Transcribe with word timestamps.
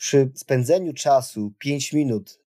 przy 0.00 0.30
spędzeniu 0.34 0.92
czasu 0.92 1.52
5 1.58 1.92
minut 1.92 2.40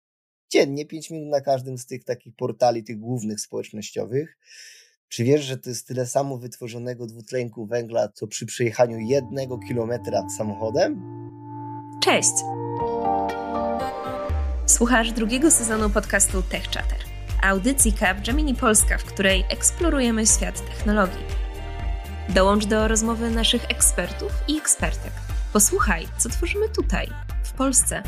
dziennie, 0.52 0.86
5 0.86 1.10
minut 1.10 1.28
na 1.28 1.40
każdym 1.40 1.78
z 1.78 1.86
tych 1.86 2.04
takich 2.04 2.36
portali, 2.36 2.84
tych 2.84 2.98
głównych 2.98 3.40
społecznościowych, 3.40 4.38
czy 5.08 5.24
wiesz, 5.24 5.44
że 5.44 5.58
to 5.58 5.70
jest 5.70 5.86
tyle 5.86 6.06
samo 6.06 6.38
wytworzonego 6.38 7.06
dwutlenku 7.06 7.66
węgla, 7.66 8.08
co 8.08 8.26
przy 8.26 8.46
przejechaniu 8.46 8.98
jednego 8.98 9.58
kilometra 9.58 10.28
samochodem? 10.38 11.02
Cześć! 12.02 12.32
Słuchasz 14.66 15.12
drugiego 15.12 15.50
sezonu 15.50 15.90
podcastu 15.90 16.42
Tech 16.42 16.64
Chatter, 16.64 16.98
audycji 17.42 17.94
Gemini 18.26 18.54
Polska, 18.54 18.98
w 18.98 19.04
której 19.04 19.44
eksplorujemy 19.48 20.26
świat 20.26 20.66
technologii. 20.66 21.24
Dołącz 22.28 22.66
do 22.66 22.88
rozmowy 22.88 23.30
naszych 23.30 23.64
ekspertów 23.70 24.32
i 24.48 24.58
ekspertek. 24.58 25.12
Posłuchaj, 25.52 26.06
co 26.18 26.28
tworzymy 26.28 26.68
tutaj, 26.68 27.08
Polsce. 27.60 28.02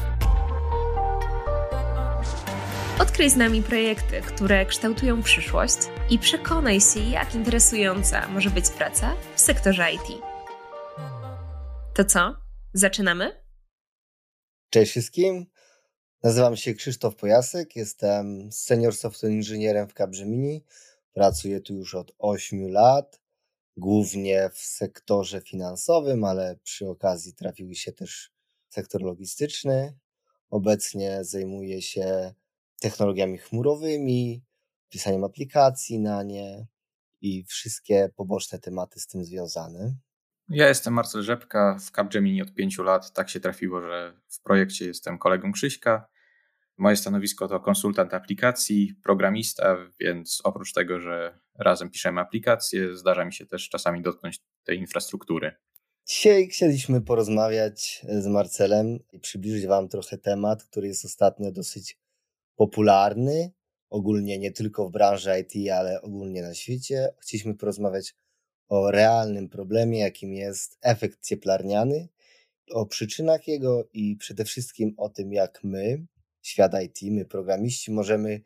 Odkryj 3.01 3.30
z 3.30 3.37
nami 3.37 3.62
projekty, 3.62 4.20
które 4.20 4.66
kształtują 4.66 5.23
przyszłość 5.23 5.77
i 6.10 6.19
przekonaj 6.19 6.80
się, 6.80 7.01
jak 7.01 7.34
interesująca 7.34 8.29
może 8.29 8.51
być 8.51 8.70
praca 8.70 9.16
w 9.34 9.41
sektorze 9.41 9.93
IT. 9.93 10.23
To 11.95 12.05
co? 12.05 12.37
Zaczynamy? 12.73 13.45
Cześć 14.70 14.91
wszystkim. 14.91 15.46
Nazywam 16.23 16.57
się 16.57 16.74
Krzysztof 16.74 17.16
Pojasek, 17.16 17.77
jestem 17.77 18.52
senior 18.52 18.95
software 18.95 19.32
inżynierem 19.32 19.88
w 19.88 19.95
Capgemini. 19.95 20.65
Pracuję 21.12 21.60
tu 21.60 21.74
już 21.74 21.95
od 21.95 22.12
8 22.19 22.71
lat, 22.71 23.21
głównie 23.77 24.51
w 24.55 24.59
sektorze 24.59 25.41
finansowym, 25.41 26.24
ale 26.24 26.57
przy 26.62 26.88
okazji 26.88 27.34
trafił 27.34 27.74
się 27.74 27.93
też 27.93 28.32
sektor 28.73 29.02
logistyczny. 29.02 29.98
Obecnie 30.51 31.24
zajmuję 31.24 31.82
się 31.82 32.34
technologiami 32.80 33.38
chmurowymi, 33.38 34.42
pisaniem 34.88 35.24
aplikacji 35.24 36.01
na 36.01 36.23
nie 36.23 36.66
i 37.20 37.45
wszystkie 37.45 38.10
poboczne 38.16 38.59
tematy 38.59 39.00
z 39.00 39.06
tym 39.06 39.24
związane. 39.24 39.95
Ja 40.48 40.68
jestem 40.68 40.95
Marcel 40.95 41.23
Rzepka 41.23 41.78
w 41.80 41.90
Capgemini 41.90 42.43
od 42.43 42.54
pięciu 42.54 42.82
lat. 42.82 43.12
Tak 43.12 43.30
się 43.30 43.40
trafiło, 43.40 43.80
że 43.80 44.20
w 44.28 44.43
projekcie 44.43 44.87
jestem 44.87 45.18
kolegą 45.18 45.52
Krzyśka. 45.52 46.06
Moje 46.78 46.96
stanowisko 46.96 47.48
to 47.48 47.60
konsultant 47.60 48.15
aplikacji, 48.15 48.95
programista, 49.02 49.76
więc 50.00 50.40
oprócz 50.45 50.73
tego, 50.73 51.00
że 51.00 51.38
razem 51.59 51.90
piszemy 51.90 52.20
aplikacje, 52.20 52.96
zdarza 52.96 53.24
mi 53.24 53.32
się 53.32 53.46
też 53.46 53.68
czasami 53.68 54.02
dotknąć 54.02 54.40
tej 54.65 54.78
infrastruktury. 54.78 55.56
Dzisiaj 56.07 56.49
chcieliśmy 56.49 57.01
porozmawiać 57.01 58.07
z 58.09 58.27
Marcelem 58.27 58.99
i 59.13 59.21
przybliżyć 59.21 59.67
Wam 59.67 59.89
trochę 59.89 60.19
temat, 60.19 60.65
który 60.65 60.89
jest 60.89 61.05
ostatnio 61.05 61.53
dosyć 61.53 61.99
popularny, 62.57 63.53
ogólnie 63.91 64.39
nie 64.39 64.53
tylko 64.53 64.89
w 64.89 64.93
branży 64.93 65.31
IT, 65.41 65.71
ale 65.73 66.03
ogólnie 66.03 66.43
na 66.43 66.55
świecie. 66.55 67.15
Chcieliśmy 67.19 67.55
porozmawiać 67.55 68.15
o 68.69 68.91
realnym 68.91 69.49
problemie, 69.49 69.99
jakim 69.99 70.34
jest 70.34 70.78
efekt 70.81 71.27
cieplarniany, 71.27 72.09
o 72.71 72.87
przyczynach 72.87 73.49
jego 73.49 73.89
i 73.93 74.17
przede 74.17 74.45
wszystkim 74.45 74.95
o 74.97 75.09
tym, 75.09 75.33
jak 75.33 75.65
my, 75.65 76.06
świat 76.43 76.73
IT, 76.84 77.03
my 77.03 77.25
programiści, 77.25 77.91
możemy 77.91 78.41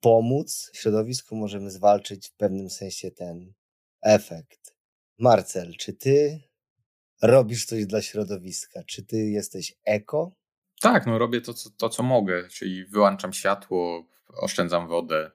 pomóc 0.00 0.70
środowisku, 0.74 1.36
możemy 1.36 1.70
zwalczyć 1.70 2.28
w 2.28 2.36
pewnym 2.36 2.70
sensie 2.70 3.10
ten 3.10 3.52
efekt. 4.02 4.74
Marcel, 5.18 5.74
czy 5.76 5.92
ty 5.92 6.47
robisz 7.22 7.64
coś 7.64 7.86
dla 7.86 8.02
środowiska? 8.02 8.82
Czy 8.86 9.02
ty 9.02 9.16
jesteś 9.16 9.74
eko? 9.84 10.32
Tak, 10.80 11.06
no 11.06 11.18
robię 11.18 11.40
to, 11.40 11.54
co, 11.54 11.70
to, 11.70 11.88
co 11.88 12.02
mogę, 12.02 12.48
czyli 12.48 12.84
wyłączam 12.84 13.32
światło, 13.32 14.08
oszczędzam 14.28 14.88
wodę, 14.88 15.30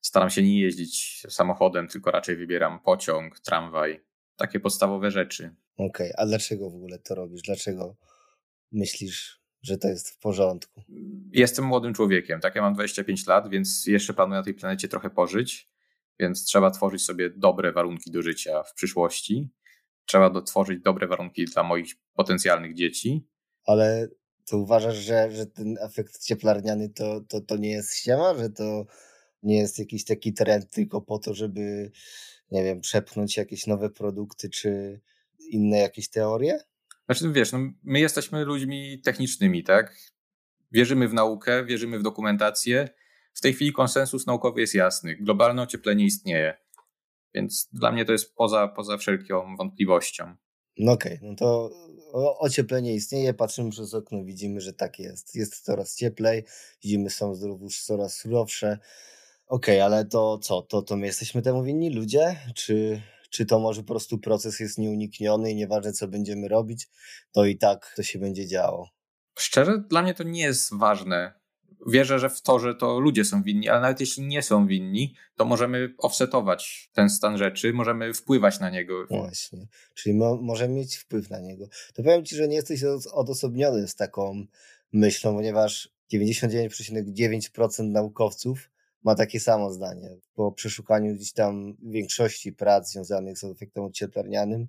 staram 0.00 0.30
się 0.30 0.42
nie 0.42 0.60
jeździć 0.60 1.22
samochodem, 1.28 1.88
tylko 1.88 2.10
raczej 2.10 2.36
wybieram 2.36 2.80
pociąg, 2.80 3.40
tramwaj, 3.40 4.00
takie 4.36 4.60
podstawowe 4.60 5.10
rzeczy. 5.10 5.54
Okej, 5.76 5.88
okay, 5.88 6.12
a 6.16 6.26
dlaczego 6.26 6.70
w 6.70 6.74
ogóle 6.74 6.98
to 6.98 7.14
robisz? 7.14 7.42
Dlaczego 7.42 7.96
myślisz, 8.72 9.40
że 9.62 9.78
to 9.78 9.88
jest 9.88 10.10
w 10.10 10.18
porządku? 10.18 10.82
Jestem 11.32 11.64
młodym 11.64 11.94
człowiekiem, 11.94 12.40
tak? 12.40 12.54
Ja 12.54 12.62
mam 12.62 12.74
25 12.74 13.26
lat, 13.26 13.48
więc 13.48 13.86
jeszcze 13.86 14.14
planuję 14.14 14.38
na 14.38 14.44
tej 14.44 14.54
planecie 14.54 14.88
trochę 14.88 15.10
pożyć, 15.10 15.68
więc 16.18 16.44
trzeba 16.44 16.70
tworzyć 16.70 17.02
sobie 17.02 17.30
dobre 17.30 17.72
warunki 17.72 18.10
do 18.10 18.22
życia 18.22 18.62
w 18.62 18.74
przyszłości. 18.74 19.48
Trzeba 20.10 20.42
tworzyć 20.42 20.82
dobre 20.82 21.06
warunki 21.06 21.44
dla 21.44 21.62
moich 21.62 21.94
potencjalnych 22.14 22.74
dzieci. 22.74 23.26
Ale 23.66 24.08
to 24.46 24.58
uważasz, 24.58 24.96
że, 24.96 25.30
że 25.30 25.46
ten 25.46 25.76
efekt 25.80 26.24
cieplarniany 26.24 26.88
to, 26.88 27.20
to, 27.20 27.40
to 27.40 27.56
nie 27.56 27.70
jest 27.70 27.96
ściema, 27.96 28.34
że 28.34 28.50
to 28.50 28.86
nie 29.42 29.58
jest 29.58 29.78
jakiś 29.78 30.04
taki 30.04 30.32
trend 30.32 30.70
tylko 30.70 31.00
po 31.00 31.18
to, 31.18 31.34
żeby, 31.34 31.90
nie 32.50 32.64
wiem, 32.64 32.80
przepchnąć 32.80 33.36
jakieś 33.36 33.66
nowe 33.66 33.90
produkty 33.90 34.48
czy 34.48 35.00
inne 35.50 35.78
jakieś 35.78 36.08
teorie? 36.08 36.58
Znaczy, 37.06 37.32
wiesz, 37.32 37.52
no, 37.52 37.58
my 37.82 38.00
jesteśmy 38.00 38.44
ludźmi 38.44 39.00
technicznymi, 39.00 39.64
tak? 39.64 39.96
Wierzymy 40.72 41.08
w 41.08 41.14
naukę, 41.14 41.64
wierzymy 41.64 41.98
w 41.98 42.02
dokumentację. 42.02 42.88
W 43.34 43.40
tej 43.40 43.52
chwili 43.52 43.72
konsensus 43.72 44.26
naukowy 44.26 44.60
jest 44.60 44.74
jasny. 44.74 45.16
Globalne 45.16 45.62
ocieplenie 45.62 46.04
istnieje. 46.04 46.56
Więc 47.34 47.68
dla 47.72 47.92
mnie 47.92 48.04
to 48.04 48.12
jest 48.12 48.34
poza, 48.34 48.68
poza 48.68 48.98
wszelką 48.98 49.56
wątpliwością. 49.56 50.36
No 50.78 50.92
okej, 50.92 51.16
okay, 51.16 51.28
no 51.28 51.36
to 51.36 51.70
ocieplenie 52.38 52.94
istnieje, 52.94 53.34
patrzymy 53.34 53.70
przez 53.70 53.94
okno, 53.94 54.24
widzimy, 54.24 54.60
że 54.60 54.72
tak 54.72 54.98
jest. 54.98 55.34
Jest 55.34 55.60
coraz 55.60 55.96
cieplej, 55.96 56.44
widzimy, 56.82 57.10
są 57.10 57.34
już 57.62 57.82
coraz 57.82 58.16
surowsze. 58.16 58.78
Okej, 59.46 59.76
okay, 59.76 59.84
ale 59.84 60.04
to 60.04 60.38
co? 60.38 60.62
To, 60.62 60.82
to 60.82 60.96
my 60.96 61.06
jesteśmy 61.06 61.42
temu 61.42 61.64
winni, 61.64 61.90
ludzie? 61.94 62.36
Czy, 62.54 63.02
czy 63.30 63.46
to 63.46 63.58
może 63.58 63.80
po 63.82 63.88
prostu 63.88 64.18
proces 64.18 64.60
jest 64.60 64.78
nieunikniony 64.78 65.50
i 65.50 65.56
nieważne 65.56 65.92
co 65.92 66.08
będziemy 66.08 66.48
robić, 66.48 66.88
to 67.32 67.44
i 67.44 67.58
tak 67.58 67.92
to 67.96 68.02
się 68.02 68.18
będzie 68.18 68.46
działo? 68.46 68.88
Szczerze, 69.38 69.78
dla 69.88 70.02
mnie 70.02 70.14
to 70.14 70.22
nie 70.22 70.42
jest 70.42 70.78
ważne, 70.78 71.39
wierzę, 71.86 72.18
że 72.18 72.30
w 72.30 72.42
to, 72.42 72.58
że 72.58 72.74
to 72.74 73.00
ludzie 73.00 73.24
są 73.24 73.42
winni, 73.42 73.68
ale 73.68 73.80
nawet 73.80 74.00
jeśli 74.00 74.22
nie 74.22 74.42
są 74.42 74.66
winni, 74.66 75.14
to 75.36 75.44
możemy 75.44 75.94
offsetować 75.98 76.90
ten 76.92 77.10
stan 77.10 77.38
rzeczy, 77.38 77.72
możemy 77.72 78.14
wpływać 78.14 78.60
na 78.60 78.70
niego. 78.70 79.06
Właśnie, 79.10 79.66
czyli 79.94 80.14
mo 80.14 80.36
możemy 80.36 80.74
mieć 80.74 80.96
wpływ 80.96 81.30
na 81.30 81.40
niego. 81.40 81.68
To 81.94 82.02
powiem 82.02 82.24
Ci, 82.24 82.36
że 82.36 82.48
nie 82.48 82.56
jesteś 82.56 82.84
odosobniony 83.12 83.88
z 83.88 83.94
taką 83.94 84.46
myślą, 84.92 85.34
ponieważ 85.34 85.88
99,9% 86.12 87.84
naukowców 87.84 88.70
ma 89.04 89.14
takie 89.14 89.40
samo 89.40 89.72
zdanie. 89.72 90.16
Po 90.34 90.52
przeszukaniu 90.52 91.14
gdzieś 91.14 91.32
tam 91.32 91.76
większości 91.82 92.52
prac 92.52 92.90
związanych 92.90 93.38
z 93.38 93.44
efektem 93.44 93.84
ocieplenianym, 93.84 94.68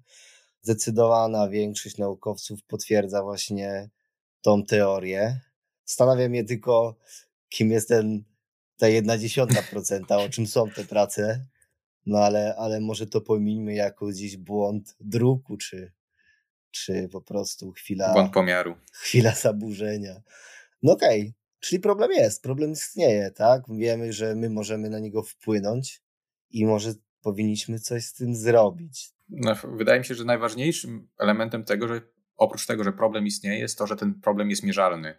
zdecydowana 0.61 1.49
większość 1.49 1.97
naukowców 1.97 2.63
potwierdza 2.63 3.23
właśnie 3.23 3.89
tą 4.41 4.65
teorię 4.65 5.39
Zastanawia 5.85 6.29
mnie 6.29 6.43
tylko, 6.43 6.95
kim 7.49 7.71
jest 7.71 7.87
ten, 7.87 8.23
ta 8.77 8.87
jedna 8.87 9.17
dziesiąta 9.17 9.63
procenta, 9.71 10.17
o 10.17 10.29
czym 10.29 10.47
są 10.47 10.69
te 10.69 10.83
prace. 10.83 11.45
No 12.05 12.19
ale, 12.19 12.55
ale 12.55 12.79
może 12.79 13.07
to 13.07 13.21
pomijmy 13.21 13.73
jako 13.73 14.05
gdzieś 14.05 14.37
błąd 14.37 14.95
druku, 14.99 15.57
czy, 15.57 15.91
czy 16.71 17.09
po 17.11 17.21
prostu 17.21 17.71
chwila. 17.71 18.13
Błąd 18.13 18.33
pomiaru. 18.33 18.75
Chwila 18.93 19.35
zaburzenia. 19.35 20.21
No 20.83 20.93
okej, 20.93 21.21
okay. 21.21 21.33
czyli 21.59 21.79
problem 21.79 22.11
jest, 22.11 22.43
problem 22.43 22.71
istnieje, 22.71 23.31
tak? 23.31 23.63
Wiemy, 23.69 24.13
że 24.13 24.35
my 24.35 24.49
możemy 24.49 24.89
na 24.89 24.99
niego 24.99 25.23
wpłynąć 25.23 26.01
i 26.51 26.65
może 26.65 26.93
powinniśmy 27.21 27.79
coś 27.79 28.05
z 28.05 28.13
tym 28.13 28.35
zrobić. 28.35 29.13
No, 29.29 29.55
wydaje 29.63 29.99
mi 29.99 30.05
się, 30.05 30.15
że 30.15 30.25
najważniejszym 30.25 31.07
elementem 31.19 31.63
tego, 31.63 31.87
że 31.87 32.01
oprócz 32.37 32.65
tego, 32.65 32.83
że 32.83 32.93
problem 32.93 33.27
istnieje, 33.27 33.59
jest 33.59 33.77
to, 33.77 33.87
że 33.87 33.95
ten 33.95 34.21
problem 34.21 34.49
jest 34.49 34.63
mierzalny. 34.63 35.17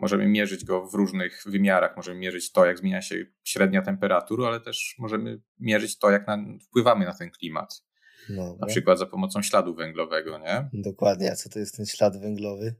Możemy 0.00 0.26
mierzyć 0.26 0.64
go 0.64 0.86
w 0.86 0.94
różnych 0.94 1.42
wymiarach. 1.46 1.96
Możemy 1.96 2.20
mierzyć 2.20 2.52
to, 2.52 2.66
jak 2.66 2.78
zmienia 2.78 3.02
się 3.02 3.26
średnia 3.44 3.82
temperatura, 3.82 4.48
ale 4.48 4.60
też 4.60 4.94
możemy 4.98 5.40
mierzyć 5.58 5.98
to, 5.98 6.10
jak 6.10 6.26
na, 6.26 6.38
wpływamy 6.62 7.04
na 7.04 7.14
ten 7.14 7.30
klimat. 7.30 7.82
No, 8.28 8.56
na 8.60 8.66
przykład 8.66 8.98
za 8.98 9.06
pomocą 9.06 9.42
śladu 9.42 9.74
węglowego, 9.74 10.38
nie? 10.38 10.68
Dokładnie. 10.72 11.32
A 11.32 11.36
co 11.36 11.48
to 11.48 11.58
jest 11.58 11.76
ten 11.76 11.86
ślad 11.86 12.20
węglowy? 12.20 12.74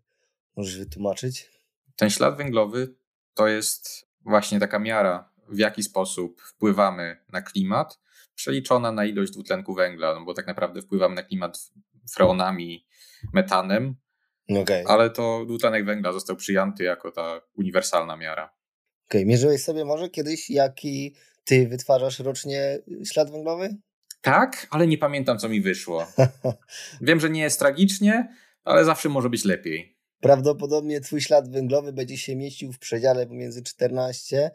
Możesz 0.56 0.78
wytłumaczyć? 0.78 1.50
Ten 1.96 2.10
ślad 2.10 2.36
węglowy 2.36 2.94
to 3.34 3.48
jest 3.48 4.08
właśnie 4.20 4.60
taka 4.60 4.78
miara, 4.78 5.30
w 5.48 5.58
jaki 5.58 5.82
sposób 5.82 6.40
wpływamy 6.42 7.16
na 7.32 7.42
klimat, 7.42 8.00
przeliczona 8.34 8.92
na 8.92 9.04
ilość 9.04 9.32
dwutlenku 9.32 9.74
węgla, 9.74 10.14
no 10.14 10.24
bo 10.24 10.34
tak 10.34 10.46
naprawdę 10.46 10.82
wpływamy 10.82 11.14
na 11.14 11.22
klimat 11.22 11.72
freonami, 12.14 12.86
metanem, 13.32 13.94
Okay. 14.58 14.84
Ale 14.86 15.10
to 15.10 15.44
dwutlenek 15.44 15.84
węgla 15.84 16.12
został 16.12 16.36
przyjęty 16.36 16.84
jako 16.84 17.10
ta 17.10 17.40
uniwersalna 17.54 18.16
miara. 18.16 18.44
Okej, 18.44 19.20
okay. 19.20 19.24
mierzyłeś 19.24 19.62
sobie 19.62 19.84
może 19.84 20.08
kiedyś, 20.08 20.50
jaki 20.50 21.14
ty 21.44 21.68
wytwarzasz 21.68 22.18
rocznie 22.18 22.78
ślad 23.04 23.30
węglowy? 23.30 23.76
Tak, 24.20 24.66
ale 24.70 24.86
nie 24.86 24.98
pamiętam, 24.98 25.38
co 25.38 25.48
mi 25.48 25.60
wyszło. 25.60 26.06
Wiem, 27.00 27.20
że 27.20 27.30
nie 27.30 27.40
jest 27.40 27.58
tragicznie, 27.58 28.34
ale 28.64 28.84
zawsze 28.84 29.08
może 29.08 29.30
być 29.30 29.44
lepiej. 29.44 29.96
prawdopodobnie 30.20 31.00
twój 31.00 31.20
ślad 31.20 31.50
węglowy 31.50 31.92
będzie 31.92 32.18
się 32.18 32.36
mieścił 32.36 32.72
w 32.72 32.78
przedziale 32.78 33.26
pomiędzy 33.26 33.62
14 33.62 34.50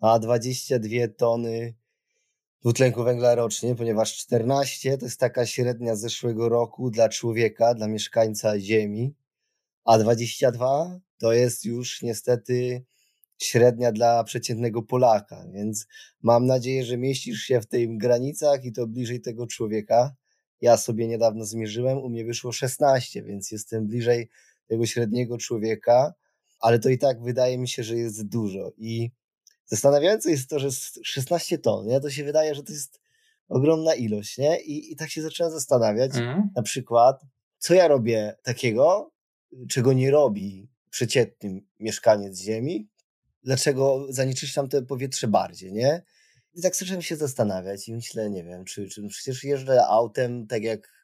a 0.00 0.18
22 0.18 1.08
tony 1.16 1.74
dwutlenku 2.60 3.04
węgla 3.04 3.34
rocznie, 3.34 3.74
ponieważ 3.74 4.16
14 4.16 4.98
to 4.98 5.06
jest 5.06 5.20
taka 5.20 5.46
średnia 5.46 5.96
zeszłego 5.96 6.48
roku 6.48 6.90
dla 6.90 7.08
człowieka, 7.08 7.74
dla 7.74 7.88
mieszkańca 7.88 8.60
Ziemi, 8.60 9.14
a 9.90 9.98
22 9.98 11.00
to 11.18 11.32
jest 11.32 11.64
już 11.64 12.02
niestety 12.02 12.84
średnia 13.38 13.92
dla 13.92 14.24
przeciętnego 14.24 14.82
Polaka, 14.82 15.46
więc 15.52 15.86
mam 16.22 16.46
nadzieję, 16.46 16.84
że 16.84 16.96
mieścisz 16.96 17.40
się 17.40 17.60
w 17.60 17.66
tych 17.66 17.96
granicach 17.96 18.64
i 18.64 18.72
to 18.72 18.86
bliżej 18.86 19.20
tego 19.20 19.46
człowieka. 19.46 20.14
Ja 20.60 20.76
sobie 20.76 21.08
niedawno 21.08 21.44
zmierzyłem, 21.44 21.98
u 21.98 22.08
mnie 22.08 22.24
wyszło 22.24 22.52
16, 22.52 23.22
więc 23.22 23.50
jestem 23.50 23.86
bliżej 23.86 24.28
tego 24.66 24.86
średniego 24.86 25.38
człowieka, 25.38 26.14
ale 26.60 26.78
to 26.78 26.88
i 26.88 26.98
tak 26.98 27.22
wydaje 27.22 27.58
mi 27.58 27.68
się, 27.68 27.82
że 27.82 27.96
jest 27.96 28.28
dużo. 28.28 28.72
I 28.78 29.10
zastanawiające 29.66 30.30
jest 30.30 30.50
to, 30.50 30.58
że 30.58 30.68
16 31.04 31.58
ton, 31.58 31.86
nie? 31.86 32.00
to 32.00 32.10
się 32.10 32.24
wydaje, 32.24 32.54
że 32.54 32.62
to 32.62 32.72
jest 32.72 33.00
ogromna 33.48 33.94
ilość, 33.94 34.38
nie? 34.38 34.60
I, 34.60 34.92
i 34.92 34.96
tak 34.96 35.10
się 35.10 35.22
zacząłem 35.22 35.52
zastanawiać, 35.52 36.16
mm. 36.16 36.50
na 36.56 36.62
przykład, 36.62 37.22
co 37.58 37.74
ja 37.74 37.88
robię 37.88 38.36
takiego, 38.42 39.10
czego 39.68 39.92
nie 39.92 40.10
robi 40.10 40.70
przeciętny 40.90 41.62
mieszkaniec 41.80 42.40
Ziemi, 42.40 42.88
dlaczego 43.42 44.06
zanieczyszczam 44.08 44.68
to 44.68 44.82
powietrze 44.82 45.28
bardziej, 45.28 45.72
nie? 45.72 46.02
I 46.54 46.62
tak 46.62 46.76
zacząłem 46.76 47.02
się 47.02 47.16
zastanawiać 47.16 47.88
i 47.88 47.94
myślę, 47.94 48.30
nie 48.30 48.44
wiem, 48.44 48.64
czy, 48.64 48.88
czy 48.88 49.08
przecież 49.08 49.44
jeżdżę 49.44 49.86
autem 49.86 50.46
tak 50.46 50.62
jak 50.62 51.00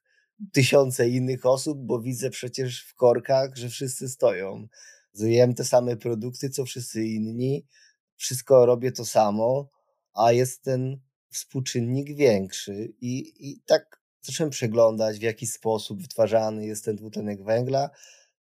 tysiące 0.52 1.08
innych 1.08 1.46
osób, 1.46 1.78
bo 1.78 2.00
widzę 2.00 2.30
przecież 2.30 2.84
w 2.84 2.94
korkach, 2.94 3.56
że 3.56 3.68
wszyscy 3.68 4.08
stoją. 4.08 4.68
Zjem 5.12 5.54
te 5.54 5.64
same 5.64 5.96
produkty, 5.96 6.50
co 6.50 6.64
wszyscy 6.64 7.04
inni, 7.04 7.66
wszystko 8.16 8.66
robię 8.66 8.92
to 8.92 9.04
samo, 9.04 9.68
a 10.14 10.32
jest 10.32 10.62
ten 10.62 11.00
współczynnik 11.30 12.16
większy. 12.16 12.94
I, 13.00 13.32
i 13.50 13.60
tak 13.66 14.00
zacząłem 14.22 14.50
przeglądać, 14.50 15.18
w 15.18 15.22
jaki 15.22 15.46
sposób 15.46 16.02
wytwarzany 16.02 16.66
jest 16.66 16.84
ten 16.84 16.96
dwutlenek 16.96 17.44
węgla, 17.44 17.90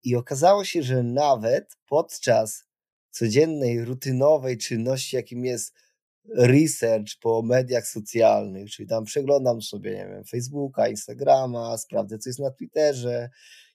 i 0.06 0.16
okazało 0.16 0.66
się, 0.66 0.84
że 0.84 1.04
nawet 1.04 1.78
podczas 1.88 2.64
codziennej, 3.12 3.86
rutynowej 3.86 4.58
czynności, 4.58 5.16
jakim 5.16 5.46
jest 5.46 5.74
research 6.38 7.20
po 7.22 7.42
mediach 7.42 7.88
socjalnych, 7.88 8.72
czyli 8.72 8.90
tam 8.90 9.06
przeglądam 9.06 9.62
sobie, 9.62 9.92
nie 9.92 10.08
wiem, 10.08 10.24
Facebooka, 10.24 10.88
Instagrama, 10.88 11.78
sprawdzę, 11.78 12.18
co 12.18 12.30
jest 12.30 12.40
na 12.40 12.52
Twitterze, 12.52 13.30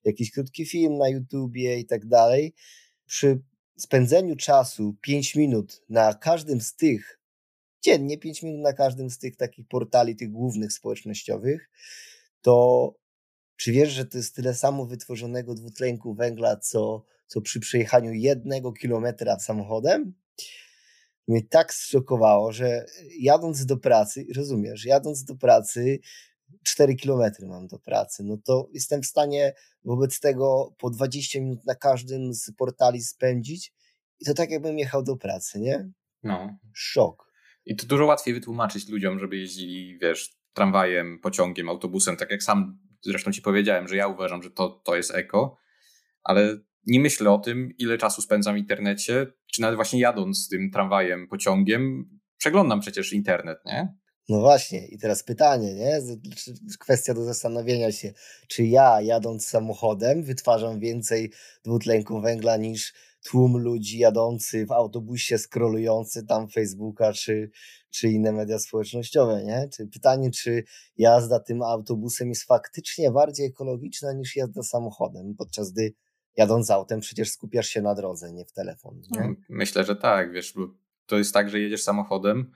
jakiś 0.05 0.31
krótki 0.31 0.67
film 0.67 0.99
na 0.99 1.09
YouTubie 1.09 1.79
i 1.79 1.87
tak 1.87 2.07
dalej. 2.07 2.55
Przy 3.07 3.41
spędzeniu 3.79 4.37
czasu 4.37 4.97
5 5.01 5.35
minut 5.35 5.83
na 5.89 6.15
każdym 6.15 6.61
z 6.61 6.77
tych, 6.77 7.21
dziennie 7.83 8.19
5 8.19 8.43
minut 8.43 8.61
na 8.61 8.73
każdym 8.73 9.11
z 9.11 9.19
tych 9.19 9.37
takich 9.37 9.69
portali, 9.69 10.17
tych 10.17 10.31
głównych 10.31 10.73
społecznościowych, 10.73 11.71
to 12.43 12.95
czy 13.61 13.73
wiesz, 13.73 13.91
że 13.91 14.07
to 14.07 14.19
jest 14.19 14.35
tyle 14.35 14.55
samo 14.55 14.87
wytworzonego 14.87 15.55
dwutlenku 15.55 16.15
węgla, 16.15 16.57
co, 16.57 17.05
co 17.27 17.41
przy 17.41 17.61
przejechaniu 17.61 18.13
jednego 18.13 18.73
kilometra 18.73 19.39
samochodem? 19.39 20.15
Mnie 21.29 21.43
tak 21.43 21.75
zszokowało, 21.75 22.53
że 22.53 22.87
jadąc 23.19 23.67
do 23.67 23.77
pracy, 23.77 24.27
rozumiesz, 24.37 24.85
jadąc 24.85 25.25
do 25.25 25.37
pracy, 25.37 25.99
4 26.63 26.95
kilometry 26.95 27.47
mam 27.47 27.67
do 27.67 27.79
pracy, 27.79 28.25
no 28.25 28.37
to 28.45 28.69
jestem 28.73 29.03
w 29.03 29.07
stanie 29.07 29.55
wobec 29.85 30.21
tego 30.21 30.75
po 30.79 30.91
20 30.91 31.41
minut 31.41 31.67
na 31.67 31.75
każdym 31.75 32.35
z 32.35 32.53
portali 32.57 33.03
spędzić 33.03 33.73
i 34.21 34.25
to 34.25 34.35
tak 34.35 34.51
jakbym 34.51 34.79
jechał 34.79 35.03
do 35.03 35.17
pracy, 35.17 35.61
nie? 35.61 35.91
No. 36.23 36.59
Szok. 36.73 37.33
I 37.65 37.77
to 37.77 37.87
dużo 37.87 38.07
łatwiej 38.07 38.35
wytłumaczyć 38.35 38.89
ludziom, 38.89 39.19
żeby 39.19 39.37
jeździli, 39.37 39.99
wiesz, 39.99 40.37
tramwajem, 40.53 41.19
pociągiem, 41.23 41.69
autobusem, 41.69 42.17
tak 42.17 42.31
jak 42.31 42.43
sam 42.43 42.90
zresztą 43.03 43.33
ci 43.33 43.43
powiedziałem, 43.43 43.89
że 43.89 43.97
ja 43.97 44.09
uważam, 44.09 44.43
że 44.43 44.51
to, 44.51 44.69
to 44.85 44.97
jest 44.97 45.15
eko, 45.15 45.57
ale 46.23 46.59
nie 46.87 47.01
myślę 47.01 47.31
o 47.31 47.39
tym, 47.39 47.73
ile 47.79 47.99
czasu 47.99 48.23
spędzam 48.23 48.55
w 48.55 48.59
internecie, 48.59 49.27
czy 49.53 49.61
nawet 49.61 49.77
właśnie 49.77 50.01
jadąc 50.01 50.49
tym 50.49 50.71
tramwajem, 50.71 51.29
pociągiem, 51.29 52.05
przeglądam 52.37 52.81
przecież 52.81 53.13
internet, 53.13 53.59
nie? 53.67 53.95
No 54.29 54.41
właśnie, 54.41 54.87
i 54.87 54.99
teraz 54.99 55.23
pytanie, 55.23 55.75
nie? 55.75 55.99
Kwestia 56.81 57.15
do 57.15 57.25
zastanowienia 57.25 57.93
się, 57.93 58.13
czy 58.49 58.65
ja 58.65 59.01
jadąc 59.01 59.47
samochodem 59.47 60.23
wytwarzam 60.23 60.81
więcej 60.81 61.33
dwutlenku 61.65 62.21
węgla 62.21 62.57
niż 62.57 62.95
tłum 63.23 63.57
ludzi 63.57 63.99
jadący 63.99 64.67
w 64.67 64.73
autobusie, 64.73 65.39
skrolujący 65.39 66.27
tam 66.27 66.49
Facebooka 66.49 67.13
czy, 67.13 67.51
czy 67.91 68.09
inne 68.09 68.33
media 68.33 68.59
społecznościowe, 68.59 69.45
nie? 69.45 69.69
Czy 69.77 69.87
pytanie, 69.87 70.31
czy 70.31 70.65
jazda 70.97 71.41
tym 71.41 71.63
autobusem 71.63 72.29
jest 72.29 72.45
faktycznie 72.45 73.11
bardziej 73.11 73.47
ekologiczna 73.47 74.13
niż 74.13 74.37
jazda 74.37 74.63
samochodem, 74.63 75.35
podczas 75.39 75.73
gdy 75.73 75.95
jadąc 76.37 76.71
autem 76.71 77.01
przecież 77.01 77.31
skupiasz 77.31 77.69
się 77.69 77.83
na 77.83 77.95
drodze, 77.95 78.33
nie 78.33 78.45
w 78.45 78.53
telefon. 78.53 79.01
Nie? 79.11 79.21
No, 79.21 79.35
myślę, 79.49 79.85
że 79.85 79.97
tak, 79.97 80.33
wiesz, 80.33 80.53
bo 80.53 80.69
to 81.07 81.19
jest 81.19 81.35
tak, 81.35 81.51
że 81.51 81.61
jedziesz 81.61 81.83
samochodem, 81.83 82.53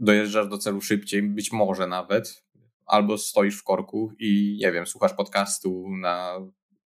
dojeżdżasz 0.00 0.48
do 0.48 0.58
celu 0.58 0.80
szybciej, 0.80 1.22
być 1.22 1.52
może 1.52 1.86
nawet, 1.86 2.44
albo 2.86 3.18
stoisz 3.18 3.58
w 3.58 3.64
korku 3.64 4.12
i 4.18 4.58
nie 4.60 4.72
wiem, 4.72 4.86
słuchasz 4.86 5.12
podcastu 5.12 5.88
na 6.00 6.40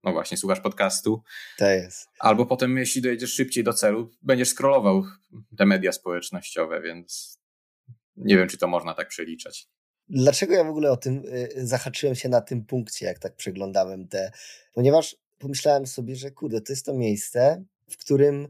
no 0.04 0.12
właśnie, 0.12 0.36
słuchasz 0.36 0.60
podcastu. 0.60 1.22
To 1.58 1.70
jest. 1.70 2.08
Albo 2.18 2.46
potem, 2.46 2.78
jeśli 2.78 3.02
dojedziesz 3.02 3.32
szybciej 3.32 3.64
do 3.64 3.72
celu, 3.72 4.10
będziesz 4.22 4.48
scrollował 4.48 5.04
te 5.58 5.66
media 5.66 5.92
społecznościowe, 5.92 6.82
więc 6.82 7.38
nie 8.16 8.36
wiem, 8.36 8.48
czy 8.48 8.58
to 8.58 8.68
można 8.68 8.94
tak 8.94 9.08
przeliczać. 9.08 9.68
Dlaczego 10.08 10.54
ja 10.54 10.64
w 10.64 10.68
ogóle 10.68 10.90
o 10.90 10.96
tym 10.96 11.22
y, 11.26 11.66
zahaczyłem 11.66 12.14
się 12.14 12.28
na 12.28 12.40
tym 12.40 12.64
punkcie, 12.64 13.06
jak 13.06 13.18
tak 13.18 13.36
przeglądałem 13.36 14.08
te, 14.08 14.32
ponieważ 14.72 15.16
pomyślałem 15.38 15.86
sobie, 15.86 16.16
że 16.16 16.30
kurde, 16.30 16.60
to 16.60 16.72
jest 16.72 16.86
to 16.86 16.94
miejsce, 16.94 17.64
w 17.90 17.96
którym 17.96 18.48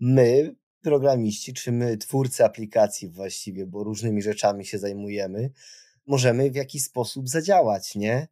my, 0.00 0.54
programiści, 0.82 1.54
czy 1.54 1.72
my, 1.72 1.96
twórcy 1.96 2.44
aplikacji 2.44 3.08
właściwie, 3.08 3.66
bo 3.66 3.84
różnymi 3.84 4.22
rzeczami 4.22 4.66
się 4.66 4.78
zajmujemy, 4.78 5.50
możemy 6.06 6.50
w 6.50 6.54
jakiś 6.54 6.84
sposób 6.84 7.28
zadziałać, 7.28 7.94
nie? 7.94 8.28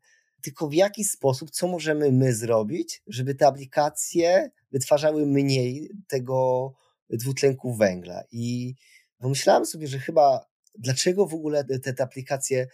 Tylko 0.46 0.68
w 0.68 0.74
jaki 0.74 1.04
sposób, 1.04 1.50
co 1.50 1.68
możemy 1.68 2.12
my 2.12 2.34
zrobić, 2.34 3.02
żeby 3.06 3.34
te 3.34 3.46
aplikacje 3.46 4.50
wytwarzały 4.72 5.26
mniej 5.26 5.90
tego 6.08 6.72
dwutlenku 7.10 7.74
węgla. 7.74 8.22
I 8.32 8.74
pomyślałem 9.18 9.66
sobie, 9.66 9.86
że 9.86 9.98
chyba 9.98 10.46
dlaczego 10.78 11.26
w 11.26 11.34
ogóle 11.34 11.64
te, 11.64 11.92
te 11.92 12.02
aplikacje 12.02 12.66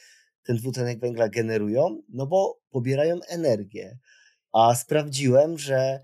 ten 0.43 0.57
dwutlenek 0.57 1.00
węgla 1.00 1.29
generują? 1.29 2.02
No 2.09 2.26
bo 2.26 2.61
pobierają 2.71 3.21
energię. 3.29 3.99
A 4.52 4.75
sprawdziłem, 4.75 5.59
że 5.59 6.00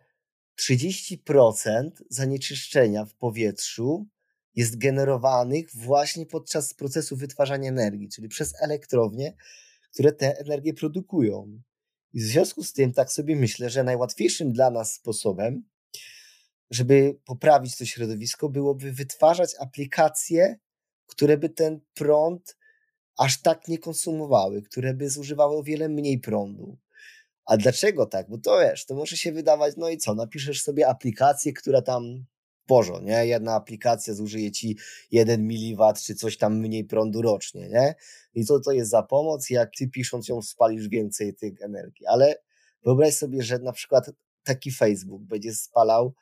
30% 0.60 1.90
zanieczyszczenia 2.10 3.04
w 3.04 3.14
powietrzu 3.14 4.06
jest 4.54 4.78
generowanych 4.78 5.68
właśnie 5.74 6.26
podczas 6.26 6.74
procesu 6.74 7.16
wytwarzania 7.16 7.68
energii, 7.68 8.08
czyli 8.08 8.28
przez 8.28 8.62
elektrownie, 8.62 9.34
które 9.92 10.12
tę 10.12 10.38
energię 10.38 10.74
produkują. 10.74 11.60
I 12.12 12.20
w 12.20 12.24
związku 12.24 12.64
z 12.64 12.72
tym 12.72 12.92
tak 12.92 13.12
sobie 13.12 13.36
myślę, 13.36 13.70
że 13.70 13.84
najłatwiejszym 13.84 14.52
dla 14.52 14.70
nas 14.70 14.94
sposobem, 14.94 15.64
żeby 16.70 17.18
poprawić 17.24 17.76
to 17.76 17.84
środowisko, 17.84 18.48
byłoby 18.48 18.92
wytwarzać 18.92 19.50
aplikacje, 19.60 20.58
które 21.06 21.38
by 21.38 21.48
ten 21.48 21.80
prąd 21.94 22.56
aż 23.18 23.42
tak 23.42 23.68
nie 23.68 23.78
konsumowały, 23.78 24.62
które 24.62 24.94
by 24.94 25.10
zużywały 25.10 25.56
o 25.56 25.62
wiele 25.62 25.88
mniej 25.88 26.18
prądu. 26.18 26.78
A 27.44 27.56
dlaczego 27.56 28.06
tak? 28.06 28.30
Bo 28.30 28.38
to 28.38 28.60
wiesz, 28.60 28.86
to 28.86 28.94
może 28.94 29.16
się 29.16 29.32
wydawać, 29.32 29.74
no 29.76 29.88
i 29.88 29.98
co, 29.98 30.14
napiszesz 30.14 30.62
sobie 30.62 30.88
aplikację, 30.88 31.52
która 31.52 31.82
tam 31.82 32.24
porzo, 32.68 33.00
nie? 33.00 33.26
Jedna 33.26 33.54
aplikacja 33.54 34.14
zużyje 34.14 34.50
ci 34.50 34.76
1 35.10 35.40
mW 35.42 35.92
czy 36.06 36.14
coś 36.14 36.36
tam 36.36 36.58
mniej 36.58 36.84
prądu 36.84 37.22
rocznie, 37.22 37.68
nie? 37.68 37.94
I 38.34 38.44
co 38.44 38.60
to 38.60 38.72
jest 38.72 38.90
za 38.90 39.02
pomoc, 39.02 39.50
jak 39.50 39.70
ty 39.78 39.88
pisząc 39.88 40.28
ją 40.28 40.42
spalisz 40.42 40.88
więcej 40.88 41.34
tych 41.34 41.62
energii. 41.62 42.06
Ale 42.06 42.36
wyobraź 42.84 43.14
sobie, 43.14 43.42
że 43.42 43.58
na 43.58 43.72
przykład 43.72 44.10
taki 44.42 44.70
Facebook 44.70 45.22
będzie 45.22 45.54
spalał 45.54 46.14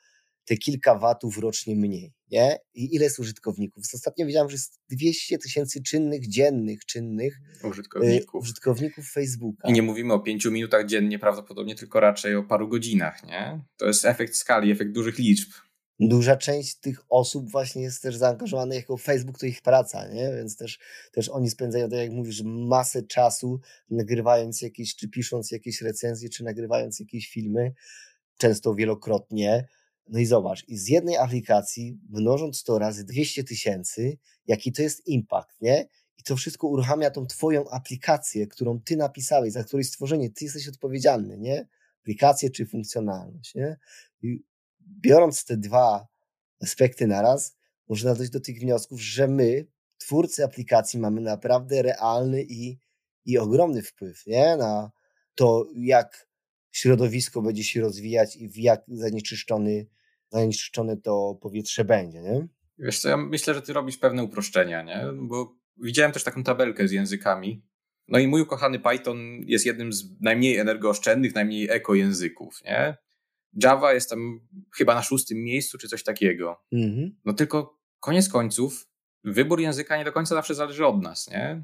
te 0.45 0.57
kilka 0.57 0.95
watów 0.95 1.37
rocznie 1.37 1.75
mniej, 1.75 2.13
nie? 2.31 2.59
I 2.73 2.95
ile 2.95 3.03
jest 3.03 3.19
użytkowników? 3.19 3.83
Ostatnio 3.93 4.25
widziałem, 4.25 4.49
że 4.49 4.53
jest 4.53 4.79
200 4.89 5.37
tysięcy 5.37 5.83
czynnych, 5.83 6.27
dziennych, 6.27 6.85
czynnych 6.85 7.39
użytkowników. 7.63 8.35
Y, 8.35 8.37
użytkowników 8.37 9.11
Facebooka. 9.11 9.69
I 9.69 9.73
nie 9.73 9.81
mówimy 9.81 10.13
o 10.13 10.19
pięciu 10.19 10.51
minutach 10.51 10.85
dziennie 10.85 11.19
prawdopodobnie, 11.19 11.75
tylko 11.75 11.99
raczej 11.99 12.35
o 12.35 12.43
paru 12.43 12.67
godzinach, 12.67 13.23
nie? 13.23 13.61
To 13.77 13.85
jest 13.85 14.05
efekt 14.05 14.35
skali, 14.35 14.71
efekt 14.71 14.91
dużych 14.91 15.17
liczb 15.17 15.51
duża 15.99 16.37
część 16.37 16.75
tych 16.75 17.01
osób 17.09 17.51
właśnie 17.51 17.81
jest 17.81 18.01
też 18.01 18.15
zaangażowana 18.15 18.75
jako 18.75 18.97
Facebook 18.97 19.39
to 19.39 19.45
ich 19.45 19.61
praca, 19.61 20.07
nie? 20.07 20.31
Więc 20.35 20.57
też, 20.57 20.79
też 21.11 21.29
oni 21.29 21.49
spędzają, 21.49 21.89
tak 21.89 21.99
jak 21.99 22.11
mówisz, 22.11 22.41
masę 22.45 23.03
czasu 23.03 23.59
nagrywając 23.89 24.61
jakieś, 24.61 24.95
czy 24.95 25.09
pisząc 25.09 25.51
jakieś 25.51 25.81
recenzje, 25.81 26.29
czy 26.29 26.43
nagrywając 26.43 26.99
jakieś 26.99 27.29
filmy, 27.29 27.73
często 28.37 28.75
wielokrotnie. 28.75 29.67
No 30.09 30.19
i 30.19 30.25
zobacz, 30.25 30.67
i 30.67 30.77
z 30.77 30.87
jednej 30.87 31.17
aplikacji, 31.17 31.99
mnożąc 32.09 32.63
to 32.63 32.79
razy 32.79 33.03
200 33.03 33.43
tysięcy, 33.43 34.17
jaki 34.47 34.71
to 34.71 34.81
jest 34.81 35.07
impact, 35.07 35.61
nie? 35.61 35.87
I 36.17 36.23
to 36.23 36.35
wszystko 36.35 36.67
uruchamia 36.67 37.11
tą 37.11 37.25
twoją 37.25 37.69
aplikację, 37.69 38.47
którą 38.47 38.79
ty 38.79 38.97
napisałeś, 38.97 39.53
za 39.53 39.63
której 39.63 39.83
stworzenie 39.83 40.29
ty 40.29 40.45
jesteś 40.45 40.67
odpowiedzialny, 40.67 41.37
nie? 41.37 41.67
Aplikację 42.01 42.49
czy 42.49 42.65
funkcjonalność, 42.65 43.55
nie? 43.55 43.77
I 44.21 44.43
biorąc 45.01 45.45
te 45.45 45.57
dwa 45.57 46.07
aspekty 46.61 47.07
naraz, 47.07 47.57
można 47.89 48.15
dojść 48.15 48.31
do 48.31 48.39
tych 48.39 48.59
wniosków, 48.59 49.01
że 49.01 49.27
my, 49.27 49.65
twórcy 49.97 50.43
aplikacji, 50.43 50.99
mamy 50.99 51.21
naprawdę 51.21 51.81
realny 51.81 52.43
i, 52.43 52.79
i 53.25 53.37
ogromny 53.37 53.81
wpływ, 53.81 54.27
nie? 54.27 54.57
Na 54.57 54.91
to, 55.35 55.67
jak 55.75 56.27
środowisko 56.71 57.41
będzie 57.41 57.63
się 57.63 57.81
rozwijać 57.81 58.35
i 58.35 58.49
w 58.49 58.57
jak 58.57 58.83
zanieczyszczony, 58.87 59.87
zanieczyszczone 60.31 60.97
to 60.97 61.37
powietrze 61.41 61.85
będzie, 61.85 62.21
nie? 62.21 62.47
Wiesz 62.79 62.99
co, 62.99 63.09
ja 63.09 63.17
myślę, 63.17 63.53
że 63.53 63.61
ty 63.61 63.73
robisz 63.73 63.97
pewne 63.97 64.23
uproszczenia, 64.23 64.83
nie? 64.83 65.05
Bo 65.21 65.55
widziałem 65.77 66.11
też 66.11 66.23
taką 66.23 66.43
tabelkę 66.43 66.87
z 66.87 66.91
językami. 66.91 67.63
No 68.07 68.19
i 68.19 68.27
mój 68.27 68.41
ukochany 68.41 68.79
Python 68.79 69.17
jest 69.45 69.65
jednym 69.65 69.93
z 69.93 70.21
najmniej 70.21 70.57
energooszczędnych, 70.57 71.35
najmniej 71.35 71.69
eko 71.69 71.95
języków, 71.95 72.63
nie? 72.65 72.97
Java 73.63 73.93
jest 73.93 74.09
tam 74.09 74.39
chyba 74.75 74.95
na 74.95 75.01
szóstym 75.01 75.37
miejscu, 75.37 75.77
czy 75.77 75.87
coś 75.87 76.03
takiego. 76.03 76.63
Mhm. 76.71 77.15
No 77.25 77.33
tylko 77.33 77.79
koniec 77.99 78.29
końców, 78.29 78.87
wybór 79.23 79.61
języka 79.61 79.97
nie 79.97 80.05
do 80.05 80.11
końca 80.11 80.35
zawsze 80.35 80.55
zależy 80.55 80.85
od 80.85 81.01
nas, 81.01 81.29
nie? 81.31 81.63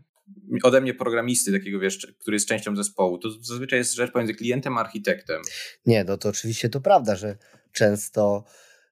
Ode 0.63 0.81
mnie 0.81 0.93
programisty, 0.93 1.51
takiego 1.51 1.79
wiesz, 1.79 2.07
który 2.19 2.35
jest 2.35 2.47
częścią 2.47 2.75
zespołu. 2.75 3.17
To 3.17 3.29
zazwyczaj 3.29 3.79
jest 3.79 3.93
rzecz 3.93 4.12
pomiędzy 4.12 4.33
klientem 4.33 4.77
a 4.77 4.81
architektem. 4.81 5.41
Nie, 5.85 6.03
no 6.03 6.17
to 6.17 6.29
oczywiście 6.29 6.69
to 6.69 6.81
prawda, 6.81 7.15
że 7.15 7.38
często 7.71 8.43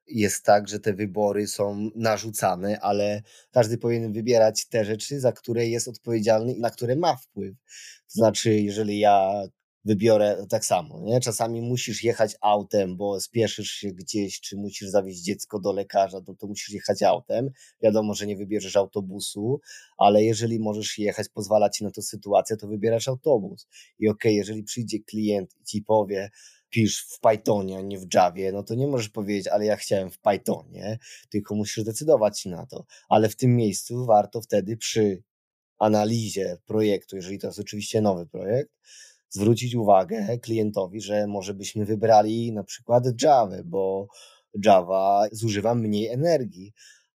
jest 0.06 0.44
tak, 0.44 0.68
że 0.68 0.80
te 0.80 0.94
wybory 0.94 1.46
są 1.46 1.90
narzucane, 1.94 2.80
ale 2.80 3.22
każdy 3.50 3.78
powinien 3.78 4.12
wybierać 4.12 4.68
te 4.68 4.84
rzeczy, 4.84 5.20
za 5.20 5.32
które 5.32 5.66
jest 5.66 5.88
odpowiedzialny 5.88 6.52
i 6.52 6.60
na 6.60 6.70
które 6.70 6.96
ma 6.96 7.16
wpływ. 7.16 7.54
To 8.06 8.14
znaczy, 8.14 8.54
jeżeli 8.54 8.98
ja 8.98 9.42
wybiorę 9.84 10.46
tak 10.50 10.64
samo, 10.64 11.00
nie? 11.00 11.20
Czasami 11.20 11.62
musisz 11.62 12.04
jechać 12.04 12.36
autem, 12.40 12.96
bo 12.96 13.20
spieszysz 13.20 13.70
się 13.70 13.88
gdzieś, 13.92 14.40
czy 14.40 14.56
musisz 14.56 14.88
zawieźć 14.88 15.22
dziecko 15.22 15.60
do 15.60 15.72
lekarza, 15.72 16.20
to, 16.20 16.34
to 16.34 16.46
musisz 16.46 16.70
jechać 16.70 17.02
autem. 17.02 17.50
Wiadomo, 17.82 18.14
że 18.14 18.26
nie 18.26 18.36
wybierzesz 18.36 18.76
autobusu, 18.76 19.60
ale 19.98 20.24
jeżeli 20.24 20.60
możesz 20.60 20.98
jechać, 20.98 21.28
pozwala 21.28 21.70
ci 21.70 21.84
na 21.84 21.90
to 21.90 22.02
sytuacja, 22.02 22.56
to 22.56 22.68
wybierasz 22.68 23.08
autobus. 23.08 23.66
I 23.98 24.08
okej, 24.08 24.32
okay, 24.32 24.32
jeżeli 24.32 24.62
przyjdzie 24.62 24.98
klient 25.00 25.54
i 25.60 25.64
ci 25.64 25.82
powie, 25.82 26.30
pisz 26.70 27.06
w 27.08 27.20
Pythonie, 27.20 27.78
a 27.78 27.80
nie 27.80 27.98
w 27.98 28.06
Javie, 28.14 28.52
no 28.52 28.62
to 28.62 28.74
nie 28.74 28.86
możesz 28.86 29.08
powiedzieć, 29.08 29.46
ale 29.48 29.66
ja 29.66 29.76
chciałem 29.76 30.10
w 30.10 30.18
Pythonie, 30.18 30.98
tylko 31.30 31.54
musisz 31.54 31.84
decydować 31.84 32.44
na 32.44 32.66
to. 32.66 32.84
Ale 33.08 33.28
w 33.28 33.36
tym 33.36 33.56
miejscu 33.56 34.06
warto 34.06 34.40
wtedy 34.40 34.76
przy 34.76 35.22
analizie 35.78 36.58
projektu, 36.66 37.16
jeżeli 37.16 37.38
to 37.38 37.46
jest 37.46 37.58
oczywiście 37.58 38.00
nowy 38.00 38.26
projekt, 38.26 38.70
zwrócić 39.32 39.74
uwagę 39.74 40.38
klientowi, 40.38 41.00
że 41.00 41.26
może 41.26 41.54
byśmy 41.54 41.84
wybrali 41.84 42.52
na 42.52 42.64
przykład 42.64 43.22
Java, 43.22 43.56
bo 43.64 44.06
Java 44.64 45.26
zużywa 45.32 45.74
mniej 45.74 46.08
energii, 46.08 46.72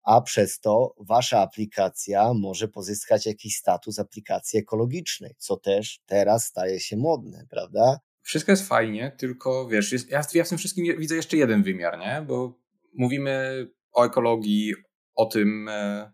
a 0.04 0.22
przez 0.22 0.60
to 0.60 0.96
wasza 1.00 1.40
aplikacja 1.40 2.34
może 2.34 2.68
pozyskać 2.68 3.26
jakiś 3.26 3.56
status 3.56 4.00
aplikacji 4.00 4.60
ekologicznej, 4.60 5.36
co 5.38 5.58
też 5.58 6.00
teraz 6.06 6.46
staje 6.46 6.80
się 6.80 6.98
modne, 6.98 7.46
prawda? 7.50 8.00
Wszystko 8.22 8.52
jest 8.52 8.68
fajnie, 8.68 9.16
tylko 9.18 9.68
wiesz, 9.68 9.92
jest, 9.92 10.10
ja, 10.10 10.22
ja 10.34 10.44
w 10.44 10.50
tym 10.50 10.58
wszystkim 10.58 10.98
widzę 10.98 11.16
jeszcze 11.16 11.38
jeden 11.38 11.64
wymiar, 11.64 12.00
nie? 12.00 12.26
Bo 12.28 12.60
mówimy 12.94 13.68
o 13.94 14.06
ekologii, 14.06 14.74
o 15.16 15.26
tym, 15.26 15.68
e, 15.70 16.12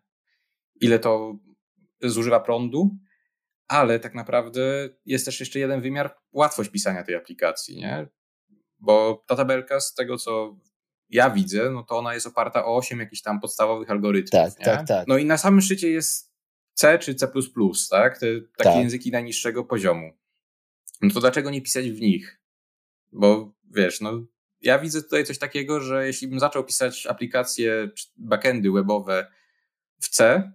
ile 0.81 0.99
to 0.99 1.35
zużywa 2.01 2.39
prądu, 2.39 2.89
ale 3.69 3.99
tak 3.99 4.15
naprawdę 4.15 4.89
jest 5.05 5.25
też 5.25 5.39
jeszcze 5.39 5.59
jeden 5.59 5.81
wymiar, 5.81 6.15
łatwość 6.31 6.69
pisania 6.69 7.03
tej 7.03 7.15
aplikacji, 7.15 7.77
nie? 7.77 8.07
Bo 8.79 9.23
ta 9.27 9.35
tabelka 9.35 9.79
z 9.79 9.93
tego, 9.93 10.17
co 10.17 10.57
ja 11.09 11.29
widzę, 11.29 11.69
no 11.69 11.83
to 11.83 11.97
ona 11.97 12.13
jest 12.13 12.27
oparta 12.27 12.65
o 12.65 12.77
8 12.77 12.99
jakichś 12.99 13.21
tam 13.21 13.39
podstawowych 13.39 13.91
algorytmów. 13.91 14.41
Tak, 14.41 14.59
nie? 14.59 14.65
tak, 14.65 14.87
tak. 14.87 15.07
No 15.07 15.17
i 15.17 15.25
na 15.25 15.37
samym 15.37 15.61
szczycie 15.61 15.89
jest 15.89 16.33
C 16.73 16.99
czy 16.99 17.15
C, 17.15 17.31
tak? 17.89 18.17
Te 18.17 18.27
takie 18.57 18.69
tak. 18.69 18.75
języki 18.75 19.11
najniższego 19.11 19.63
poziomu. 19.63 20.11
No 21.01 21.09
to 21.13 21.19
dlaczego 21.19 21.49
nie 21.49 21.61
pisać 21.61 21.91
w 21.91 22.01
nich? 22.01 22.41
Bo 23.11 23.53
wiesz, 23.71 24.01
no 24.01 24.25
ja 24.61 24.79
widzę 24.79 25.03
tutaj 25.03 25.25
coś 25.25 25.37
takiego, 25.37 25.81
że 25.81 26.07
jeśli 26.07 26.27
bym 26.27 26.39
zaczął 26.39 26.63
pisać 26.63 27.07
aplikacje, 27.07 27.89
backendy 28.17 28.71
webowe 28.71 29.31
w 29.99 30.09
C, 30.09 30.51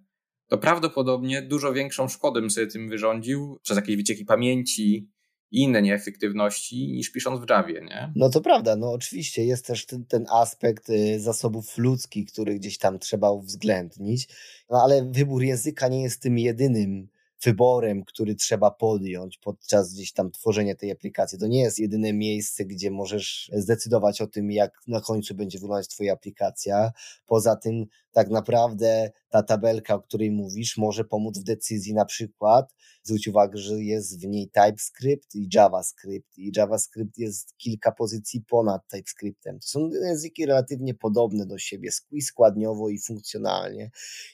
to 0.55 0.59
prawdopodobnie 0.59 1.43
dużo 1.43 1.73
większą 1.73 2.09
szkodę 2.09 2.41
bym 2.41 2.51
sobie 2.51 2.67
tym 2.67 2.89
wyrządził 2.89 3.59
przez 3.63 3.77
jakieś 3.77 3.97
wycieki 3.97 4.25
pamięci 4.25 5.11
i 5.51 5.63
inne 5.63 5.83
nieefektywności 5.83 6.93
niż 6.93 7.13
pisząc 7.13 7.41
w 7.41 7.51
Javie, 7.51 7.81
nie? 7.81 8.13
No 8.17 8.31
to 8.31 8.41
prawda, 8.41 8.77
no 8.77 8.93
oczywiście 8.93 9.45
jest 9.45 9.67
też 9.67 9.87
ten, 9.87 10.05
ten 10.05 10.27
aspekt 10.33 10.91
y, 10.91 11.21
zasobów 11.21 11.79
ludzkich, 11.79 12.33
który 12.33 12.55
gdzieś 12.55 12.79
tam 12.79 12.99
trzeba 12.99 13.31
uwzględnić, 13.31 14.29
no 14.71 14.83
ale 14.83 15.11
wybór 15.13 15.43
języka 15.43 15.89
nie 15.89 16.03
jest 16.03 16.23
tym 16.23 16.39
jedynym 16.39 17.09
wyborem, 17.43 18.05
który 18.05 18.35
trzeba 18.35 18.71
podjąć 18.71 19.39
podczas 19.39 19.95
gdzieś 19.95 20.13
tam 20.13 20.31
tworzenia 20.31 20.75
tej 20.75 20.91
aplikacji. 20.91 21.39
To 21.39 21.47
nie 21.47 21.63
jest 21.63 21.79
jedyne 21.79 22.13
miejsce, 22.13 22.65
gdzie 22.65 22.91
możesz 22.91 23.51
zdecydować 23.53 24.21
o 24.21 24.27
tym, 24.27 24.51
jak 24.51 24.73
na 24.87 25.01
końcu 25.01 25.35
będzie 25.35 25.59
wyglądać 25.59 25.89
Twoja 25.89 26.13
aplikacja. 26.13 26.93
Poza 27.27 27.57
tym, 27.57 27.87
tak 28.13 28.31
naprawdę 28.31 29.11
ta 29.29 29.43
tabelka, 29.43 29.95
o 29.95 30.01
której 30.01 30.31
mówisz, 30.31 30.77
może 30.77 31.05
pomóc 31.05 31.39
w 31.39 31.45
decyzji 31.45 31.95
na 31.95 32.05
przykład. 32.05 32.75
Zwróć 33.03 33.29
uwagę, 33.29 33.59
że 33.59 33.83
jest 33.83 34.21
w 34.21 34.27
niej 34.27 34.51
TypeScript 34.51 35.35
i 35.35 35.49
JavaScript, 35.55 36.39
i 36.39 36.53
JavaScript 36.57 37.19
jest 37.19 37.57
kilka 37.57 37.93
pozycji 37.93 38.45
ponad 38.49 38.83
TypeScriptem. 38.89 39.59
To 39.61 39.67
są 39.67 39.91
języki 39.91 40.47
relatywnie 40.47 40.95
podobne 40.95 41.47
do 41.47 41.59
siebie, 41.59 41.91
i 42.11 42.23
składniowo, 42.23 42.89
i 42.89 42.99
funkcjonalnie. 42.99 43.91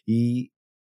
I 0.06 0.50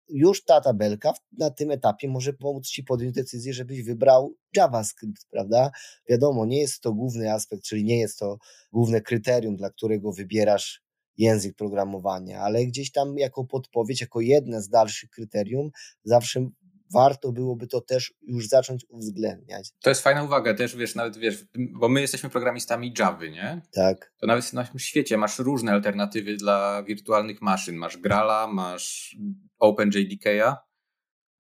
już 0.09 0.45
ta 0.45 0.61
tabelka 0.61 1.13
na 1.39 1.51
tym 1.51 1.71
etapie 1.71 2.09
może 2.09 2.33
pomóc 2.33 2.69
Ci 2.69 2.85
podjąć 2.85 3.15
decyzję, 3.15 3.53
żebyś 3.53 3.83
wybrał 3.83 4.35
JavaScript, 4.57 5.27
prawda? 5.31 5.71
Wiadomo, 6.09 6.47
nie 6.47 6.61
jest 6.61 6.81
to 6.81 6.93
główny 6.93 7.33
aspekt, 7.33 7.63
czyli 7.63 7.85
nie 7.85 7.99
jest 7.99 8.19
to 8.19 8.39
główne 8.73 9.01
kryterium, 9.01 9.57
dla 9.57 9.71
którego 9.71 10.13
wybierasz 10.13 10.83
język 11.17 11.57
programowania, 11.57 12.41
ale 12.41 12.67
gdzieś 12.67 12.93
tam 12.93 13.19
jako 13.19 13.45
podpowiedź, 13.45 14.01
jako 14.01 14.21
jedne 14.21 14.63
z 14.63 14.69
dalszych 14.69 15.11
kryterium, 15.11 15.71
zawsze 16.05 16.51
warto 16.93 17.33
byłoby 17.33 17.67
to 17.67 17.81
też 17.81 18.15
już 18.23 18.49
zacząć 18.49 18.87
uwzględniać. 18.89 19.71
To 19.83 19.91
jest 19.91 20.03
fajna 20.03 20.23
uwaga 20.23 20.55
też, 20.55 20.77
wiesz, 20.77 20.95
nawet 20.95 21.17
wiesz, 21.17 21.45
bo 21.55 21.89
my 21.89 22.01
jesteśmy 22.01 22.31
programistami 22.31 22.95
Java, 22.99 23.27
nie? 23.27 23.63
Tak. 23.73 24.13
To 24.21 24.27
nawet 24.27 24.45
w 24.45 24.53
naszym 24.53 24.79
świecie 24.79 25.17
masz 25.17 25.39
różne 25.39 25.73
alternatywy 25.73 26.37
dla 26.37 26.83
wirtualnych 26.83 27.43
maszyn. 27.43 27.77
Masz 27.77 27.97
Grala, 27.97 28.47
masz 28.47 29.17
OpenJDK'a. 29.61 30.57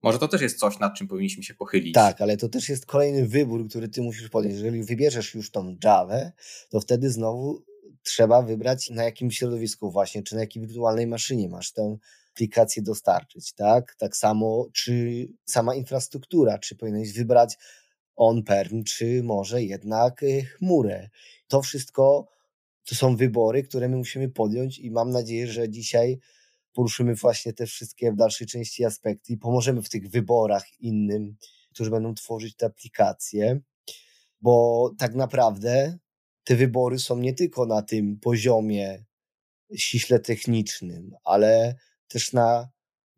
Może 0.02 0.18
to 0.18 0.28
też 0.28 0.40
jest 0.40 0.58
coś, 0.58 0.78
nad 0.78 0.94
czym 0.94 1.08
powinniśmy 1.08 1.42
się 1.42 1.54
pochylić. 1.54 1.94
Tak, 1.94 2.20
ale 2.20 2.36
to 2.36 2.48
też 2.48 2.68
jest 2.68 2.86
kolejny 2.86 3.28
wybór, 3.28 3.68
który 3.68 3.88
ty 3.88 4.02
musisz 4.02 4.28
podjąć. 4.28 4.54
Jeżeli 4.54 4.84
wybierzesz 4.84 5.34
już 5.34 5.50
tą 5.50 5.76
Java, 5.84 6.30
to 6.68 6.80
wtedy 6.80 7.10
znowu 7.10 7.64
trzeba 8.02 8.42
wybrać 8.42 8.90
na 8.90 9.04
jakim 9.04 9.30
środowisku 9.30 9.90
właśnie, 9.90 10.22
czy 10.22 10.34
na 10.34 10.40
jakiej 10.40 10.62
wirtualnej 10.62 11.06
maszynie 11.06 11.48
masz 11.48 11.72
tę 11.72 11.96
aplikację 12.32 12.82
dostarczyć, 12.82 13.52
tak? 13.52 13.94
Tak 13.98 14.16
samo, 14.16 14.68
czy 14.72 15.26
sama 15.44 15.74
infrastruktura, 15.74 16.58
czy 16.58 16.76
powinieneś 16.76 17.12
wybrać 17.12 17.56
on-perm, 18.16 18.84
czy 18.84 19.22
może 19.22 19.62
jednak 19.62 20.22
y, 20.22 20.42
chmurę. 20.42 21.08
To 21.48 21.62
wszystko 21.62 22.28
to 22.88 22.94
są 22.94 23.16
wybory, 23.16 23.62
które 23.62 23.88
my 23.88 23.96
musimy 23.96 24.28
podjąć 24.28 24.78
i 24.78 24.90
mam 24.90 25.10
nadzieję, 25.10 25.46
że 25.46 25.68
dzisiaj 25.68 26.18
poruszymy 26.78 27.14
właśnie 27.14 27.52
te 27.52 27.66
wszystkie 27.66 28.12
w 28.12 28.16
dalszej 28.16 28.46
części 28.46 28.84
aspekty 28.84 29.32
i 29.32 29.36
pomożemy 29.36 29.82
w 29.82 29.88
tych 29.88 30.10
wyborach 30.10 30.80
innym, 30.80 31.36
którzy 31.74 31.90
będą 31.90 32.14
tworzyć 32.14 32.56
te 32.56 32.66
aplikacje, 32.66 33.60
bo 34.40 34.90
tak 34.98 35.14
naprawdę 35.14 35.98
te 36.44 36.56
wybory 36.56 36.98
są 36.98 37.18
nie 37.18 37.34
tylko 37.34 37.66
na 37.66 37.82
tym 37.82 38.20
poziomie 38.20 39.04
ściśle 39.76 40.20
technicznym, 40.20 41.16
ale 41.24 41.74
też 42.08 42.32
na, 42.32 42.68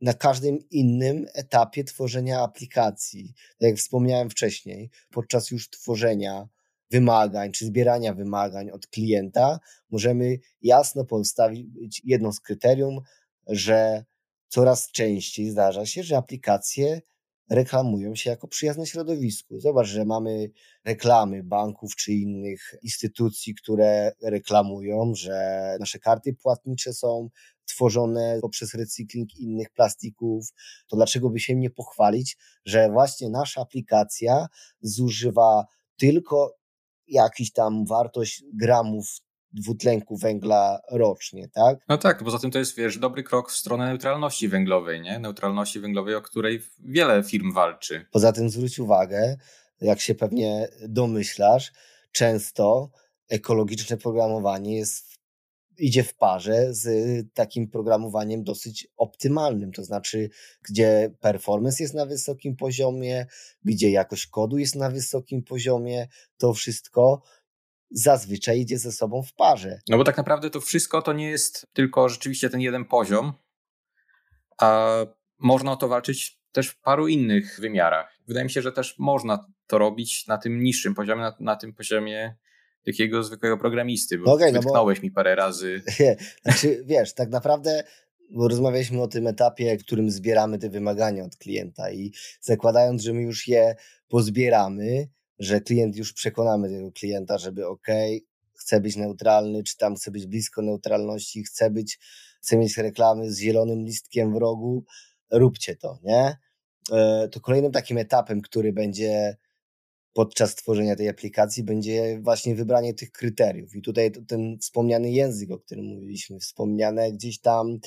na 0.00 0.14
każdym 0.14 0.58
innym 0.70 1.26
etapie 1.34 1.84
tworzenia 1.84 2.40
aplikacji. 2.40 3.34
Tak 3.58 3.68
jak 3.68 3.76
wspomniałem 3.76 4.30
wcześniej, 4.30 4.90
podczas 5.10 5.50
już 5.50 5.70
tworzenia 5.70 6.48
wymagań 6.90 7.52
czy 7.52 7.66
zbierania 7.66 8.14
wymagań 8.14 8.70
od 8.70 8.86
klienta, 8.86 9.60
możemy 9.90 10.38
jasno 10.62 11.04
postawić 11.04 12.02
jedno 12.04 12.32
z 12.32 12.40
kryterium, 12.40 13.00
że 13.50 14.04
coraz 14.48 14.90
częściej 14.90 15.50
zdarza 15.50 15.86
się, 15.86 16.02
że 16.02 16.16
aplikacje 16.16 17.00
reklamują 17.50 18.14
się 18.14 18.30
jako 18.30 18.48
przyjazne 18.48 18.86
środowisku. 18.86 19.60
Zobacz, 19.60 19.86
że 19.86 20.04
mamy 20.04 20.50
reklamy 20.84 21.42
banków 21.42 21.96
czy 21.96 22.12
innych 22.12 22.74
instytucji, 22.82 23.54
które 23.54 24.12
reklamują, 24.22 25.12
że 25.14 25.76
nasze 25.80 25.98
karty 25.98 26.34
płatnicze 26.34 26.92
są 26.92 27.28
tworzone 27.64 28.38
poprzez 28.42 28.74
recykling 28.74 29.36
innych 29.36 29.70
plastików, 29.70 30.52
to 30.88 30.96
dlaczego 30.96 31.30
by 31.30 31.40
się 31.40 31.56
nie 31.56 31.70
pochwalić, 31.70 32.36
że 32.64 32.90
właśnie 32.90 33.30
nasza 33.30 33.60
aplikacja 33.60 34.46
zużywa 34.80 35.66
tylko 35.96 36.56
jakiś 37.06 37.52
tam 37.52 37.86
wartość 37.86 38.44
gramów 38.54 39.06
dwutlenku 39.52 40.16
węgla 40.16 40.80
rocznie, 40.90 41.48
tak? 41.48 41.78
No 41.88 41.98
tak, 41.98 42.24
poza 42.24 42.38
tym 42.38 42.50
to 42.50 42.58
jest, 42.58 42.76
wiesz, 42.76 42.98
dobry 42.98 43.22
krok 43.22 43.50
w 43.50 43.56
stronę 43.56 43.86
neutralności 43.86 44.48
węglowej, 44.48 45.00
nie? 45.00 45.18
Neutralności 45.18 45.80
węglowej, 45.80 46.14
o 46.14 46.22
której 46.22 46.62
wiele 46.78 47.22
firm 47.22 47.52
walczy. 47.52 48.06
Poza 48.12 48.32
tym 48.32 48.50
zwróć 48.50 48.78
uwagę, 48.78 49.36
jak 49.80 50.00
się 50.00 50.14
pewnie 50.14 50.68
domyślasz, 50.88 51.72
często 52.12 52.90
ekologiczne 53.28 53.96
programowanie 53.96 54.76
jest 54.76 55.10
idzie 55.80 56.02
w 56.02 56.14
parze 56.14 56.74
z 56.74 56.88
takim 57.34 57.68
programowaniem 57.68 58.44
dosyć 58.44 58.88
optymalnym, 58.96 59.72
to 59.72 59.84
znaczy, 59.84 60.30
gdzie 60.68 61.14
performance 61.20 61.82
jest 61.82 61.94
na 61.94 62.06
wysokim 62.06 62.56
poziomie, 62.56 63.26
gdzie 63.64 63.90
jakość 63.90 64.26
kodu 64.26 64.58
jest 64.58 64.76
na 64.76 64.90
wysokim 64.90 65.42
poziomie, 65.42 66.08
to 66.38 66.52
wszystko 66.52 67.22
zazwyczaj 67.90 68.60
idzie 68.60 68.78
ze 68.78 68.92
sobą 68.92 69.22
w 69.22 69.34
parze. 69.34 69.80
No 69.88 69.96
bo 69.96 70.04
tak 70.04 70.16
naprawdę 70.16 70.50
to 70.50 70.60
wszystko 70.60 71.02
to 71.02 71.12
nie 71.12 71.30
jest 71.30 71.66
tylko 71.72 72.08
rzeczywiście 72.08 72.50
ten 72.50 72.60
jeden 72.60 72.84
poziom, 72.84 73.32
a 74.58 74.96
można 75.38 75.72
o 75.72 75.76
to 75.76 75.88
walczyć 75.88 76.40
też 76.52 76.68
w 76.68 76.80
paru 76.80 77.08
innych 77.08 77.58
wymiarach. 77.60 78.18
Wydaje 78.26 78.44
mi 78.44 78.50
się, 78.50 78.62
że 78.62 78.72
też 78.72 78.98
można 78.98 79.46
to 79.66 79.78
robić 79.78 80.26
na 80.26 80.38
tym 80.38 80.62
niższym 80.62 80.94
poziomie, 80.94 81.20
na, 81.20 81.36
na 81.40 81.56
tym 81.56 81.74
poziomie 81.74 82.36
takiego 82.86 83.24
zwykłego 83.24 83.58
programisty, 83.58 84.18
bo 84.18 84.32
okay, 84.32 84.52
no 84.52 84.60
bo... 84.62 84.92
mi 85.02 85.10
parę 85.10 85.34
razy. 85.34 85.82
znaczy, 86.42 86.84
wiesz, 86.86 87.14
tak 87.14 87.30
naprawdę 87.30 87.84
rozmawialiśmy 88.36 89.02
o 89.02 89.08
tym 89.08 89.26
etapie, 89.26 89.78
w 89.78 89.84
którym 89.84 90.10
zbieramy 90.10 90.58
te 90.58 90.70
wymagania 90.70 91.24
od 91.24 91.36
klienta 91.36 91.90
i 91.90 92.12
zakładając, 92.40 93.02
że 93.02 93.12
my 93.12 93.22
już 93.22 93.48
je 93.48 93.74
pozbieramy, 94.08 95.08
że 95.40 95.60
klient 95.60 95.96
już 95.96 96.12
przekonamy 96.12 96.68
tego 96.68 96.92
klienta, 96.92 97.38
żeby 97.38 97.66
ok, 97.66 97.86
chce 98.54 98.80
być 98.80 98.96
neutralny, 98.96 99.62
czy 99.62 99.76
tam 99.76 99.94
chce 99.94 100.10
być 100.10 100.26
blisko 100.26 100.62
neutralności, 100.62 101.44
chce 101.44 101.70
być, 101.70 101.98
chce 102.42 102.56
mieć 102.56 102.76
reklamy 102.76 103.32
z 103.32 103.38
zielonym 103.38 103.84
listkiem 103.84 104.34
w 104.34 104.36
rogu, 104.36 104.84
róbcie 105.30 105.76
to, 105.76 105.98
nie? 106.02 106.36
E, 106.92 107.28
to 107.28 107.40
kolejnym 107.40 107.72
takim 107.72 107.98
etapem, 107.98 108.40
który 108.40 108.72
będzie 108.72 109.36
podczas 110.12 110.54
tworzenia 110.54 110.96
tej 110.96 111.08
aplikacji, 111.08 111.62
będzie 111.62 112.20
właśnie 112.22 112.54
wybranie 112.54 112.94
tych 112.94 113.12
kryteriów. 113.12 113.76
I 113.76 113.82
tutaj 113.82 114.12
ten 114.28 114.58
wspomniany 114.58 115.10
język, 115.10 115.50
o 115.50 115.58
którym 115.58 115.84
mówiliśmy, 115.84 116.38
wspomniane 116.38 117.12
gdzieś 117.12 117.40
tam 117.40 117.78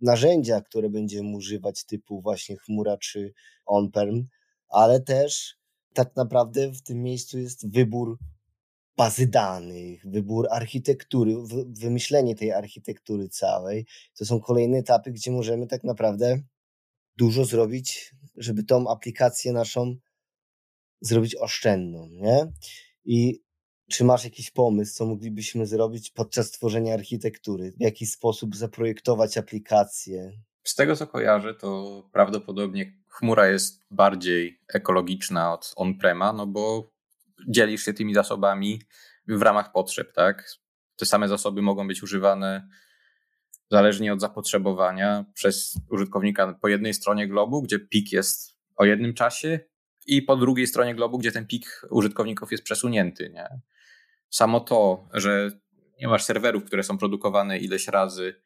narzędzia, 0.00 0.60
które 0.60 0.90
będziemy 0.90 1.36
używać, 1.36 1.84
typu 1.84 2.20
właśnie 2.20 2.56
chmura 2.56 2.96
czy 2.98 3.32
on-perm, 3.66 4.24
ale 4.68 5.00
też 5.00 5.56
tak 5.94 6.16
naprawdę 6.16 6.72
w 6.72 6.82
tym 6.82 7.02
miejscu 7.02 7.38
jest 7.38 7.70
wybór 7.70 8.18
bazy 8.96 9.26
danych, 9.26 10.06
wybór 10.06 10.46
architektury, 10.50 11.34
wymyślenie 11.66 12.34
tej 12.34 12.52
architektury 12.52 13.28
całej. 13.28 13.86
To 14.18 14.24
są 14.24 14.40
kolejne 14.40 14.78
etapy, 14.78 15.12
gdzie 15.12 15.30
możemy 15.30 15.66
tak 15.66 15.84
naprawdę 15.84 16.40
dużo 17.16 17.44
zrobić, 17.44 18.14
żeby 18.36 18.64
tą 18.64 18.88
aplikację 18.88 19.52
naszą 19.52 19.96
zrobić 21.00 21.36
oszczędną, 21.36 22.08
nie? 22.08 22.52
I 23.04 23.42
czy 23.90 24.04
masz 24.04 24.24
jakiś 24.24 24.50
pomysł, 24.50 24.94
co 24.94 25.06
moglibyśmy 25.06 25.66
zrobić 25.66 26.10
podczas 26.10 26.50
tworzenia 26.50 26.94
architektury? 26.94 27.72
W 27.72 27.80
jaki 27.80 28.06
sposób 28.06 28.56
zaprojektować 28.56 29.38
aplikację? 29.38 30.32
Z 30.64 30.74
tego 30.74 30.96
co 30.96 31.06
kojarzę, 31.06 31.54
to 31.54 32.02
prawdopodobnie 32.12 32.92
chmura 33.08 33.46
jest 33.46 33.86
bardziej 33.90 34.60
ekologiczna 34.68 35.52
od 35.52 35.72
on-prema, 35.76 36.32
no 36.32 36.46
bo 36.46 36.92
dzielisz 37.48 37.84
się 37.84 37.92
tymi 37.92 38.14
zasobami 38.14 38.82
w 39.28 39.42
ramach 39.42 39.72
potrzeb, 39.72 40.12
tak? 40.12 40.50
Te 40.96 41.06
same 41.06 41.28
zasoby 41.28 41.62
mogą 41.62 41.88
być 41.88 42.02
używane 42.02 42.68
zależnie 43.70 44.12
od 44.12 44.20
zapotrzebowania 44.20 45.24
przez 45.34 45.76
użytkownika 45.90 46.58
po 46.60 46.68
jednej 46.68 46.94
stronie 46.94 47.28
globu, 47.28 47.62
gdzie 47.62 47.78
pik 47.78 48.12
jest 48.12 48.56
o 48.76 48.84
jednym 48.84 49.14
czasie 49.14 49.60
i 50.06 50.22
po 50.22 50.36
drugiej 50.36 50.66
stronie 50.66 50.94
globu, 50.94 51.18
gdzie 51.18 51.32
ten 51.32 51.46
pik 51.46 51.86
użytkowników 51.90 52.52
jest 52.52 52.64
przesunięty, 52.64 53.30
nie? 53.30 53.48
Samo 54.30 54.60
to, 54.60 55.08
że 55.12 55.50
nie 56.00 56.08
masz 56.08 56.24
serwerów, 56.24 56.64
które 56.64 56.82
są 56.82 56.98
produkowane 56.98 57.58
ileś 57.58 57.88
razy, 57.88 58.42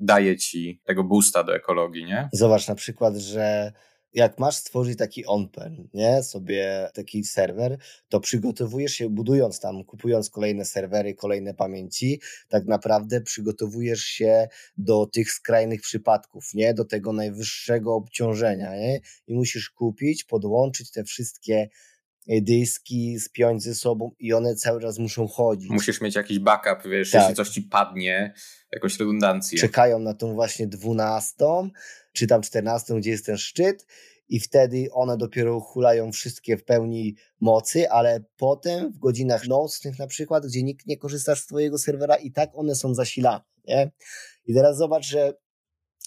daje 0.00 0.36
ci 0.36 0.80
tego 0.84 1.04
boosta 1.04 1.44
do 1.44 1.56
ekologii, 1.56 2.04
nie? 2.04 2.28
Zobacz 2.32 2.68
na 2.68 2.74
przykład, 2.74 3.16
że 3.16 3.72
jak 4.16 4.38
masz 4.38 4.56
stworzyć 4.56 4.98
taki 4.98 5.26
on-prem, 5.26 5.88
nie, 5.94 6.22
sobie 6.22 6.90
taki 6.94 7.24
serwer, 7.24 7.78
to 8.08 8.20
przygotowujesz 8.20 8.92
się, 8.92 9.10
budując 9.10 9.60
tam, 9.60 9.84
kupując 9.84 10.30
kolejne 10.30 10.64
serwery, 10.64 11.14
kolejne 11.14 11.54
pamięci, 11.54 12.20
tak 12.48 12.66
naprawdę 12.66 13.20
przygotowujesz 13.20 14.04
się 14.04 14.48
do 14.76 15.06
tych 15.06 15.32
skrajnych 15.32 15.80
przypadków, 15.80 16.54
nie, 16.54 16.74
do 16.74 16.84
tego 16.84 17.12
najwyższego 17.12 17.94
obciążenia, 17.94 18.76
nie, 18.76 19.00
i 19.26 19.34
musisz 19.34 19.70
kupić, 19.70 20.24
podłączyć 20.24 20.90
te 20.90 21.04
wszystkie 21.04 21.68
dyski, 22.28 23.20
spiąć 23.20 23.62
ze 23.62 23.74
sobą 23.74 24.10
i 24.18 24.32
one 24.32 24.54
cały 24.54 24.80
czas 24.80 24.98
muszą 24.98 25.26
chodzić. 25.26 25.70
Musisz 25.70 26.00
mieć 26.00 26.14
jakiś 26.14 26.38
backup, 26.38 26.90
wiesz, 26.90 27.10
tak. 27.10 27.20
jeśli 27.20 27.36
coś 27.36 27.48
ci 27.48 27.62
padnie, 27.62 28.34
jakąś 28.72 28.98
redundancję. 28.98 29.58
Czekają 29.58 29.98
na 29.98 30.14
tą 30.14 30.34
właśnie 30.34 30.66
dwunastą, 30.66 31.70
czy 32.12 32.26
tam 32.26 32.42
14, 32.42 32.94
gdzie 32.94 33.10
jest 33.10 33.26
ten 33.26 33.36
szczyt 33.36 33.86
i 34.28 34.40
wtedy 34.40 34.88
one 34.92 35.16
dopiero 35.16 35.60
hulają 35.60 36.12
wszystkie 36.12 36.56
w 36.56 36.64
pełni 36.64 37.14
mocy, 37.40 37.90
ale 37.90 38.24
potem 38.36 38.92
w 38.92 38.98
godzinach 38.98 39.46
nocnych 39.46 39.98
na 39.98 40.06
przykład, 40.06 40.46
gdzie 40.46 40.62
nikt 40.62 40.86
nie 40.86 40.96
korzysta 40.96 41.36
z 41.36 41.46
twojego 41.46 41.78
serwera 41.78 42.16
i 42.16 42.32
tak 42.32 42.50
one 42.54 42.74
są 42.74 42.94
zasilane, 42.94 43.44
nie? 43.64 43.90
I 44.46 44.54
teraz 44.54 44.76
zobacz, 44.76 45.06
że 45.06 45.34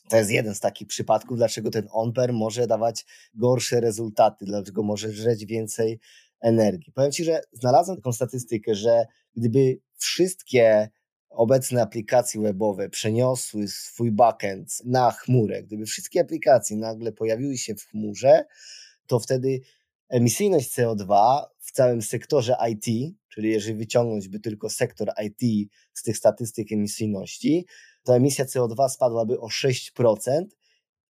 to 0.10 0.18
jest 0.18 0.32
jeden 0.32 0.56
z 0.56 0.60
takich 0.60 0.88
przypadków, 0.88 1.38
dlaczego 1.38 1.72
ten 1.72 1.88
on-per 1.92 2.34
może 2.34 2.68
dawać 2.68 3.06
gorsze 3.34 3.80
rezultaty, 3.80 4.46
dlaczego 4.46 4.84
może 4.84 5.12
żreć 5.12 5.46
więcej 5.46 6.00
energii. 6.42 6.92
Powiem 6.94 7.12
Ci, 7.12 7.24
że 7.24 7.42
znalazłem 7.54 7.98
taką 7.98 8.14
statystykę, 8.14 8.76
że 8.76 9.06
gdyby 9.36 9.80
wszystkie 9.98 10.90
obecne 11.30 11.82
aplikacje 11.82 12.42
webowe 12.42 12.90
przeniosły 12.90 13.68
swój 13.68 14.12
backend 14.12 14.86
na 14.86 15.12
chmurę, 15.12 15.64
gdyby 15.64 15.86
wszystkie 15.86 16.22
aplikacje 16.22 16.78
nagle 16.78 17.12
pojawiły 17.12 17.58
się 17.58 17.76
w 17.76 17.84
chmurze, 17.84 18.46
to 19.08 19.20
wtedy 19.20 19.60
emisyjność 20.10 20.78
CO2 20.78 21.42
w 21.60 21.72
całym 21.72 22.02
sektorze 22.02 22.56
IT, 22.72 23.16
czyli 23.30 23.50
jeżeli 23.50 23.78
wyciągnąć 23.78 24.28
by 24.28 24.40
tylko 24.40 24.70
sektor 24.70 25.12
IT 25.26 25.70
z 25.94 26.04
tych 26.04 26.18
statystyk 26.18 26.72
emisyjności, 26.72 27.66
to 28.04 28.16
emisja 28.16 28.46
CO2 28.46 28.90
spadłaby 28.90 29.40
o 29.40 29.48
6%, 29.48 30.46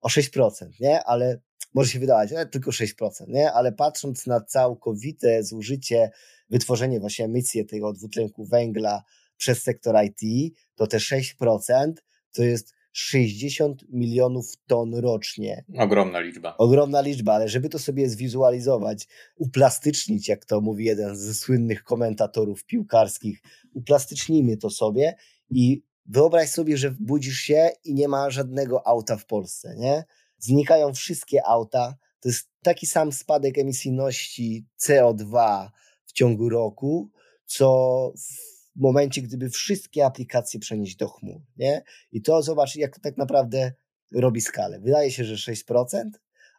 o 0.01 0.09
6%, 0.09 0.51
nie? 0.81 1.05
Ale 1.05 1.41
może 1.75 1.91
się 1.91 1.99
wydawać, 1.99 2.33
ale 2.33 2.47
tylko 2.47 2.71
6%, 2.71 3.29
nie? 3.29 3.53
Ale 3.53 3.73
patrząc 3.73 4.27
na 4.27 4.41
całkowite 4.41 5.45
zużycie, 5.45 6.11
wytworzenie 6.51 7.01
właśnie 7.01 7.25
emisji 7.25 7.67
tego 7.67 7.93
dwutlenku 7.93 8.45
węgla 8.45 9.03
przez 9.37 9.63
sektor 9.63 9.97
IT, 10.05 10.55
to 10.75 10.87
te 10.87 10.97
6% 10.97 11.93
to 12.33 12.43
jest 12.43 12.75
60 12.93 13.85
milionów 13.89 14.57
ton 14.67 14.95
rocznie. 14.95 15.65
Ogromna 15.79 16.21
liczba. 16.21 16.57
Ogromna 16.57 17.01
liczba, 17.01 17.35
ale 17.35 17.49
żeby 17.49 17.69
to 17.69 17.79
sobie 17.79 18.09
zwizualizować, 18.09 19.09
uplastycznić, 19.37 20.29
jak 20.29 20.45
to 20.45 20.61
mówi 20.61 20.85
jeden 20.85 21.17
ze 21.17 21.35
słynnych 21.35 21.85
komentatorów 21.85 22.65
piłkarskich, 22.65 23.43
uplastycznijmy 23.75 24.57
to 24.57 24.71
sobie 24.71 25.15
i 25.51 25.83
wyobraź 26.07 26.49
sobie, 26.49 26.77
że 26.77 26.91
budzisz 27.01 27.39
się 27.39 27.71
i 27.85 27.95
nie 27.95 28.09
ma 28.09 28.31
żadnego 28.31 28.87
auta 28.87 29.17
w 29.17 29.27
Polsce, 29.27 29.77
nie? 29.77 30.05
Znikają 30.39 30.95
wszystkie 30.95 31.47
auta. 31.47 31.95
To 32.21 32.29
jest 32.29 32.49
taki 32.63 32.87
sam 32.87 33.13
spadek 33.13 33.59
emisyjności 33.59 34.67
CO2 34.81 35.69
w 36.05 36.13
ciągu 36.13 36.49
roku, 36.49 37.11
co 37.47 38.13
w 38.17 38.52
w 38.77 38.81
momencie, 38.81 39.23
gdyby 39.23 39.51
wszystkie 39.51 40.07
aplikacje 40.07 40.61
przenieść 40.61 40.97
do 40.97 41.09
chmur, 41.09 41.41
nie? 41.57 41.83
I 42.13 42.23
to 42.23 42.43
zobacz, 42.43 42.77
jak 42.77 42.95
to 42.95 43.01
tak 43.01 43.17
naprawdę 43.17 43.73
robi 44.15 44.41
skalę. 44.41 44.81
Wydaje 44.81 45.11
się, 45.11 45.25
że 45.25 45.53
6%, 45.53 45.85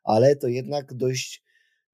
ale 0.03 0.35
to 0.35 0.47
jednak 0.47 0.93
dość 0.93 1.43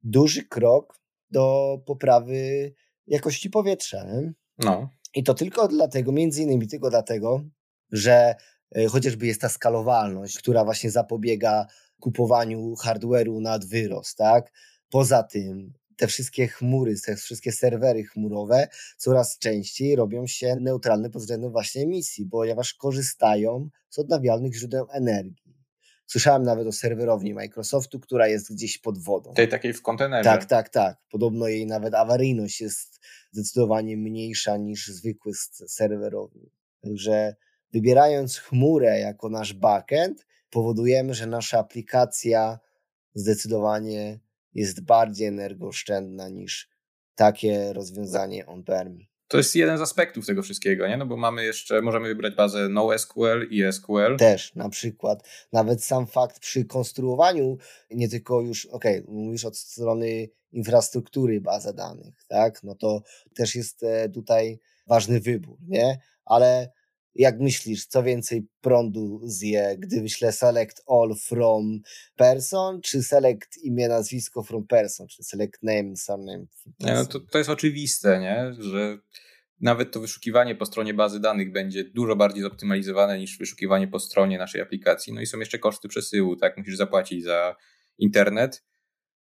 duży 0.03 0.43
krok 0.43 0.99
do 1.31 1.77
poprawy 1.85 2.73
jakości 3.07 3.49
powietrza. 3.49 4.03
Nie? 4.03 4.33
No. 4.57 4.89
I 5.15 5.23
to 5.23 5.33
tylko 5.33 5.67
dlatego, 5.67 6.11
między 6.11 6.41
innymi 6.41 6.67
tylko 6.67 6.89
dlatego, 6.89 7.43
że 7.91 8.35
e, 8.75 8.87
chociażby 8.87 9.27
jest 9.27 9.41
ta 9.41 9.49
skalowalność, 9.49 10.37
która 10.37 10.65
właśnie 10.65 10.91
zapobiega 10.91 11.65
kupowaniu 11.99 12.73
hardware'u 12.73 13.41
nad 13.41 13.65
wyrost, 13.65 14.17
tak? 14.17 14.51
Poza 14.89 15.23
tym 15.23 15.73
te 15.99 16.07
wszystkie 16.07 16.47
chmury, 16.47 16.95
te 17.05 17.15
wszystkie 17.15 17.51
serwery 17.51 18.03
chmurowe 18.03 18.67
coraz 18.97 19.37
częściej 19.37 19.95
robią 19.95 20.27
się 20.27 20.55
neutralne 20.61 21.09
pod 21.09 21.21
względem 21.21 21.51
właśnie 21.51 21.81
emisji, 21.81 22.25
ponieważ 22.25 22.73
korzystają 22.73 23.69
z 23.89 23.99
odnawialnych 23.99 24.55
źródeł 24.55 24.87
energii. 24.91 25.59
Słyszałem 26.07 26.43
nawet 26.43 26.67
o 26.67 26.71
serwerowni 26.71 27.33
Microsoftu, 27.33 27.99
która 27.99 28.27
jest 28.27 28.53
gdzieś 28.53 28.77
pod 28.77 28.97
wodą. 28.97 29.33
Tej 29.33 29.47
takiej 29.47 29.73
w 29.73 29.81
kontenerze. 29.81 30.23
Tak, 30.23 30.45
tak, 30.45 30.69
tak. 30.69 30.97
Podobno 31.11 31.47
jej 31.47 31.65
nawet 31.65 31.93
awaryjność 31.93 32.61
jest 32.61 32.99
zdecydowanie 33.31 33.97
mniejsza 33.97 34.57
niż 34.57 34.87
zwykły 34.87 35.33
serwerowni. 35.67 36.51
Także 36.81 37.35
wybierając 37.73 38.37
chmurę 38.37 38.99
jako 38.99 39.29
nasz 39.29 39.53
backend, 39.53 40.25
powodujemy, 40.49 41.13
że 41.13 41.25
nasza 41.25 41.59
aplikacja 41.59 42.59
zdecydowanie 43.13 44.19
jest 44.53 44.81
bardziej 44.81 45.27
energooszczędna 45.27 46.29
niż 46.29 46.69
takie 47.15 47.73
rozwiązanie 47.73 48.45
on-prem. 48.45 48.99
To 49.27 49.37
jest 49.37 49.55
jeden 49.55 49.77
z 49.77 49.81
aspektów 49.81 50.25
tego 50.25 50.41
wszystkiego, 50.41 50.87
nie? 50.87 50.97
No 50.97 51.05
bo 51.05 51.17
mamy 51.17 51.45
jeszcze, 51.45 51.81
możemy 51.81 52.07
wybrać 52.07 52.35
bazę 52.35 52.69
NoSQL 52.69 53.47
i 53.49 53.63
SQL. 53.71 54.17
Też, 54.17 54.55
na 54.55 54.69
przykład. 54.69 55.27
Nawet 55.53 55.83
sam 55.83 56.07
fakt 56.07 56.39
przy 56.39 56.65
konstruowaniu, 56.65 57.57
nie 57.91 58.09
tylko 58.09 58.41
już, 58.41 58.65
okej, 58.65 59.03
okay, 59.03 59.13
mówisz 59.13 59.45
od 59.45 59.57
strony 59.57 60.29
infrastruktury 60.51 61.41
baza 61.41 61.73
danych, 61.73 62.23
tak? 62.27 62.63
No 62.63 62.75
to 62.75 63.01
też 63.35 63.55
jest 63.55 63.83
e, 63.83 64.09
tutaj 64.09 64.59
ważny 64.87 65.19
wybór, 65.19 65.57
nie? 65.67 65.99
Ale 66.25 66.71
jak 67.15 67.39
myślisz, 67.39 67.85
co 67.85 68.03
więcej 68.03 68.47
prądu 68.61 69.21
zje, 69.23 69.75
gdy 69.79 70.01
wyślę 70.01 70.31
select 70.31 70.83
all 70.87 71.15
from 71.15 71.79
person, 72.15 72.81
czy 72.81 73.03
select 73.03 73.57
imię, 73.63 73.87
nazwisko 73.87 74.43
from 74.43 74.67
person, 74.67 75.07
czy 75.07 75.23
select 75.23 75.63
name, 75.63 75.95
surname? 75.95 76.45
Nie, 76.79 76.93
no 76.93 77.05
to, 77.05 77.19
to 77.19 77.37
jest 77.37 77.49
oczywiste, 77.49 78.19
nie? 78.19 78.53
że 78.59 78.97
nawet 79.61 79.91
to 79.91 79.99
wyszukiwanie 79.99 80.55
po 80.55 80.65
stronie 80.65 80.93
bazy 80.93 81.19
danych 81.19 81.51
będzie 81.51 81.83
dużo 81.83 82.15
bardziej 82.15 82.43
zoptymalizowane 82.43 83.19
niż 83.19 83.37
wyszukiwanie 83.37 83.87
po 83.87 83.99
stronie 83.99 84.37
naszej 84.37 84.61
aplikacji. 84.61 85.13
No 85.13 85.21
i 85.21 85.25
są 85.25 85.39
jeszcze 85.39 85.59
koszty 85.59 85.87
przesyłu, 85.87 86.35
tak? 86.35 86.57
Musisz 86.57 86.77
zapłacić 86.77 87.23
za 87.23 87.55
internet, 87.97 88.65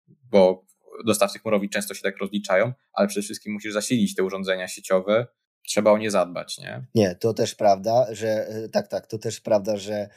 bo 0.09 0.66
dostawcy 1.07 1.38
chmurowi 1.38 1.71
często 1.71 1.95
się 1.95 2.03
tak 2.03 2.18
rozliczają, 2.18 2.73
ale 2.92 3.09
przede 3.09 3.25
wszystkim 3.25 3.53
musisz 3.53 3.73
zasilić 3.73 4.14
te 4.14 4.23
urządzenia 4.23 4.68
sieciowe, 4.68 5.27
trzeba 5.66 5.92
o 5.92 5.98
nie 5.98 6.11
zadbać, 6.11 6.59
nie? 6.59 6.87
Nie, 6.94 7.14
to 7.14 7.35
też 7.35 7.55
prawda, 7.55 8.07
że 8.11 8.48
e, 8.48 8.68
tak, 8.68 8.88
tak, 8.88 9.07
to 9.07 9.18
też 9.18 9.40
prawda, 9.40 9.77
że 9.77 10.09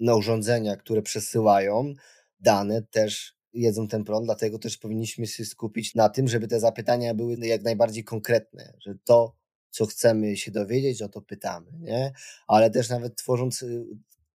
na 0.00 0.14
urządzenia, 0.14 0.76
które 0.76 1.02
przesyłają 1.02 1.94
dane 2.40 2.82
też 2.82 3.34
jedzą 3.52 3.88
ten 3.88 4.04
prąd, 4.04 4.24
dlatego 4.24 4.58
też 4.58 4.78
powinniśmy 4.78 5.26
się 5.26 5.44
skupić 5.44 5.94
na 5.94 6.08
tym, 6.08 6.28
żeby 6.28 6.48
te 6.48 6.60
zapytania 6.60 7.14
były 7.14 7.36
jak 7.36 7.62
najbardziej 7.62 8.04
konkretne, 8.04 8.74
że 8.80 8.94
to, 9.04 9.36
co 9.70 9.86
chcemy 9.86 10.36
się 10.36 10.50
dowiedzieć, 10.50 11.02
o 11.02 11.08
to 11.08 11.20
pytamy, 11.22 11.70
nie? 11.80 12.12
Ale 12.46 12.70
też 12.70 12.88
nawet 12.88 13.16
tworząc 13.16 13.64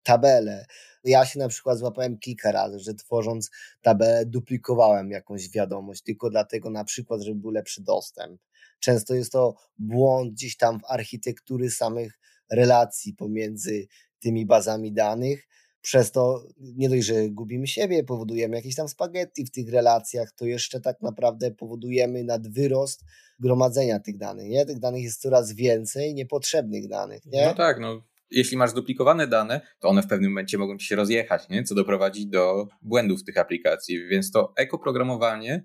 tabelę, 0.10 0.65
ja 1.04 1.26
się 1.26 1.39
na 1.39 1.48
przykład 1.48 1.78
złapałem 1.78 2.17
kilka 2.17 2.52
razy, 2.52 2.80
że 2.80 2.93
tworząc 2.93 3.50
tabelę 3.82 4.26
duplikowałem 4.26 5.12
jakąś 5.12 5.50
wiadomość, 5.50 6.04
tylko 6.04 6.30
dlatego 6.30 6.69
na 6.69 6.84
przykład, 6.84 7.22
żeby 7.22 7.39
był 7.39 7.52
lepszy 7.52 7.84
dostęp. 7.84 8.41
Często 8.80 9.15
jest 9.15 9.32
to 9.32 9.56
błąd 9.78 10.34
gdzieś 10.34 10.58
tam 10.58 10.80
w 10.80 10.86
architektury 10.86 11.72
samych 11.72 12.19
relacji 12.52 13.13
pomiędzy 13.13 13.88
tymi 14.19 14.45
bazami 14.45 14.93
danych. 14.93 15.48
Przez 15.82 16.12
to 16.12 16.43
nie 16.60 16.89
dość, 16.89 17.06
że 17.06 17.30
gubimy 17.30 17.67
siebie, 17.67 18.04
powodujemy 18.04 18.56
jakieś 18.56 18.76
tam 18.76 18.88
spaghetti 18.88 19.45
w 19.45 19.52
tych 19.52 19.69
relacjach, 19.69 20.32
to 20.32 20.45
jeszcze 20.45 20.82
tak 20.82 21.02
naprawdę 21.02 21.52
powodujemy 21.52 22.24
nadwyrost 22.24 23.04
gromadzenia 23.39 24.00
tych 24.00 24.17
danych. 24.17 24.50
Nie? 24.50 24.65
Tych 24.65 24.80
danych 24.80 25.04
jest 25.04 25.22
coraz 25.22 25.54
więcej 25.54 26.13
niepotrzebnych 26.13 26.88
danych. 26.88 27.26
Nie? 27.26 27.45
No 27.45 27.54
tak, 27.54 27.80
no 27.80 28.09
jeśli 28.32 28.58
masz 28.58 28.70
zduplikowane 28.70 29.28
dane, 29.28 29.62
to 29.80 29.88
one 29.88 30.02
w 30.02 30.08
pewnym 30.08 30.32
momencie 30.32 30.58
mogą 30.58 30.78
ci 30.78 30.88
się 30.88 30.96
rozjechać, 30.96 31.50
nie? 31.50 31.63
co 31.63 31.76
doprowadzi 31.76 32.28
do 32.28 32.68
błędów 32.82 33.24
tych 33.24 33.38
aplikacji. 33.38 34.08
Więc 34.08 34.32
to 34.32 34.54
ekoprogramowanie 34.56 35.63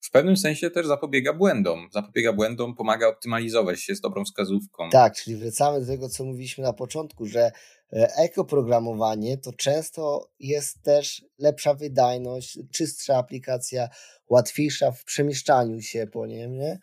w 0.00 0.10
pewnym 0.10 0.36
sensie 0.36 0.70
też 0.70 0.86
zapobiega 0.86 1.32
błędom. 1.32 1.88
Zapobiega 1.92 2.32
błędom, 2.32 2.74
pomaga 2.74 3.08
optymalizować 3.08 3.80
się 3.80 3.94
z 3.94 4.00
dobrą 4.00 4.24
wskazówką. 4.24 4.90
Tak, 4.90 5.16
czyli 5.16 5.36
wracamy 5.36 5.80
do 5.80 5.86
tego, 5.86 6.08
co 6.08 6.24
mówiliśmy 6.24 6.64
na 6.64 6.72
początku, 6.72 7.26
że 7.26 7.50
e, 7.92 8.08
ekoprogramowanie 8.16 9.38
to 9.38 9.52
często 9.52 10.30
jest 10.38 10.82
też 10.82 11.24
lepsza 11.38 11.74
wydajność, 11.74 12.58
czystsza 12.72 13.16
aplikacja, 13.16 13.88
łatwiejsza 14.28 14.92
w 14.92 15.04
przemieszczaniu 15.04 15.80
się 15.80 16.06
po 16.06 16.26
nim, 16.26 16.58
nie? 16.58 16.78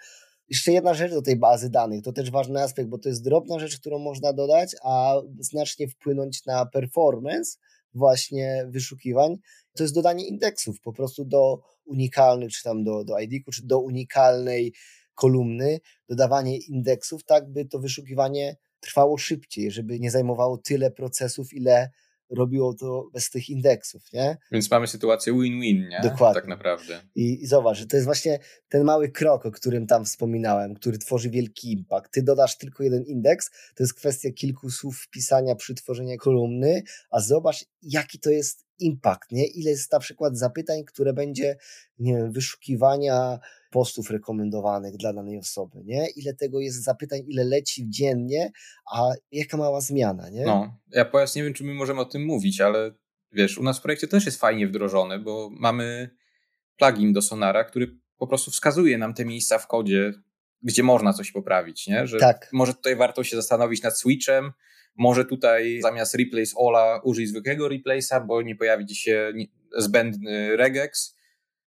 Jeszcze 0.49 0.71
jedna 0.71 0.93
rzecz 0.93 1.11
do 1.11 1.21
tej 1.21 1.35
bazy 1.35 1.69
danych, 1.69 2.03
to 2.03 2.11
też 2.11 2.31
ważny 2.31 2.61
aspekt, 2.61 2.89
bo 2.89 2.97
to 2.97 3.09
jest 3.09 3.23
drobna 3.23 3.59
rzecz, 3.59 3.79
którą 3.79 3.99
można 3.99 4.33
dodać, 4.33 4.75
a 4.83 5.15
znacznie 5.39 5.87
wpłynąć 5.87 6.45
na 6.45 6.65
performance 6.65 7.57
właśnie 7.93 8.65
wyszukiwań. 8.69 9.37
To 9.75 9.83
jest 9.83 9.95
dodanie 9.95 10.27
indeksów 10.27 10.81
po 10.81 10.93
prostu 10.93 11.25
do 11.25 11.59
unikalnych, 11.85 12.51
czy 12.51 12.63
tam 12.63 12.83
do, 12.83 13.03
do 13.03 13.19
ID-ku, 13.19 13.51
czy 13.51 13.65
do 13.65 13.79
unikalnej 13.79 14.73
kolumny, 15.15 15.79
dodawanie 16.09 16.57
indeksów, 16.57 17.23
tak 17.23 17.51
by 17.51 17.65
to 17.65 17.79
wyszukiwanie 17.79 18.55
trwało 18.79 19.17
szybciej, 19.17 19.71
żeby 19.71 19.99
nie 19.99 20.11
zajmowało 20.11 20.57
tyle 20.57 20.91
procesów, 20.91 21.53
ile 21.53 21.89
robiło 22.35 22.73
to 22.73 23.09
bez 23.13 23.29
tych 23.29 23.49
indeksów, 23.49 24.13
nie? 24.13 24.37
Więc 24.51 24.71
mamy 24.71 24.87
sytuację 24.87 25.33
win-win, 25.33 25.87
nie? 25.89 25.99
Dokładnie. 26.03 26.41
Tak 26.41 26.49
naprawdę. 26.49 27.01
I, 27.15 27.43
I 27.43 27.47
zobacz, 27.47 27.77
że 27.77 27.87
to 27.87 27.97
jest 27.97 28.05
właśnie 28.05 28.39
ten 28.69 28.83
mały 28.83 29.09
krok, 29.09 29.45
o 29.45 29.51
którym 29.51 29.87
tam 29.87 30.05
wspominałem, 30.05 30.75
który 30.75 30.97
tworzy 30.97 31.29
wielki 31.29 31.71
impact. 31.71 32.13
Ty 32.13 32.23
dodasz 32.23 32.57
tylko 32.57 32.83
jeden 32.83 33.03
indeks, 33.03 33.49
to 33.75 33.83
jest 33.83 33.93
kwestia 33.93 34.31
kilku 34.31 34.69
słów 34.69 34.97
wpisania 34.97 35.55
przy 35.55 35.75
tworzeniu 35.75 36.17
kolumny, 36.17 36.83
a 37.11 37.19
zobacz, 37.19 37.65
jaki 37.81 38.19
to 38.19 38.29
jest 38.29 38.65
impact, 38.79 39.31
nie? 39.31 39.47
Ile 39.47 39.71
jest 39.71 39.91
na 39.91 39.99
przykład 39.99 40.37
zapytań, 40.37 40.83
które 40.83 41.13
będzie, 41.13 41.57
nie 41.99 42.13
wiem, 42.13 42.31
wyszukiwania 42.31 43.39
postów 43.75 44.09
rekomendowanych 44.09 44.97
dla 44.97 45.13
danej 45.13 45.37
osoby, 45.37 45.81
nie? 45.85 46.07
Ile 46.15 46.33
tego 46.33 46.59
jest 46.59 46.83
zapytań, 46.83 47.19
ile 47.27 47.43
leci 47.43 47.89
dziennie, 47.89 48.51
a 48.93 49.09
jaka 49.31 49.57
mała 49.57 49.81
zmiana, 49.81 50.29
nie? 50.29 50.45
No, 50.45 50.77
ja 50.91 51.05
teraz 51.05 51.35
nie 51.35 51.43
wiem, 51.43 51.53
czy 51.53 51.63
my 51.63 51.73
możemy 51.73 52.01
o 52.01 52.05
tym 52.05 52.25
mówić, 52.25 52.61
ale 52.61 52.91
wiesz, 53.31 53.57
u 53.57 53.63
nas 53.63 53.79
w 53.79 53.81
projekcie 53.81 54.07
też 54.07 54.25
jest 54.25 54.39
fajnie 54.39 54.67
wdrożony, 54.67 55.19
bo 55.19 55.49
mamy 55.51 56.09
plugin 56.77 57.13
do 57.13 57.21
Sonara, 57.21 57.63
który 57.63 57.99
po 58.17 58.27
prostu 58.27 58.51
wskazuje 58.51 58.97
nam 58.97 59.13
te 59.13 59.25
miejsca 59.25 59.59
w 59.59 59.67
kodzie, 59.67 60.13
gdzie 60.61 60.83
można 60.83 61.13
coś 61.13 61.31
poprawić, 61.31 61.87
nie? 61.87 62.07
Że 62.07 62.17
tak. 62.17 62.49
może 62.53 62.73
tutaj 62.73 62.95
warto 62.95 63.23
się 63.23 63.35
zastanowić 63.35 63.81
nad 63.81 63.99
switchem, 63.99 64.51
może 64.97 65.25
tutaj 65.25 65.81
zamiast 65.81 66.15
replace 66.15 66.51
Ola 66.55 67.01
użyj 67.03 67.27
zwykłego 67.27 67.69
replace'a, 67.69 68.25
bo 68.27 68.41
nie 68.41 68.55
pojawi 68.55 68.95
się 68.95 69.33
zbędny 69.77 70.57
regex, 70.57 71.14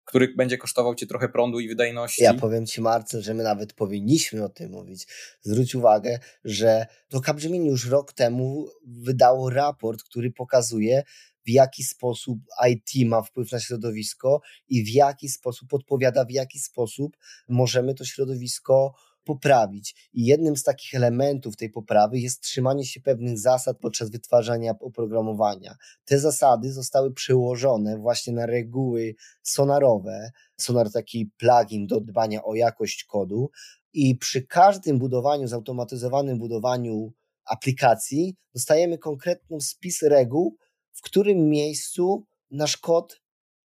który 0.06 0.34
będzie 0.36 0.58
kosztował 0.58 0.94
cię 0.94 1.06
trochę 1.06 1.28
prądu 1.28 1.60
i 1.60 1.68
wydajności. 1.68 2.22
Ja 2.22 2.34
powiem 2.34 2.66
ci, 2.66 2.80
Marce, 2.80 3.22
że 3.22 3.34
my 3.34 3.42
nawet 3.42 3.72
powinniśmy 3.72 4.44
o 4.44 4.48
tym 4.48 4.70
mówić. 4.70 5.06
Zwróć 5.40 5.74
uwagę, 5.74 6.18
że 6.44 6.86
to 7.08 7.20
Capgemini 7.20 7.68
już 7.68 7.86
rok 7.86 8.12
temu 8.12 8.68
wydało 8.86 9.50
raport, 9.50 10.02
który 10.02 10.32
pokazuje, 10.32 11.02
w 11.46 11.50
jaki 11.50 11.84
sposób 11.84 12.38
IT 12.70 13.08
ma 13.08 13.22
wpływ 13.22 13.52
na 13.52 13.60
środowisko 13.60 14.40
i 14.68 14.84
w 14.84 14.88
jaki 14.88 15.28
sposób 15.28 15.74
odpowiada, 15.74 16.24
w 16.24 16.30
jaki 16.30 16.58
sposób 16.58 17.16
możemy 17.48 17.94
to 17.94 18.04
środowisko 18.04 18.94
poprawić. 19.26 20.10
I 20.12 20.24
jednym 20.24 20.56
z 20.56 20.62
takich 20.62 20.94
elementów 20.94 21.56
tej 21.56 21.70
poprawy 21.70 22.18
jest 22.18 22.40
trzymanie 22.40 22.84
się 22.84 23.00
pewnych 23.00 23.38
zasad 23.38 23.78
podczas 23.78 24.10
wytwarzania 24.10 24.74
oprogramowania. 24.80 25.76
Te 26.04 26.18
zasady 26.18 26.72
zostały 26.72 27.12
przełożone 27.12 27.98
właśnie 27.98 28.32
na 28.32 28.46
reguły 28.46 29.14
sonarowe. 29.42 30.30
Sonar 30.56 30.92
taki 30.92 31.30
plugin 31.38 31.86
do 31.86 32.00
dbania 32.00 32.44
o 32.44 32.54
jakość 32.54 33.04
kodu 33.04 33.50
i 33.92 34.16
przy 34.16 34.42
każdym 34.42 34.98
budowaniu, 34.98 35.48
zautomatyzowanym 35.48 36.38
budowaniu 36.38 37.12
aplikacji 37.44 38.36
dostajemy 38.54 38.98
konkretny 38.98 39.60
spis 39.60 40.02
reguł, 40.02 40.56
w 40.92 41.02
którym 41.02 41.48
miejscu 41.48 42.26
nasz 42.50 42.76
kod 42.76 43.20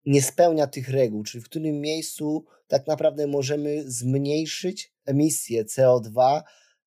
nie 0.05 0.21
spełnia 0.21 0.67
tych 0.67 0.89
reguł, 0.89 1.23
czyli 1.23 1.43
w 1.43 1.45
którym 1.45 1.81
miejscu 1.81 2.45
tak 2.67 2.87
naprawdę 2.87 3.27
możemy 3.27 3.91
zmniejszyć 3.91 4.93
emisję 5.09 5.65
CO2 5.65 6.41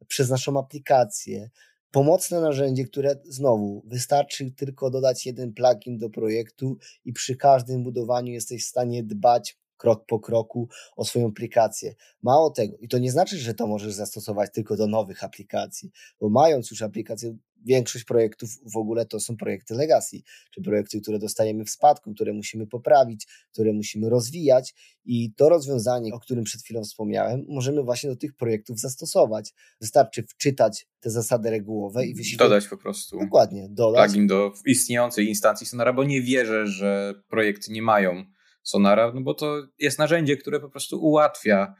przez 0.06 0.30
naszą 0.30 0.58
aplikację. 0.58 1.50
Pomocne 1.90 2.40
narzędzie, 2.40 2.84
które 2.84 3.16
znowu 3.24 3.82
wystarczy 3.86 4.50
tylko 4.50 4.90
dodać 4.90 5.26
jeden 5.26 5.52
plugin 5.52 5.98
do 5.98 6.10
projektu 6.10 6.78
i 7.04 7.12
przy 7.12 7.36
każdym 7.36 7.84
budowaniu 7.84 8.32
jesteś 8.32 8.64
w 8.64 8.68
stanie 8.68 9.02
dbać 9.02 9.58
krok 9.76 10.06
po 10.06 10.20
kroku 10.20 10.68
o 10.96 11.04
swoją 11.04 11.28
aplikację. 11.28 11.94
Mało 12.22 12.50
tego, 12.50 12.76
i 12.76 12.88
to 12.88 12.98
nie 12.98 13.10
znaczy, 13.10 13.38
że 13.38 13.54
to 13.54 13.66
możesz 13.66 13.94
zastosować 13.94 14.50
tylko 14.52 14.76
do 14.76 14.86
nowych 14.86 15.24
aplikacji, 15.24 15.90
bo 16.20 16.28
mając 16.28 16.70
już 16.70 16.82
aplikację 16.82 17.36
większość 17.64 18.04
projektów 18.04 18.50
w 18.72 18.76
ogóle 18.76 19.06
to 19.06 19.20
są 19.20 19.36
projekty 19.36 19.74
legacy, 19.74 20.22
czy 20.50 20.62
projekty, 20.62 21.00
które 21.00 21.18
dostajemy 21.18 21.64
w 21.64 21.70
spadku, 21.70 22.14
które 22.14 22.32
musimy 22.32 22.66
poprawić, 22.66 23.26
które 23.52 23.72
musimy 23.72 24.08
rozwijać 24.08 24.74
i 25.04 25.32
to 25.36 25.48
rozwiązanie, 25.48 26.14
o 26.14 26.20
którym 26.20 26.44
przed 26.44 26.62
chwilą 26.62 26.82
wspomniałem, 26.82 27.44
możemy 27.48 27.82
właśnie 27.82 28.10
do 28.10 28.16
tych 28.16 28.34
projektów 28.34 28.80
zastosować. 28.80 29.54
Wystarczy 29.80 30.22
wczytać 30.22 30.86
te 31.00 31.10
zasady 31.10 31.50
regułowe 31.50 32.06
i 32.06 32.14
wyświetlić. 32.14 32.38
Dodać 32.38 32.68
po 32.68 32.76
prostu. 32.76 33.18
Dokładnie, 33.18 33.68
dodać. 33.70 34.10
Plugin 34.10 34.26
do 34.26 34.52
istniejącej 34.66 35.28
instancji 35.28 35.66
Sonara, 35.66 35.92
bo 35.92 36.04
nie 36.04 36.22
wierzę, 36.22 36.66
że 36.66 37.14
projekty 37.28 37.72
nie 37.72 37.82
mają 37.82 38.24
Sonara, 38.62 39.12
no 39.14 39.20
bo 39.20 39.34
to 39.34 39.66
jest 39.78 39.98
narzędzie, 39.98 40.36
które 40.36 40.60
po 40.60 40.68
prostu 40.68 41.02
ułatwia 41.04 41.74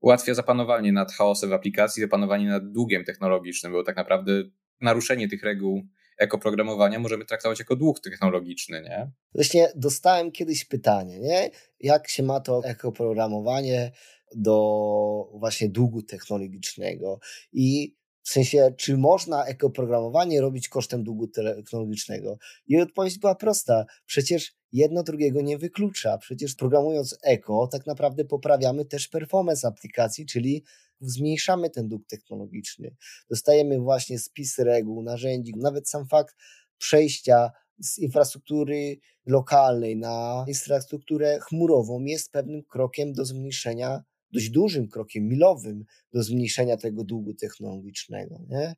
ułatwia 0.00 0.34
zapanowanie 0.34 0.92
nad 0.92 1.12
chaosem 1.12 1.50
w 1.50 1.52
aplikacji, 1.52 2.02
zapanowanie 2.02 2.48
nad 2.48 2.72
długiem 2.72 3.04
technologicznym, 3.04 3.72
bo 3.72 3.82
tak 3.82 3.96
naprawdę 3.96 4.32
naruszenie 4.80 5.28
tych 5.28 5.42
reguł 5.42 5.82
ekoprogramowania 6.18 6.98
możemy 6.98 7.24
traktować 7.24 7.58
jako 7.58 7.76
dług 7.76 8.00
technologiczny, 8.00 8.82
nie? 8.82 9.10
Właśnie 9.34 9.68
dostałem 9.76 10.32
kiedyś 10.32 10.64
pytanie, 10.64 11.18
nie? 11.18 11.50
Jak 11.80 12.08
się 12.08 12.22
ma 12.22 12.40
to 12.40 12.64
ekoprogramowanie 12.64 13.92
do 14.34 15.30
właśnie 15.34 15.68
długu 15.68 16.02
technologicznego 16.02 17.20
i 17.52 17.96
w 18.22 18.28
sensie, 18.32 18.74
czy 18.76 18.96
można 18.96 19.44
ekoprogramowanie 19.44 20.40
robić 20.40 20.68
kosztem 20.68 21.04
długu 21.04 21.28
technologicznego? 21.28 22.38
I 22.66 22.80
odpowiedź 22.80 23.18
była 23.18 23.34
prosta. 23.34 23.84
Przecież 24.06 24.52
jedno 24.72 25.02
drugiego 25.02 25.42
nie 25.42 25.58
wyklucza. 25.58 26.18
Przecież 26.18 26.54
programując 26.54 27.18
eko, 27.22 27.68
tak 27.72 27.86
naprawdę 27.86 28.24
poprawiamy 28.24 28.84
też 28.84 29.08
performance 29.08 29.68
aplikacji, 29.68 30.26
czyli 30.26 30.64
zmniejszamy 31.00 31.70
ten 31.70 31.88
dług 31.88 32.06
technologiczny. 32.06 32.96
Dostajemy 33.30 33.78
właśnie 33.78 34.18
spis 34.18 34.58
reguł, 34.58 35.02
narzędzi, 35.02 35.52
nawet 35.56 35.88
sam 35.88 36.06
fakt 36.06 36.36
przejścia 36.78 37.50
z 37.80 37.98
infrastruktury 37.98 38.98
lokalnej 39.26 39.96
na 39.96 40.44
infrastrukturę 40.48 41.38
chmurową 41.40 42.04
jest 42.04 42.32
pewnym 42.32 42.62
krokiem 42.62 43.12
do 43.12 43.24
zmniejszenia, 43.24 44.02
dość 44.32 44.50
dużym 44.50 44.88
krokiem, 44.88 45.28
milowym 45.28 45.84
do 46.12 46.22
zmniejszenia 46.22 46.76
tego 46.76 47.04
długu 47.04 47.34
technologicznego. 47.34 48.40
Nie? 48.48 48.74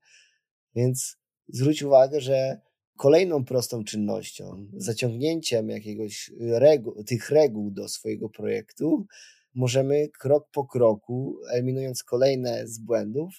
Więc 0.75 1.17
zwróć 1.49 1.83
uwagę, 1.83 2.21
że 2.21 2.61
kolejną 2.97 3.45
prostą 3.45 3.85
czynnością, 3.85 4.67
zaciągnięciem 4.77 5.69
jakiegoś 5.69 6.31
reguł, 6.41 7.05
tych 7.05 7.31
reguł 7.31 7.71
do 7.71 7.89
swojego 7.89 8.29
projektu, 8.29 9.07
możemy 9.55 10.09
krok 10.09 10.49
po 10.53 10.67
kroku, 10.67 11.37
eliminując 11.53 12.03
kolejne 12.03 12.69
z 12.69 12.79
błędów, 12.79 13.31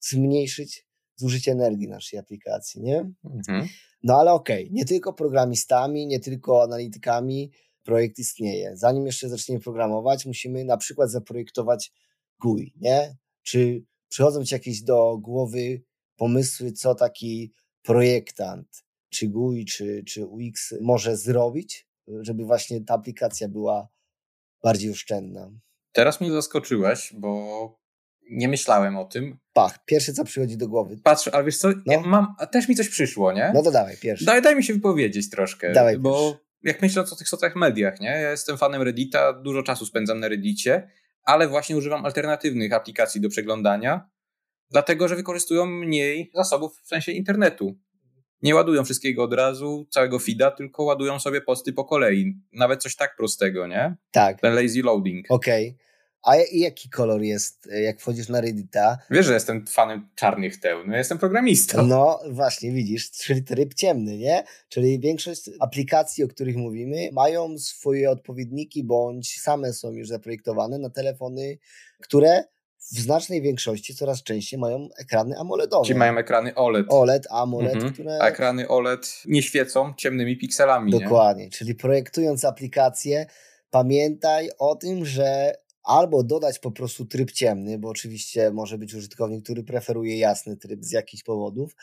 zmniejszyć 0.00 0.86
zużycie 1.16 1.52
energii 1.52 1.88
naszej 1.88 2.18
aplikacji, 2.18 2.82
nie? 2.82 3.12
Mhm. 3.24 3.68
No 4.02 4.20
ale 4.20 4.32
okej, 4.32 4.64
okay, 4.64 4.74
nie 4.74 4.84
tylko 4.84 5.12
programistami, 5.12 6.06
nie 6.06 6.20
tylko 6.20 6.62
analitykami 6.62 7.50
projekt 7.82 8.18
istnieje. 8.18 8.76
Zanim 8.76 9.06
jeszcze 9.06 9.28
zaczniemy 9.28 9.60
programować, 9.60 10.26
musimy 10.26 10.64
na 10.64 10.76
przykład 10.76 11.10
zaprojektować 11.10 11.92
GUI, 12.40 12.74
nie? 12.80 13.16
Czy 13.42 13.84
przychodzą 14.08 14.44
Ci 14.44 14.54
jakieś 14.54 14.82
do 14.82 15.18
głowy 15.18 15.82
pomysły, 16.16 16.72
co 16.72 16.94
taki 16.94 17.52
projektant, 17.82 18.84
czy 19.10 19.28
GUI, 19.28 19.64
czy, 19.64 20.02
czy 20.06 20.26
UX 20.26 20.74
może 20.80 21.16
zrobić, 21.16 21.88
żeby 22.20 22.44
właśnie 22.44 22.80
ta 22.80 22.94
aplikacja 22.94 23.48
była 23.48 23.88
bardziej 24.62 24.90
oszczędna. 24.90 25.50
Teraz 25.92 26.20
mnie 26.20 26.32
zaskoczyłeś, 26.32 27.14
bo 27.18 27.80
nie 28.30 28.48
myślałem 28.48 28.96
o 28.96 29.04
tym. 29.04 29.38
Pach, 29.52 29.84
pierwsze 29.84 30.12
co 30.12 30.24
przychodzi 30.24 30.56
do 30.56 30.68
głowy. 30.68 30.96
Patrz, 31.04 31.28
ale 31.28 31.44
wiesz 31.44 31.58
co, 31.58 31.68
no. 31.68 31.74
ja 31.86 32.00
mam, 32.00 32.34
też 32.52 32.68
mi 32.68 32.76
coś 32.76 32.88
przyszło, 32.88 33.32
nie? 33.32 33.50
No 33.54 33.62
to 33.62 33.70
dawaj, 33.70 33.96
pierwszy. 34.02 34.24
Daj, 34.24 34.42
daj 34.42 34.56
mi 34.56 34.64
się 34.64 34.74
wypowiedzieć 34.74 35.30
troszkę. 35.30 35.72
Dawaj 35.72 35.98
bo 35.98 36.30
pierwszy. 36.32 36.44
jak 36.62 36.82
myślę 36.82 37.02
o 37.02 37.16
tych 37.16 37.28
socjach 37.28 37.56
mediach, 37.56 38.00
nie? 38.00 38.08
Ja 38.08 38.30
jestem 38.30 38.58
fanem 38.58 38.82
Reddita, 38.82 39.32
dużo 39.32 39.62
czasu 39.62 39.86
spędzam 39.86 40.20
na 40.20 40.28
Reddicie, 40.28 40.90
ale 41.22 41.48
właśnie 41.48 41.76
używam 41.76 42.04
alternatywnych 42.04 42.72
aplikacji 42.72 43.20
do 43.20 43.28
przeglądania, 43.28 44.10
dlatego 44.70 45.08
że 45.08 45.16
wykorzystują 45.16 45.66
mniej 45.66 46.30
zasobów 46.34 46.80
w 46.82 46.88
sensie 46.88 47.12
internetu 47.12 47.78
nie 48.42 48.54
ładują 48.54 48.84
wszystkiego 48.84 49.22
od 49.22 49.34
razu, 49.34 49.86
całego 49.90 50.18
feeda, 50.18 50.50
tylko 50.50 50.82
ładują 50.82 51.20
sobie 51.20 51.40
posty 51.40 51.72
po 51.72 51.84
kolei. 51.84 52.34
Nawet 52.52 52.82
coś 52.82 52.96
tak 52.96 53.16
prostego, 53.16 53.66
nie? 53.66 53.96
Tak. 54.10 54.40
Ten 54.40 54.54
lazy 54.54 54.82
loading. 54.82 55.26
Okej. 55.28 55.68
Okay. 55.68 55.90
A 56.22 56.36
jaki 56.52 56.90
kolor 56.90 57.22
jest, 57.22 57.68
jak 57.82 58.00
wchodzisz 58.00 58.28
na 58.28 58.40
Reddita? 58.40 58.98
Wiesz, 59.10 59.26
że 59.26 59.34
jestem 59.34 59.66
fanem 59.66 60.08
czarnych 60.14 60.60
teł, 60.60 60.86
no 60.86 60.96
jestem 60.96 61.18
programistą. 61.18 61.86
No 61.86 62.20
właśnie, 62.30 62.72
widzisz, 62.72 63.10
czyli 63.10 63.42
tryb 63.42 63.74
ciemny, 63.74 64.18
nie? 64.18 64.44
Czyli 64.68 65.00
większość 65.00 65.50
aplikacji, 65.60 66.24
o 66.24 66.28
których 66.28 66.56
mówimy, 66.56 67.08
mają 67.12 67.58
swoje 67.58 68.10
odpowiedniki, 68.10 68.84
bądź 68.84 69.40
same 69.40 69.72
są 69.72 69.92
już 69.92 70.08
zaprojektowane 70.08 70.78
na 70.78 70.90
telefony, 70.90 71.58
które 72.02 72.44
w 72.92 73.00
znacznej 73.00 73.42
większości 73.42 73.94
coraz 73.94 74.22
częściej 74.22 74.58
mają 74.58 74.88
ekrany 74.98 75.38
AMOLEDowe. 75.38 75.86
Czyli 75.86 75.98
mają 75.98 76.18
ekrany 76.18 76.54
OLED. 76.54 76.86
OLED, 76.88 77.26
AMOLED, 77.30 77.74
mhm. 77.74 77.92
które... 77.92 78.18
A 78.22 78.28
ekrany 78.28 78.68
OLED 78.68 79.22
nie 79.26 79.42
świecą 79.42 79.94
ciemnymi 79.96 80.38
pikselami. 80.38 80.92
Dokładnie, 80.92 81.44
nie? 81.44 81.50
czyli 81.50 81.74
projektując 81.74 82.44
aplikację, 82.44 83.26
pamiętaj 83.70 84.50
o 84.58 84.76
tym, 84.76 85.04
że 85.04 85.54
albo 85.82 86.22
dodać 86.22 86.58
po 86.58 86.70
prostu 86.70 87.06
tryb 87.06 87.32
ciemny, 87.32 87.78
bo 87.78 87.88
oczywiście 87.88 88.50
może 88.50 88.78
być 88.78 88.94
użytkownik, 88.94 89.44
który 89.44 89.62
preferuje 89.62 90.18
jasny 90.18 90.56
tryb 90.56 90.84
z 90.84 90.92
jakichś 90.92 91.22
powodów, 91.22 91.74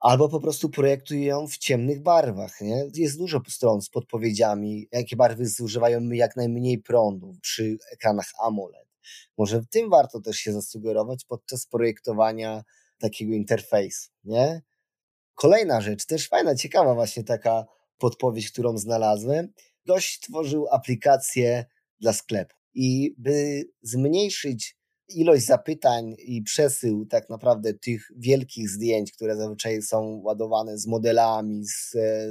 albo 0.00 0.28
po 0.28 0.40
prostu 0.40 0.68
projektuj 0.68 1.24
ją 1.24 1.48
w 1.48 1.56
ciemnych 1.56 2.02
barwach. 2.02 2.60
Nie? 2.60 2.84
Jest 2.94 3.18
dużo 3.18 3.40
stron 3.48 3.82
z 3.82 3.88
podpowiedziami, 3.88 4.88
jakie 4.92 5.16
barwy 5.16 5.46
zużywają 5.46 6.10
jak 6.10 6.36
najmniej 6.36 6.78
prądu 6.78 7.36
przy 7.40 7.76
ekranach 7.92 8.26
AMOLED. 8.42 8.91
Może 9.38 9.60
w 9.60 9.68
tym 9.68 9.90
warto 9.90 10.20
też 10.20 10.36
się 10.36 10.52
zasugerować 10.52 11.24
podczas 11.24 11.66
projektowania 11.66 12.64
takiego 12.98 13.34
interfejsu, 13.34 14.10
nie? 14.24 14.62
Kolejna 15.34 15.80
rzecz, 15.80 16.06
też 16.06 16.28
fajna, 16.28 16.54
ciekawa 16.54 16.94
właśnie 16.94 17.24
taka 17.24 17.64
podpowiedź, 17.98 18.50
którą 18.50 18.78
znalazłem. 18.78 19.52
Gość 19.86 20.20
tworzył 20.20 20.68
aplikację 20.70 21.64
dla 22.00 22.12
sklepu 22.12 22.54
i 22.74 23.14
by 23.18 23.64
zmniejszyć 23.82 24.76
ilość 25.08 25.46
zapytań 25.46 26.14
i 26.18 26.42
przesył 26.42 27.06
tak 27.06 27.30
naprawdę 27.30 27.74
tych 27.74 28.08
wielkich 28.16 28.70
zdjęć, 28.70 29.12
które 29.12 29.36
zazwyczaj 29.36 29.82
są 29.82 30.20
ładowane 30.24 30.78
z 30.78 30.86
modelami, 30.86 31.64
z, 31.64 31.90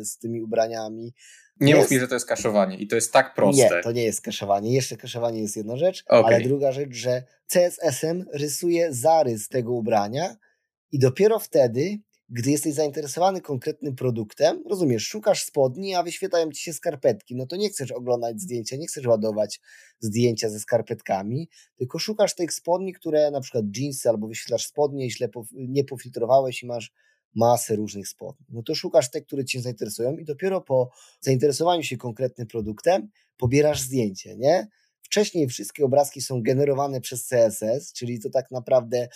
z 0.09 0.17
tymi 0.17 0.41
ubraniami, 0.41 1.13
nie 1.61 1.71
jest... 1.71 1.81
mów 1.81 1.91
mi, 1.91 1.99
że 1.99 2.07
to 2.07 2.13
jest 2.13 2.25
kaszowanie 2.25 2.77
i 2.77 2.87
to 2.87 2.95
jest 2.95 3.13
tak 3.13 3.33
proste. 3.33 3.75
Nie, 3.75 3.83
to 3.83 3.91
nie 3.91 4.03
jest 4.03 4.21
kaszowanie. 4.21 4.73
Jeszcze 4.73 4.97
kaszowanie 4.97 5.41
jest 5.41 5.57
jedna 5.57 5.77
rzecz, 5.77 6.03
okay. 6.07 6.23
ale 6.23 6.41
druga 6.41 6.71
rzecz, 6.71 6.93
że 6.93 7.23
CSS-em 7.47 8.25
rysuje 8.33 8.93
zarys 8.93 9.47
tego 9.47 9.73
ubrania 9.73 10.35
i 10.91 10.99
dopiero 10.99 11.39
wtedy, 11.39 11.99
gdy 12.29 12.51
jesteś 12.51 12.73
zainteresowany 12.73 13.41
konkretnym 13.41 13.95
produktem, 13.95 14.63
rozumiesz, 14.69 15.07
szukasz 15.07 15.43
spodni, 15.43 15.95
a 15.95 16.03
wyświetlają 16.03 16.51
ci 16.51 16.63
się 16.63 16.73
skarpetki, 16.73 17.35
no 17.35 17.45
to 17.45 17.55
nie 17.55 17.69
chcesz 17.69 17.91
oglądać 17.91 18.41
zdjęcia, 18.41 18.75
nie 18.75 18.87
chcesz 18.87 19.05
ładować 19.05 19.59
zdjęcia 19.99 20.49
ze 20.49 20.59
skarpetkami, 20.59 21.49
tylko 21.75 21.99
szukasz 21.99 22.35
tych 22.35 22.53
spodni, 22.53 22.93
które 22.93 23.31
na 23.31 23.41
przykład 23.41 23.65
jeansy 23.77 24.09
albo 24.09 24.27
wyświetlasz 24.27 24.65
spodnie 24.65 25.05
i 25.05 25.11
źle 25.11 25.29
nie 25.51 25.83
pofiltrowałeś 25.83 26.63
i 26.63 26.65
masz 26.65 26.91
masę 27.35 27.75
różnych 27.75 28.07
spodni. 28.07 28.45
No 28.49 28.63
to 28.63 28.75
szukasz 28.75 29.11
te, 29.11 29.21
które 29.21 29.45
Cię 29.45 29.61
zainteresują 29.61 30.17
i 30.17 30.25
dopiero 30.25 30.61
po 30.61 30.89
zainteresowaniu 31.21 31.83
się 31.83 31.97
konkretnym 31.97 32.47
produktem 32.47 33.09
pobierasz 33.37 33.81
zdjęcie, 33.81 34.37
nie? 34.37 34.67
Wcześniej 35.01 35.47
wszystkie 35.47 35.85
obrazki 35.85 36.21
są 36.21 36.41
generowane 36.41 37.01
przez 37.01 37.27
CSS, 37.27 37.93
czyli 37.93 38.19
to 38.19 38.29
tak 38.29 38.51
naprawdę 38.51 39.07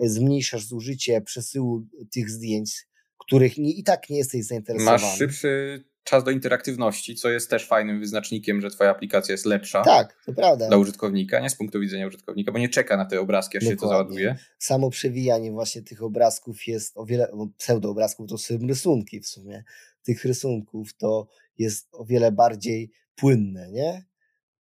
zmniejszasz 0.00 0.64
zużycie 0.64 1.20
przesyłu 1.20 1.86
tych 2.12 2.30
zdjęć, 2.30 2.86
których 3.18 3.58
nie, 3.58 3.70
i 3.70 3.82
tak 3.82 4.10
nie 4.10 4.18
jesteś 4.18 4.44
zainteresowany. 4.46 5.02
Masz 5.02 5.18
szybszy 5.18 5.84
czas 6.04 6.24
do 6.24 6.30
interaktywności, 6.30 7.14
co 7.14 7.28
jest 7.28 7.50
też 7.50 7.66
fajnym 7.66 8.00
wyznacznikiem, 8.00 8.60
że 8.60 8.70
twoja 8.70 8.90
aplikacja 8.90 9.32
jest 9.32 9.46
lepsza. 9.46 9.82
Tak, 9.82 10.16
to 10.26 10.32
prawda. 10.32 10.68
Dla 10.68 10.76
użytkownika, 10.76 11.40
nie 11.40 11.50
z 11.50 11.56
punktu 11.56 11.80
widzenia 11.80 12.06
użytkownika, 12.06 12.52
bo 12.52 12.58
nie 12.58 12.68
czeka 12.68 12.96
na 12.96 13.04
te 13.04 13.20
obrazki, 13.20 13.58
aż 13.58 13.64
Dokładnie. 13.64 13.76
się 13.76 13.80
to 13.80 13.88
załaduje. 13.88 14.36
Samo 14.58 14.90
przewijanie 14.90 15.52
właśnie 15.52 15.82
tych 15.82 16.02
obrazków 16.02 16.66
jest 16.66 16.96
o 16.96 17.06
wiele, 17.06 17.28
pseudoobrazków 17.58 18.28
to 18.28 18.38
są 18.38 18.58
rysunki 18.68 19.20
w 19.20 19.26
sumie, 19.26 19.64
tych 20.02 20.24
rysunków 20.24 20.96
to 20.96 21.28
jest 21.58 21.88
o 21.92 22.04
wiele 22.04 22.32
bardziej 22.32 22.90
płynne, 23.14 23.70
nie? 23.70 24.04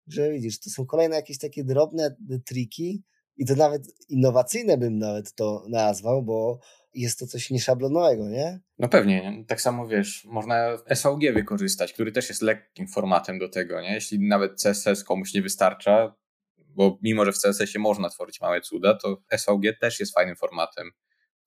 Że 0.07 0.31
widzisz, 0.31 0.59
to 0.59 0.69
są 0.69 0.85
kolejne 0.85 1.15
jakieś 1.15 1.37
takie 1.37 1.63
drobne 1.63 2.15
triki 2.45 3.03
i 3.37 3.45
to 3.45 3.55
nawet 3.55 3.83
innowacyjne 4.09 4.77
bym 4.77 4.99
nawet 4.99 5.33
to 5.33 5.65
nazwał, 5.69 6.23
bo 6.23 6.59
jest 6.93 7.19
to 7.19 7.27
coś 7.27 7.49
nieszablonowego, 7.49 8.29
nie? 8.29 8.59
No 8.79 8.87
pewnie, 8.87 9.43
tak 9.47 9.61
samo 9.61 9.87
wiesz, 9.87 10.25
można 10.25 10.77
SVG 10.95 11.33
wykorzystać, 11.33 11.93
który 11.93 12.11
też 12.11 12.29
jest 12.29 12.41
lekkim 12.41 12.87
formatem 12.87 13.39
do 13.39 13.49
tego, 13.49 13.81
nie? 13.81 13.93
Jeśli 13.93 14.27
nawet 14.27 14.61
CSS 14.63 15.03
komuś 15.03 15.33
nie 15.33 15.41
wystarcza, 15.41 16.15
bo 16.57 16.99
mimo, 17.01 17.25
że 17.25 17.31
w 17.31 17.37
CSS-ie 17.37 17.79
można 17.81 18.09
tworzyć 18.09 18.41
małe 18.41 18.61
cuda, 18.61 18.95
to 18.95 19.21
SVG 19.37 19.73
też 19.79 19.99
jest 19.99 20.13
fajnym 20.13 20.35
formatem, 20.35 20.91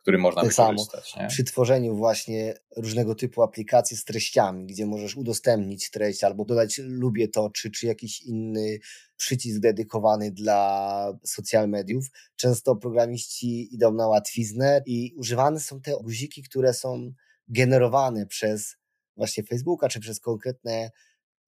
który 0.03 0.19
można 0.19 0.43
tak 0.43 0.51
wykorzystać. 0.51 1.11
Samo. 1.11 1.29
Przy 1.29 1.45
tworzeniu 1.45 1.97
właśnie 1.97 2.55
różnego 2.77 3.15
typu 3.15 3.43
aplikacji 3.43 3.97
z 3.97 4.05
treściami, 4.05 4.67
gdzie 4.67 4.87
możesz 4.87 5.17
udostępnić 5.17 5.91
treść 5.91 6.25
albo 6.25 6.45
dodać 6.45 6.81
lubię 6.85 7.29
to, 7.29 7.51
czy, 7.51 7.71
czy 7.71 7.87
jakiś 7.87 8.23
inny 8.23 8.79
przycisk 9.17 9.61
dedykowany 9.61 10.31
dla 10.31 11.13
social 11.25 11.69
mediów. 11.69 12.07
Często 12.37 12.77
programiści 12.77 13.75
idą 13.75 13.93
na 13.93 14.09
łatwiznę 14.09 14.83
i 14.87 15.15
używane 15.17 15.61
są 15.61 15.81
te 15.81 15.93
guziki, 16.03 16.43
które 16.43 16.75
są 16.75 17.13
generowane 17.49 18.27
przez 18.27 18.77
właśnie 19.17 19.45
Facebooka, 19.45 19.89
czy 19.89 20.01
przez 20.01 20.21
konkretne 20.21 20.91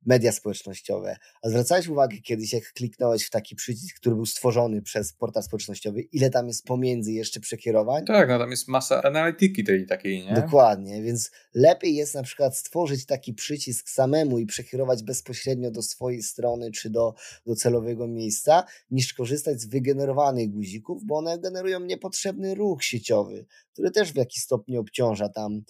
media 0.07 0.33
społecznościowe. 0.33 1.17
A 1.43 1.49
zwracałeś 1.49 1.89
uwagę 1.89 2.17
kiedyś, 2.17 2.53
jak 2.53 2.73
kliknąłeś 2.73 3.27
w 3.27 3.31
taki 3.31 3.57
przycisk, 3.57 3.97
który 3.97 4.17
był 4.17 4.27
stworzony 4.27 4.83
przez 4.83 5.13
portal 5.13 5.43
społecznościowy, 5.43 6.01
ile 6.01 6.31
tam 6.31 6.47
jest 6.47 6.65
pomiędzy 6.65 7.13
jeszcze 7.13 7.41
przekierowań? 7.41 8.05
Tak, 8.05 8.29
no 8.29 8.39
tam 8.39 8.51
jest 8.51 8.69
masa 8.69 9.03
analityki 9.03 9.65
tej 9.65 9.87
takiej, 9.87 10.25
nie? 10.25 10.35
Dokładnie, 10.35 11.03
więc 11.03 11.31
lepiej 11.55 11.95
jest 11.95 12.15
na 12.15 12.23
przykład 12.23 12.57
stworzyć 12.57 13.07
taki 13.07 13.35
przycisk 13.35 13.89
samemu 13.91 14.39
i 14.39 14.47
przekierować 14.47 15.03
bezpośrednio 15.03 15.71
do 15.71 15.83
swojej 15.83 16.23
strony 16.23 16.71
czy 16.71 16.91
do, 16.91 17.15
do 17.47 17.57
celowego 17.57 18.09
miejsca, 18.09 18.65
niż 18.91 19.15
korzystać 19.15 19.61
z 19.61 19.67
wygenerowanych 19.67 20.51
guzików, 20.51 21.05
bo 21.05 21.17
one 21.17 21.39
generują 21.39 21.81
niepotrzebny 21.81 22.55
ruch 22.55 22.85
sieciowy, 22.85 23.47
który 23.73 23.91
też 23.91 24.13
w 24.13 24.17
jakiś 24.17 24.43
stopniu 24.43 24.81
obciąża 24.81 25.29
tam 25.29 25.63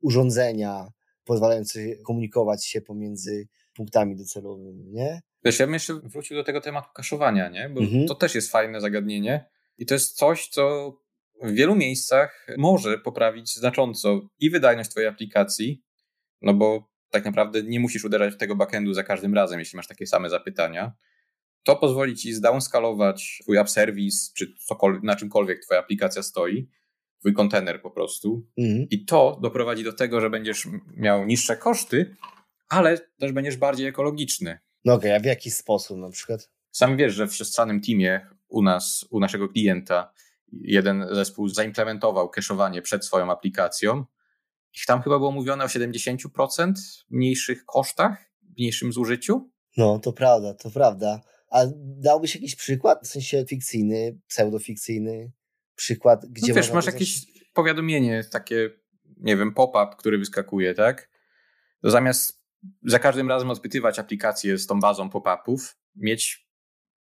urządzenia, 0.00 0.92
pozwalające 1.24 1.96
komunikować 1.96 2.66
się 2.66 2.80
pomiędzy 2.80 3.48
punktami 3.78 4.16
docelowymi, 4.16 4.84
nie? 4.92 5.20
Wiesz, 5.44 5.58
ja 5.58 5.66
bym 5.66 5.74
jeszcze 5.74 5.94
wrócił 5.94 6.36
do 6.36 6.44
tego 6.44 6.60
tematu 6.60 6.88
kaszowania, 6.94 7.48
nie? 7.48 7.68
Bo 7.68 7.80
mhm. 7.80 8.06
to 8.06 8.14
też 8.14 8.34
jest 8.34 8.50
fajne 8.52 8.80
zagadnienie 8.80 9.44
i 9.78 9.86
to 9.86 9.94
jest 9.94 10.16
coś, 10.16 10.48
co 10.48 10.92
w 11.42 11.52
wielu 11.52 11.76
miejscach 11.76 12.46
może 12.56 12.98
poprawić 12.98 13.54
znacząco 13.54 14.20
i 14.38 14.50
wydajność 14.50 14.90
twojej 14.90 15.08
aplikacji, 15.08 15.82
no 16.42 16.54
bo 16.54 16.88
tak 17.10 17.24
naprawdę 17.24 17.62
nie 17.62 17.80
musisz 17.80 18.04
uderzać 18.04 18.34
w 18.34 18.36
tego 18.36 18.56
backendu 18.56 18.94
za 18.94 19.02
każdym 19.02 19.34
razem, 19.34 19.58
jeśli 19.58 19.76
masz 19.76 19.88
takie 19.88 20.06
same 20.06 20.30
zapytania. 20.30 20.92
To 21.62 21.76
pozwoli 21.76 22.16
ci 22.16 22.34
zdownscalować 22.34 23.38
twój 23.42 23.58
app 23.58 23.70
service, 23.70 24.30
czy 24.36 24.54
cokolwiek, 24.66 25.02
na 25.02 25.16
czymkolwiek 25.16 25.60
twoja 25.64 25.80
aplikacja 25.80 26.22
stoi, 26.22 26.68
twój 27.20 27.34
kontener 27.34 27.82
po 27.82 27.90
prostu. 27.90 28.46
Mhm. 28.58 28.86
I 28.90 29.04
to 29.04 29.38
doprowadzi 29.42 29.84
do 29.84 29.92
tego, 29.92 30.20
że 30.20 30.30
będziesz 30.30 30.68
miał 30.96 31.26
niższe 31.26 31.56
koszty, 31.56 32.16
ale 32.68 32.98
też 32.98 33.32
będziesz 33.32 33.56
bardziej 33.56 33.86
ekologiczny. 33.86 34.58
No 34.84 34.94
okej, 34.94 35.10
okay, 35.10 35.20
a 35.20 35.22
w 35.22 35.24
jaki 35.24 35.50
sposób 35.50 35.98
na 35.98 36.10
przykład? 36.10 36.50
Sam 36.70 36.96
wiesz, 36.96 37.14
że 37.14 37.26
w 37.26 37.30
przestrzanym 37.30 37.80
teamie 37.80 38.26
u 38.48 38.62
nas, 38.62 39.06
u 39.10 39.20
naszego 39.20 39.48
klienta, 39.48 40.12
jeden 40.52 41.06
zespół 41.12 41.48
zaimplementował 41.48 42.30
cache'owanie 42.30 42.82
przed 42.82 43.04
swoją 43.04 43.30
aplikacją. 43.30 44.04
Ich 44.74 44.86
tam 44.86 45.02
chyba 45.02 45.18
było 45.18 45.32
mówione 45.32 45.64
o 45.64 45.66
70% 45.66 46.72
mniejszych 47.10 47.64
kosztach, 47.64 48.32
mniejszym 48.58 48.92
zużyciu. 48.92 49.50
No, 49.76 49.98
to 49.98 50.12
prawda, 50.12 50.54
to 50.54 50.70
prawda. 50.70 51.20
A 51.50 51.64
dałbyś 51.76 52.34
jakiś 52.34 52.56
przykład, 52.56 53.00
w 53.04 53.06
sensie 53.06 53.44
fikcyjny, 53.48 54.18
pseudofikcyjny 54.28 55.32
przykład, 55.74 56.26
gdzie 56.26 56.52
no 56.52 56.54
wiesz, 56.54 56.72
masz 56.72 56.86
jakieś 56.86 57.26
powiadomienie, 57.52 58.24
takie, 58.32 58.70
nie 59.16 59.36
wiem, 59.36 59.54
pop-up, 59.54 59.96
który 59.98 60.18
wyskakuje, 60.18 60.74
tak? 60.74 61.10
To 61.82 61.90
zamiast 61.90 62.37
za 62.86 62.98
każdym 62.98 63.28
razem 63.28 63.50
odpytywać 63.50 63.98
aplikację 63.98 64.58
z 64.58 64.66
tą 64.66 64.80
bazą 64.80 65.10
pop-upów, 65.10 65.76
mieć 65.96 66.48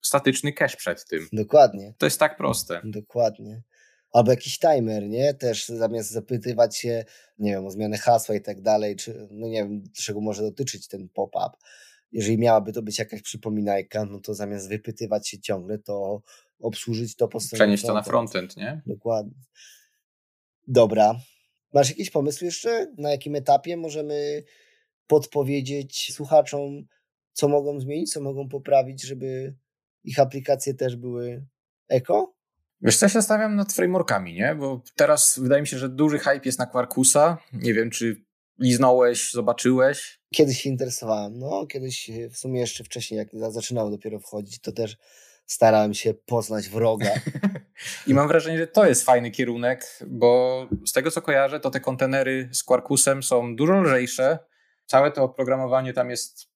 statyczny 0.02 0.54
cache 0.54 0.78
przed 0.78 1.06
tym. 1.06 1.28
Dokładnie. 1.34 1.93
To 1.98 2.06
jest 2.06 2.20
tak 2.20 2.38
proste. 2.38 2.82
Dokładnie. 2.84 3.62
Albo 4.13 4.32
jakiś 4.32 4.60
timer, 4.60 5.04
nie? 5.04 5.34
Też 5.34 5.65
zamiast 5.65 6.12
zapytywać 6.12 6.78
się, 6.78 7.06
nie 7.38 7.52
wiem, 7.52 7.65
o 7.65 7.72
zmianę 7.72 7.98
hasła 7.98 8.36
i 8.36 8.41
tak 8.41 8.62
dalej, 8.62 8.96
czy, 8.96 9.28
no 9.32 9.48
nie 9.48 9.63
wiem, 9.63 9.84
czego 9.96 10.22
może 10.22 10.41
dotyczyć 10.41 10.88
ten 10.88 11.10
pop-up. 11.10 11.50
Jeżeli 12.12 12.38
miałaby 12.38 12.74
to 12.74 12.82
być 12.82 13.00
jakaś 13.00 13.22
przypominajka, 13.22 14.06
no 14.06 14.20
to 14.20 14.34
zamiast 14.34 14.70
wypytywać 14.70 15.30
się 15.30 15.39
ciągle, 15.39 15.80
to 15.80 16.22
obsłużyć 16.60 17.15
to 17.15 17.28
po 17.28 17.39
stronie 17.39 17.60
Przenieść 17.60 17.86
to 17.86 17.93
na 17.93 18.04
frontend, 18.04 18.58
nie? 18.58 18.82
Dokładnie. 18.86 19.34
Dobra. 20.67 21.15
Masz 21.74 21.89
jakiś 21.89 22.10
pomysł 22.10 22.46
jeszcze? 22.46 22.93
Na 22.98 23.12
jakim 23.12 23.36
etapie 23.36 23.78
możemy 23.78 24.43
podpowiedzieć 25.08 26.13
słuchaczom, 26.13 26.86
co 27.34 27.48
mogą 27.48 27.80
zmienić, 27.80 28.13
co 28.13 28.22
mogą 28.22 28.50
poprawić, 28.50 29.04
żeby 29.04 29.56
ich 30.04 30.20
aplikacje 30.20 30.74
też 30.74 30.96
były 30.96 31.46
eko? 31.89 32.34
Wiesz, 32.82 33.02
ja 33.02 33.10
się 33.10 33.22
stawiam 33.22 33.56
nad 33.56 33.74
frameworkami, 33.74 34.34
nie? 34.34 34.56
Bo 34.56 34.82
teraz 34.96 35.39
wydaje 35.39 35.62
mi 35.62 35.67
się, 35.67 35.78
że 35.78 35.89
duży 35.89 36.20
hype 36.20 36.41
jest 36.46 36.60
na 36.60 36.65
Quarkusa. 36.65 37.38
Nie 37.54 37.74
wiem, 37.74 37.89
czy 37.89 38.26
liznąłeś, 38.60 39.32
zobaczyłeś? 39.32 40.20
Kiedyś 40.34 40.62
się 40.62 40.70
interesowałem. 40.70 41.39
No, 41.39 41.67
kiedyś 41.67 42.12
w 42.32 42.38
sumie 42.38 42.60
jeszcze 42.60 42.84
wcześniej, 42.84 43.17
jak 43.17 43.52
zaczynało 43.52 43.89
dopiero 43.89 44.20
wchodzić, 44.20 44.60
to 44.60 44.72
też 44.72 44.98
starałem 45.46 45.93
się 45.93 46.13
poznać 46.13 46.70
wroga. 46.70 47.10
I 48.08 48.13
mam 48.13 48.28
wrażenie, 48.28 48.58
że 48.58 48.67
to 48.67 48.86
jest 48.86 49.06
fajny 49.06 49.32
kierunek, 49.32 50.00
bo 50.08 50.67
z 50.86 50.93
tego 50.93 51.12
co 51.12 51.22
kojarzę, 51.22 51.60
to 51.60 51.70
te 51.70 51.80
kontenery 51.80 52.50
z 52.52 52.63
Quarkusem 52.63 53.24
są 53.24 53.56
dużo 53.56 53.82
lżejsze, 53.82 54.39
całe 54.88 55.12
to 55.12 55.23
oprogramowanie 55.23 55.93
tam 55.93 56.10
jest 56.10 56.47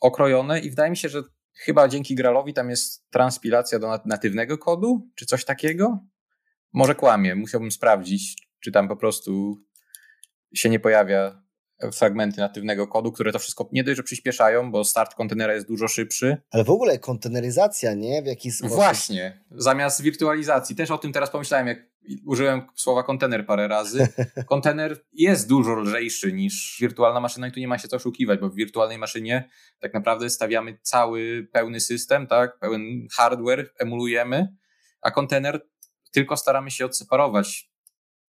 okrojone 0.00 0.60
i 0.60 0.70
wydaje 0.70 0.90
mi 0.90 0.96
się, 0.96 1.08
że 1.08 1.22
chyba 1.52 1.88
dzięki 1.88 2.14
Gralowi 2.14 2.54
tam 2.54 2.70
jest 2.70 3.10
transpilacja 3.10 3.78
do 3.78 4.00
natywnego 4.04 4.58
kodu, 4.58 5.08
czy 5.14 5.26
coś 5.26 5.44
takiego. 5.44 5.98
Może 6.72 6.94
kłamie, 6.94 7.34
musiałbym 7.34 7.70
sprawdzić, 7.70 8.48
czy 8.60 8.72
tam 8.72 8.88
po 8.88 8.96
prostu 8.96 9.56
się 10.54 10.68
nie 10.68 10.80
pojawia 10.80 11.42
fragmenty 11.92 12.40
natywnego 12.40 12.86
kodu, 12.86 13.12
które 13.12 13.32
to 13.32 13.38
wszystko 13.38 13.68
nie 13.72 13.84
dość, 13.84 13.96
że 13.96 14.02
przyspieszają, 14.02 14.70
bo 14.70 14.84
start 14.84 15.14
kontenera 15.14 15.54
jest 15.54 15.68
dużo 15.68 15.88
szybszy. 15.88 16.36
Ale 16.50 16.64
w 16.64 16.70
ogóle 16.70 16.98
konteneryzacja, 16.98 17.94
nie? 17.94 18.22
W 18.22 18.26
jaki 18.26 18.50
sposób? 18.50 18.76
Właśnie, 18.76 19.44
zamiast 19.50 20.02
wirtualizacji. 20.02 20.76
Też 20.76 20.90
o 20.90 20.98
tym 20.98 21.12
teraz 21.12 21.30
pomyślałem, 21.30 21.66
jak 21.66 21.78
użyłem 22.26 22.62
słowa 22.74 23.02
kontener 23.02 23.46
parę 23.46 23.68
razy. 23.68 24.08
Kontener 24.46 25.04
jest 25.12 25.48
dużo 25.48 25.74
lżejszy 25.74 26.32
niż 26.32 26.76
wirtualna 26.80 27.20
maszyna 27.20 27.48
i 27.48 27.52
tu 27.52 27.60
nie 27.60 27.68
ma 27.68 27.78
się 27.78 27.88
co 27.88 27.96
oszukiwać, 27.96 28.40
bo 28.40 28.50
w 28.50 28.54
wirtualnej 28.54 28.98
maszynie 28.98 29.48
tak 29.80 29.94
naprawdę 29.94 30.30
stawiamy 30.30 30.78
cały 30.82 31.48
pełny 31.52 31.80
system, 31.80 32.26
tak? 32.26 32.58
Pełen 32.58 32.82
hardware, 33.12 33.70
emulujemy, 33.78 34.54
a 35.00 35.10
kontener 35.10 35.66
tylko 36.12 36.36
staramy 36.36 36.70
się 36.70 36.84
odseparować 36.84 37.70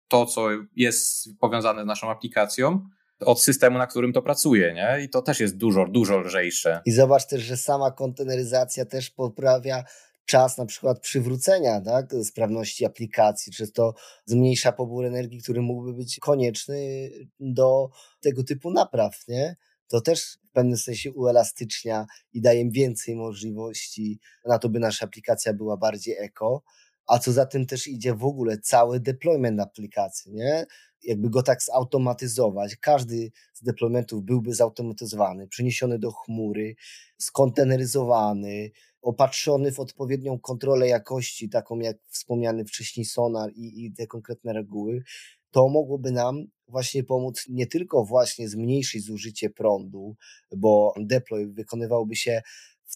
to, 0.08 0.26
co 0.26 0.48
jest 0.76 1.30
powiązane 1.40 1.84
z 1.84 1.86
naszą 1.86 2.12
aplikacją 2.12 2.90
od 3.20 3.42
systemu, 3.42 3.78
na 3.78 3.88
którym 3.88 4.14
to 4.14 4.22
pracuje, 4.22 4.74
nie? 4.74 5.04
I 5.04 5.10
to 5.10 5.22
też 5.22 5.40
jest 5.40 5.58
dużo, 5.58 5.86
dużo 5.88 6.18
lżejsze. 6.20 6.82
I 6.86 6.92
zobacz 6.92 7.28
też, 7.28 7.42
że 7.42 7.58
sama 7.58 7.92
konteneryzacja 7.92 8.86
też 8.86 9.10
poprawia 9.10 9.84
czas 10.26 10.58
na 10.58 10.66
przykład 10.66 11.00
przywrócenia 11.00 11.82
tak, 11.82 12.16
sprawności 12.24 12.86
aplikacji, 12.86 13.54
czy 13.54 13.72
to 13.72 13.94
zmniejsza 14.26 14.72
pobór 14.72 15.06
energii, 15.06 15.42
który 15.42 15.62
mógłby 15.62 15.94
być 15.94 16.20
konieczny 16.20 17.10
do 17.40 17.90
tego 18.20 18.44
typu 18.44 18.72
napraw, 18.72 19.28
nie? 19.28 19.56
To 19.88 20.02
też 20.02 20.38
w 20.50 20.52
pewnym 20.52 20.78
sensie 20.78 21.12
uelastycznia 21.12 22.06
i 22.34 22.42
daje 22.42 22.72
więcej 22.72 23.16
możliwości 23.16 24.20
na 24.46 24.60
to, 24.60 24.70
by 24.70 24.80
nasza 24.80 25.06
aplikacja 25.06 25.54
była 25.54 25.78
bardziej 25.78 26.16
eko. 26.18 26.64
A 27.08 27.20
co 27.20 27.32
za 27.32 27.46
tym 27.46 27.66
też 27.66 27.88
idzie 27.88 28.14
w 28.14 28.26
ogóle 28.26 28.58
cały 28.58 29.00
deployment 29.00 29.60
aplikacji, 29.60 30.34
nie? 30.34 30.66
Jakby 31.04 31.30
go 31.30 31.44
tak 31.44 31.64
zautomatyzować. 31.64 32.76
Każdy 32.76 33.32
z 33.54 33.64
deploymentów 33.64 34.24
byłby 34.24 34.54
zautomatyzowany, 34.54 35.48
przeniesiony 35.48 36.00
do 36.00 36.12
chmury, 36.12 36.76
skonteneryzowany, 37.18 38.72
opatrzony 39.02 39.72
w 39.72 39.80
odpowiednią 39.80 40.40
kontrolę 40.40 40.88
jakości, 40.88 41.50
taką 41.50 41.80
jak 41.80 41.98
wspomniany 42.08 42.66
wcześniej 42.66 43.06
sonar 43.06 43.52
i, 43.56 43.86
i 43.86 43.94
te 43.94 44.08
konkretne 44.08 44.54
reguły, 44.54 45.04
to 45.52 45.70
mogłoby 45.70 46.12
nam 46.12 46.46
właśnie 46.68 47.04
pomóc 47.04 47.46
nie 47.50 47.68
tylko 47.68 48.06
właśnie 48.06 48.50
zmniejszyć 48.50 49.04
zużycie 49.04 49.50
prądu, 49.50 50.16
bo 50.56 50.94
deploy 51.00 51.48
wykonywałby 51.48 52.16
się 52.16 52.42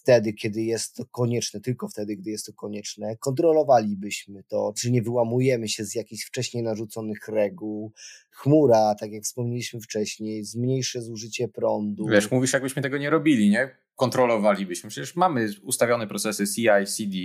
wtedy, 0.02 0.34
kiedy 0.34 0.62
jest 0.62 0.96
to 0.96 1.06
konieczne, 1.06 1.62
tylko 1.62 1.88
wtedy, 1.88 2.16
gdy 2.16 2.32
jest 2.32 2.46
to 2.46 2.54
konieczne, 2.54 3.18
kontrolowalibyśmy 3.18 4.44
to, 4.44 4.74
czy 4.78 4.92
nie 4.92 5.02
wyłamujemy 5.02 5.68
się 5.68 5.86
z 5.86 5.96
jakichś 5.96 6.26
wcześniej 6.26 6.64
narzuconych 6.64 7.28
reguł. 7.28 7.94
Chmura, 8.32 8.96
tak 9.00 9.12
jak 9.12 9.24
wspomnieliśmy 9.24 9.80
wcześniej, 9.82 10.44
zmniejszy 10.44 11.02
zużycie 11.02 11.48
prądu. 11.48 12.08
Wiesz, 12.08 12.32
mówisz, 12.32 12.54
jakbyśmy 12.54 12.82
tego 12.82 12.98
nie 12.98 13.10
robili, 13.10 13.50
nie? 13.50 13.78
Kontrolowalibyśmy. 13.96 14.90
Przecież 14.90 15.16
mamy 15.16 15.50
ustawione 15.64 16.08
procesy 16.08 16.48
CI, 16.48 16.86
CD, 16.86 17.18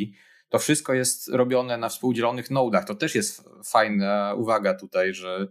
to 0.49 0.59
wszystko 0.59 0.95
jest 0.95 1.29
robione 1.29 1.79
na 1.79 1.89
współdzielonych 1.89 2.51
nodach. 2.51 2.85
To 2.85 2.95
też 2.95 3.15
jest 3.15 3.45
fajna 3.65 4.35
uwaga 4.35 4.75
tutaj, 4.75 5.15
że 5.15 5.49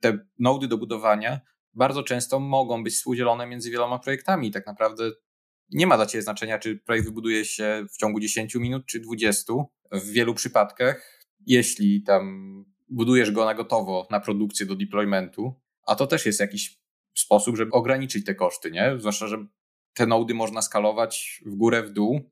te 0.00 0.18
nody 0.38 0.68
do 0.68 0.78
budowania 0.78 1.40
bardzo 1.74 2.02
często 2.02 2.40
mogą 2.40 2.84
być 2.84 2.94
współdzielone 2.94 3.46
między 3.46 3.70
wieloma 3.70 3.98
projektami. 3.98 4.50
Tak 4.50 4.66
naprawdę 4.66 5.10
nie 5.70 5.86
ma 5.86 5.96
dla 5.96 6.06
Ciebie 6.06 6.22
znaczenia, 6.22 6.58
czy 6.58 6.76
projekt 6.76 7.06
wybuduje 7.06 7.44
się 7.44 7.86
w 7.92 7.96
ciągu 7.96 8.20
10 8.20 8.54
minut 8.54 8.86
czy 8.86 9.00
20. 9.00 9.52
W 9.92 10.10
wielu 10.10 10.34
przypadkach, 10.34 11.24
jeśli 11.46 12.02
tam 12.02 12.64
budujesz 12.88 13.30
go 13.30 13.44
na 13.44 13.54
gotowo, 13.54 14.08
na 14.10 14.20
produkcję 14.20 14.66
do 14.66 14.76
deploymentu, 14.76 15.54
a 15.86 15.94
to 15.94 16.06
też 16.06 16.26
jest 16.26 16.40
jakiś 16.40 16.78
sposób, 17.14 17.56
żeby 17.56 17.70
ograniczyć 17.70 18.24
te 18.24 18.34
koszty, 18.34 18.70
nie? 18.70 18.94
Zwłaszcza, 18.98 19.26
że 19.26 19.46
te 19.94 20.06
nody 20.06 20.34
można 20.34 20.62
skalować 20.62 21.42
w 21.46 21.54
górę, 21.54 21.82
w 21.82 21.90
dół, 21.90 22.30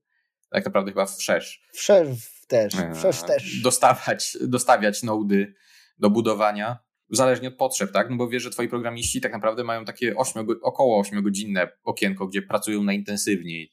tak 0.51 0.65
naprawdę 0.65 0.91
chyba 0.91 1.07
wszerz. 1.07 1.63
Wszerz 1.73 2.09
też, 2.49 2.75
wszerz 2.95 3.23
też. 3.23 3.61
Dostawać, 3.63 4.39
dostawiać 4.41 5.03
nody 5.03 5.55
do 5.99 6.11
budowania, 6.11 6.79
zależnie 7.11 7.49
od 7.49 7.55
potrzeb, 7.55 7.93
tak? 7.93 8.11
No 8.11 8.17
bo 8.17 8.29
wiesz, 8.29 8.43
że 8.43 8.51
twoi 8.51 8.69
programiści 8.69 9.21
tak 9.21 9.33
naprawdę 9.33 9.65
mają 9.65 9.85
takie 9.85 10.17
8, 10.17 10.47
około 10.63 11.03
8-godzinne 11.03 11.69
okienko, 11.85 12.27
gdzie 12.27 12.43
pracują 12.43 12.83
najintensywniej 12.83 13.73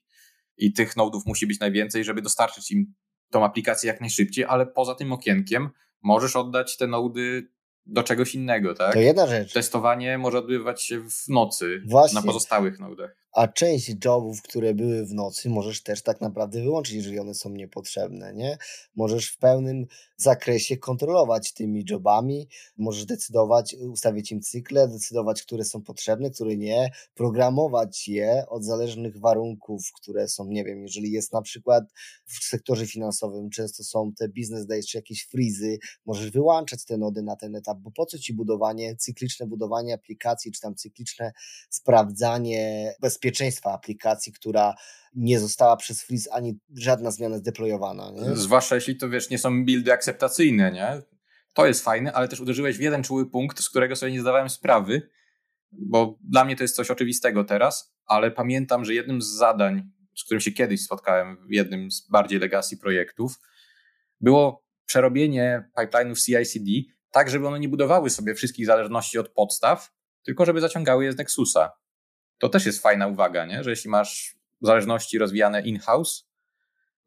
i 0.58 0.74
tych 0.74 0.96
nodów 0.96 1.26
musi 1.26 1.48
być 1.48 1.60
najwięcej, 1.60 2.04
żeby 2.04 2.22
dostarczyć 2.22 2.72
im 2.72 2.94
tą 3.30 3.46
aplikację 3.46 3.88
jak 3.88 4.02
najszybciej, 4.02 4.46
ale 4.46 4.66
poza 4.66 4.96
tym 4.96 5.12
okienkiem 5.12 5.70
możesz 6.04 6.36
oddać 6.36 6.78
te 6.78 6.88
nody 6.88 7.48
do 7.86 8.04
czegoś 8.04 8.36
innego, 8.36 8.74
tak? 8.74 8.94
To 8.94 9.00
jedna 9.00 9.28
rzecz. 9.28 9.54
Testowanie 9.54 10.18
może 10.18 10.38
odbywać 10.38 10.84
się 10.84 11.10
w 11.10 11.30
nocy 11.30 11.82
Właśnie. 11.86 12.20
na 12.20 12.26
pozostałych 12.26 12.80
nodach 12.80 13.23
a 13.34 13.48
część 13.48 13.92
jobów, 14.06 14.42
które 14.42 14.74
były 14.74 15.06
w 15.06 15.14
nocy, 15.14 15.50
możesz 15.50 15.84
też 15.84 16.02
tak 16.02 16.22
naprawdę 16.22 16.62
wyłączyć, 16.62 16.96
jeżeli 16.96 17.20
one 17.20 17.34
są 17.34 17.50
niepotrzebne, 17.50 18.34
nie? 18.34 18.58
Możesz 18.96 19.30
w 19.30 19.38
pełnym 19.38 19.86
zakresie 20.18 20.78
kontrolować 20.78 21.54
tymi 21.54 21.86
jobami, 21.90 22.48
możesz 22.78 23.06
decydować, 23.06 23.76
ustawić 23.80 24.32
im 24.32 24.42
cykle, 24.42 24.88
decydować, 24.88 25.44
które 25.44 25.66
są 25.66 25.82
potrzebne, 25.82 26.30
które 26.30 26.58
nie, 26.58 26.92
programować 27.16 28.08
je 28.08 28.46
od 28.50 28.64
zależnych 28.64 29.20
warunków, 29.20 29.92
które 29.96 30.28
są, 30.28 30.46
nie 30.46 30.64
wiem, 30.64 30.82
jeżeli 30.82 31.12
jest 31.12 31.34
na 31.34 31.42
przykład 31.42 31.84
w 32.26 32.44
sektorze 32.44 32.88
finansowym, 32.88 33.50
często 33.50 33.84
są 33.84 34.12
te 34.18 34.28
business 34.28 34.66
days 34.66 34.88
czy 34.88 34.98
jakieś 34.98 35.26
frizy, 35.26 35.78
możesz 36.06 36.32
wyłączać 36.32 36.86
te 36.86 36.98
nody 36.98 37.22
na 37.22 37.36
ten 37.36 37.56
etap, 37.56 37.78
bo 37.78 37.92
po 37.92 38.06
co 38.06 38.20
ci 38.20 38.34
budowanie, 38.34 38.96
cykliczne 38.96 39.48
budowanie 39.48 39.94
aplikacji, 39.94 40.52
czy 40.52 40.62
tam 40.62 40.76
cykliczne 40.76 41.32
sprawdzanie 41.70 42.94
bezpieczeństwa 43.02 43.23
bezpieczeństwa 43.24 43.74
aplikacji, 43.74 44.34
która 44.34 44.76
nie 45.14 45.40
została 45.40 45.78
przez 45.78 46.04
Freeze 46.04 46.34
ani 46.34 46.60
żadna 46.76 47.12
zmiana 47.12 47.38
zdeployowana. 47.38 48.12
Nie? 48.12 48.36
Zwłaszcza 48.36 48.76
jeśli 48.76 48.98
to 48.98 49.10
wiesz, 49.10 49.30
nie 49.30 49.38
są 49.38 49.66
buildy 49.66 49.94
akceptacyjne, 49.94 50.72
nie? 50.72 51.02
To 51.54 51.66
jest 51.66 51.84
fajne, 51.84 52.14
ale 52.14 52.28
też 52.28 52.40
uderzyłeś 52.40 52.78
w 52.78 52.82
jeden 52.82 53.04
czuły 53.04 53.30
punkt, 53.30 53.60
z 53.62 53.70
którego 53.70 53.96
sobie 53.96 54.12
nie 54.12 54.22
zdawałem 54.22 54.50
sprawy, 54.50 55.10
bo 55.72 56.18
dla 56.22 56.46
mnie 56.46 56.56
to 56.56 56.64
jest 56.64 56.76
coś 56.76 56.92
oczywistego 56.92 57.44
teraz, 57.44 57.96
ale 58.06 58.32
pamiętam, 58.32 58.86
że 58.86 58.94
jednym 58.94 59.22
z 59.22 59.28
zadań, 59.28 59.92
z 60.18 60.24
którym 60.24 60.42
się 60.42 60.52
kiedyś 60.52 60.84
spotkałem 60.84 61.48
w 61.48 61.52
jednym 61.52 61.92
z 61.92 62.08
bardziej 62.10 62.40
legacy 62.40 62.78
projektów, 62.78 63.40
było 64.22 64.64
przerobienie 64.86 65.70
pipeline'ów 65.78 66.26
CI/CD 66.26 66.72
tak, 67.12 67.30
żeby 67.30 67.48
one 67.48 67.60
nie 67.60 67.70
budowały 67.70 68.10
sobie 68.10 68.36
wszystkich 68.36 68.66
zależności 68.66 69.20
od 69.20 69.30
podstaw, 69.30 69.92
tylko 70.24 70.46
żeby 70.46 70.62
zaciągały 70.62 71.06
je 71.06 71.12
z 71.12 71.18
Nexusa. 71.18 71.83
To 72.44 72.50
też 72.50 72.66
jest 72.66 72.82
fajna 72.82 73.08
uwaga, 73.08 73.46
nie? 73.46 73.64
że 73.64 73.70
jeśli 73.70 73.90
masz 73.90 74.36
zależności 74.62 75.18
rozwijane 75.18 75.62
in-house, 75.62 76.26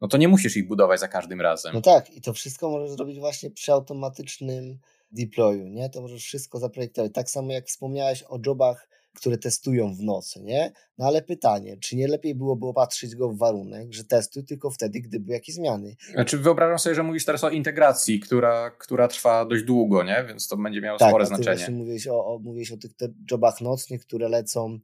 no 0.01 0.07
to 0.07 0.17
nie 0.17 0.27
musisz 0.27 0.57
ich 0.57 0.67
budować 0.67 0.99
za 0.99 1.07
każdym 1.07 1.41
razem. 1.41 1.73
No 1.73 1.81
tak, 1.81 2.09
i 2.09 2.21
to 2.21 2.33
wszystko 2.33 2.69
możesz 2.69 2.91
zrobić 2.91 3.19
właśnie 3.19 3.51
przy 3.51 3.71
automatycznym 3.71 4.79
deployu, 5.11 5.67
nie? 5.67 5.89
To 5.89 6.01
możesz 6.01 6.23
wszystko 6.23 6.59
zaprojektować. 6.59 7.11
Tak 7.13 7.29
samo 7.29 7.53
jak 7.53 7.65
wspomniałeś 7.65 8.23
o 8.23 8.39
jobach, 8.45 8.89
które 9.15 9.37
testują 9.37 9.95
w 9.95 9.99
nocy, 9.99 10.43
nie? 10.43 10.71
No 10.97 11.05
ale 11.05 11.21
pytanie, 11.21 11.77
czy 11.77 11.95
nie 11.95 12.07
lepiej 12.07 12.35
byłoby 12.35 12.67
opatrzyć 12.67 13.15
go 13.15 13.29
w 13.29 13.37
warunek, 13.37 13.93
że 13.93 14.03
testuj 14.03 14.45
tylko 14.45 14.71
wtedy, 14.71 15.01
gdy 15.01 15.19
były 15.19 15.33
jakieś 15.33 15.55
zmiany? 15.55 15.95
Znaczy 16.11 16.37
wyobrażam 16.37 16.79
sobie, 16.79 16.95
że 16.95 17.03
mówisz 17.03 17.25
teraz 17.25 17.43
o 17.43 17.49
integracji, 17.49 18.19
która, 18.19 18.71
która 18.71 19.07
trwa 19.07 19.45
dość 19.45 19.63
długo, 19.63 20.03
nie? 20.03 20.25
Więc 20.27 20.47
to 20.47 20.57
będzie 20.57 20.81
miało 20.81 20.99
tak, 20.99 21.09
spore 21.09 21.25
znaczenie. 21.25 21.65
Tak, 21.65 21.75
mówiłeś 21.75 22.07
o, 22.07 22.25
o, 22.25 22.39
mówiłeś 22.39 22.71
o 22.71 22.77
tych 22.77 22.91
jobach 23.31 23.61
nocnych, 23.61 24.01
które 24.01 24.29
lecą 24.29 24.79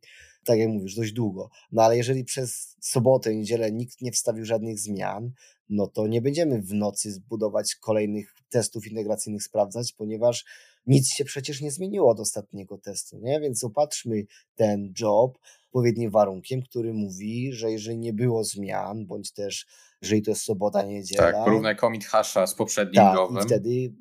tak 0.45 0.59
jak 0.59 0.69
mówisz, 0.69 0.95
dość 0.95 1.11
długo. 1.11 1.49
No 1.71 1.83
ale 1.83 1.97
jeżeli 1.97 2.23
przez 2.23 2.75
sobotę, 2.81 3.35
niedzielę 3.35 3.71
nikt 3.71 4.01
nie 4.01 4.11
wstawił 4.11 4.45
żadnych 4.45 4.79
zmian, 4.79 5.31
no 5.69 5.87
to 5.87 6.07
nie 6.07 6.21
będziemy 6.21 6.61
w 6.61 6.73
nocy 6.73 7.11
zbudować 7.11 7.75
kolejnych 7.75 8.33
testów 8.49 8.87
integracyjnych 8.87 9.43
sprawdzać, 9.43 9.93
ponieważ 9.93 10.45
nic 10.87 11.09
się 11.13 11.25
przecież 11.25 11.61
nie 11.61 11.71
zmieniło 11.71 12.11
od 12.11 12.19
ostatniego 12.19 12.77
testu, 12.77 13.19
nie? 13.19 13.39
Więc 13.39 13.63
opatrzmy 13.63 14.23
ten 14.55 14.93
job 15.01 15.37
odpowiednim 15.65 16.11
warunkiem, 16.11 16.61
który 16.61 16.93
mówi, 16.93 17.53
że 17.53 17.71
jeżeli 17.71 17.97
nie 17.97 18.13
było 18.13 18.43
zmian, 18.43 19.05
bądź 19.05 19.31
też 19.31 19.65
jeżeli 20.01 20.21
to 20.21 20.31
jest 20.31 20.43
sobota, 20.43 20.83
niedziela. 20.83 21.31
Tak, 21.31 21.45
porównaj 21.45 21.77
commit 21.77 22.05
hasha 22.05 22.47
z 22.47 22.55
poprzednim 22.55 22.95
tak, 22.95 23.15
jobem. 23.15 23.43
wtedy 23.43 23.93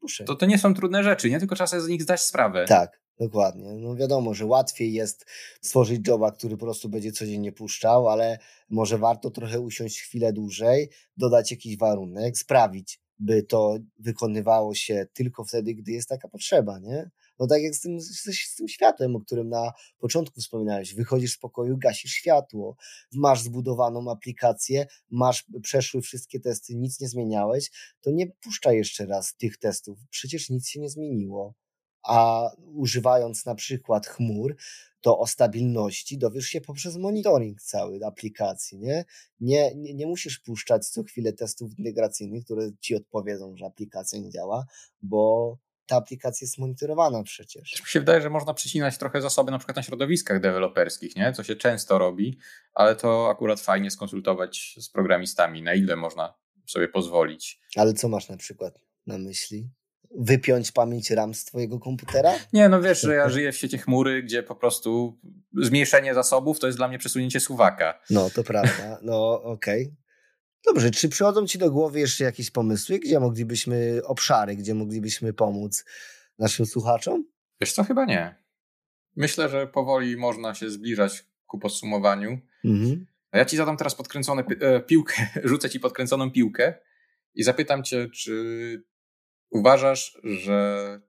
puszę. 0.00 0.24
To 0.24 0.34
to 0.34 0.46
nie 0.46 0.58
są 0.58 0.74
trudne 0.74 1.02
rzeczy, 1.02 1.30
nie? 1.30 1.38
Tylko 1.38 1.54
trzeba 1.54 1.66
sobie 1.66 1.82
z 1.82 1.88
nich 1.88 2.02
zdać 2.02 2.20
sprawę. 2.20 2.64
Tak. 2.68 3.00
Dokładnie. 3.20 3.74
No 3.74 3.96
wiadomo, 3.96 4.34
że 4.34 4.46
łatwiej 4.46 4.92
jest 4.92 5.26
stworzyć 5.62 6.08
joba, 6.08 6.32
który 6.32 6.56
po 6.56 6.66
prostu 6.66 6.88
będzie 6.88 7.12
codziennie 7.12 7.52
puszczał, 7.52 8.08
ale 8.08 8.38
może 8.70 8.98
warto 8.98 9.30
trochę 9.30 9.60
usiąść 9.60 10.00
chwilę 10.00 10.32
dłużej, 10.32 10.90
dodać 11.16 11.50
jakiś 11.50 11.78
warunek, 11.78 12.38
sprawić, 12.38 13.00
by 13.18 13.42
to 13.42 13.78
wykonywało 13.98 14.74
się 14.74 15.06
tylko 15.12 15.44
wtedy, 15.44 15.74
gdy 15.74 15.92
jest 15.92 16.08
taka 16.08 16.28
potrzeba, 16.28 16.78
nie? 16.78 17.10
No 17.38 17.46
tak 17.46 17.62
jak 17.62 17.74
z 17.74 17.80
tym, 17.80 18.00
z, 18.00 18.54
tym 18.56 18.68
światłem, 18.68 19.16
o 19.16 19.20
którym 19.20 19.48
na 19.48 19.72
początku 19.98 20.40
wspominałeś. 20.40 20.94
Wychodzisz 20.94 21.32
z 21.32 21.38
pokoju, 21.38 21.76
gasisz 21.78 22.12
światło, 22.12 22.76
masz 23.12 23.42
zbudowaną 23.42 24.10
aplikację, 24.10 24.86
masz 25.10 25.44
przeszły 25.62 26.02
wszystkie 26.02 26.40
testy, 26.40 26.74
nic 26.74 27.00
nie 27.00 27.08
zmieniałeś, 27.08 27.70
to 28.00 28.10
nie 28.10 28.26
puszczaj 28.26 28.76
jeszcze 28.76 29.06
raz 29.06 29.34
tych 29.36 29.56
testów. 29.56 29.98
Przecież 30.10 30.50
nic 30.50 30.68
się 30.68 30.80
nie 30.80 30.90
zmieniło 30.90 31.54
a 32.02 32.50
używając 32.74 33.46
na 33.46 33.54
przykład 33.54 34.06
chmur, 34.06 34.56
to 35.00 35.18
o 35.18 35.26
stabilności 35.26 36.18
dowiesz 36.18 36.46
się 36.46 36.60
poprzez 36.60 36.96
monitoring 36.96 37.62
całej 37.62 38.04
aplikacji, 38.04 38.78
nie? 38.78 39.04
Nie, 39.40 39.74
nie? 39.74 39.94
nie 39.94 40.06
musisz 40.06 40.38
puszczać 40.38 40.88
co 40.88 41.02
chwilę 41.02 41.32
testów 41.32 41.78
integracyjnych, 41.78 42.44
które 42.44 42.70
ci 42.80 42.96
odpowiedzą, 42.96 43.56
że 43.56 43.66
aplikacja 43.66 44.18
nie 44.18 44.30
działa, 44.30 44.64
bo 45.02 45.56
ta 45.86 45.96
aplikacja 45.96 46.44
jest 46.44 46.58
monitorowana 46.58 47.22
przecież. 47.22 47.80
Mi 47.80 47.86
się 47.86 48.00
wydaje, 48.00 48.20
że 48.20 48.30
można 48.30 48.54
przycinać 48.54 48.98
trochę 48.98 49.22
zasoby 49.22 49.50
na 49.50 49.58
przykład 49.58 49.76
na 49.76 49.82
środowiskach 49.82 50.40
deweloperskich, 50.40 51.16
nie? 51.16 51.32
co 51.32 51.44
się 51.44 51.56
często 51.56 51.98
robi, 51.98 52.38
ale 52.74 52.96
to 52.96 53.28
akurat 53.30 53.60
fajnie 53.60 53.90
skonsultować 53.90 54.74
z 54.78 54.88
programistami, 54.88 55.62
na 55.62 55.74
ile 55.74 55.96
można 55.96 56.34
sobie 56.66 56.88
pozwolić. 56.88 57.60
Ale 57.76 57.92
co 57.92 58.08
masz 58.08 58.28
na 58.28 58.36
przykład 58.36 58.80
na 59.06 59.18
myśli? 59.18 59.70
Wypiąć 60.16 60.72
pamięć 60.72 61.10
RAM 61.10 61.34
z 61.34 61.44
twojego 61.44 61.78
komputera? 61.78 62.32
Nie, 62.52 62.68
no 62.68 62.82
wiesz, 62.82 63.00
że 63.00 63.14
ja 63.14 63.28
żyję 63.28 63.52
w 63.52 63.56
sieci 63.56 63.78
chmury, 63.78 64.22
gdzie 64.22 64.42
po 64.42 64.54
prostu 64.54 65.18
zmniejszenie 65.56 66.14
zasobów 66.14 66.60
to 66.60 66.66
jest 66.66 66.78
dla 66.78 66.88
mnie 66.88 66.98
przesunięcie 66.98 67.40
suwaka. 67.40 68.00
No, 68.10 68.30
to 68.30 68.44
prawda. 68.44 68.98
No, 69.02 69.42
okej. 69.42 69.82
Okay. 69.82 69.96
Dobrze, 70.64 70.90
czy 70.90 71.08
przychodzą 71.08 71.46
ci 71.46 71.58
do 71.58 71.70
głowy 71.70 72.00
jeszcze 72.00 72.24
jakieś 72.24 72.50
pomysły, 72.50 72.98
gdzie 72.98 73.20
moglibyśmy, 73.20 74.00
obszary, 74.04 74.56
gdzie 74.56 74.74
moglibyśmy 74.74 75.32
pomóc 75.32 75.84
naszym 76.38 76.66
słuchaczom? 76.66 77.24
Wiesz 77.60 77.72
co, 77.72 77.84
chyba 77.84 78.04
nie. 78.04 78.34
Myślę, 79.16 79.48
że 79.48 79.66
powoli 79.66 80.16
można 80.16 80.54
się 80.54 80.70
zbliżać 80.70 81.24
ku 81.46 81.58
podsumowaniu. 81.58 82.38
Mhm. 82.64 83.06
Ja 83.32 83.44
ci 83.44 83.56
zadam 83.56 83.76
teraz 83.76 83.94
podkręcone 83.94 84.44
e, 84.60 84.80
piłkę, 84.80 85.26
rzucę 85.44 85.70
ci 85.70 85.80
podkręconą 85.80 86.30
piłkę 86.30 86.74
i 87.34 87.42
zapytam 87.42 87.82
cię, 87.82 88.08
czy 88.08 88.84
uważasz, 89.50 90.20
że 90.24 91.00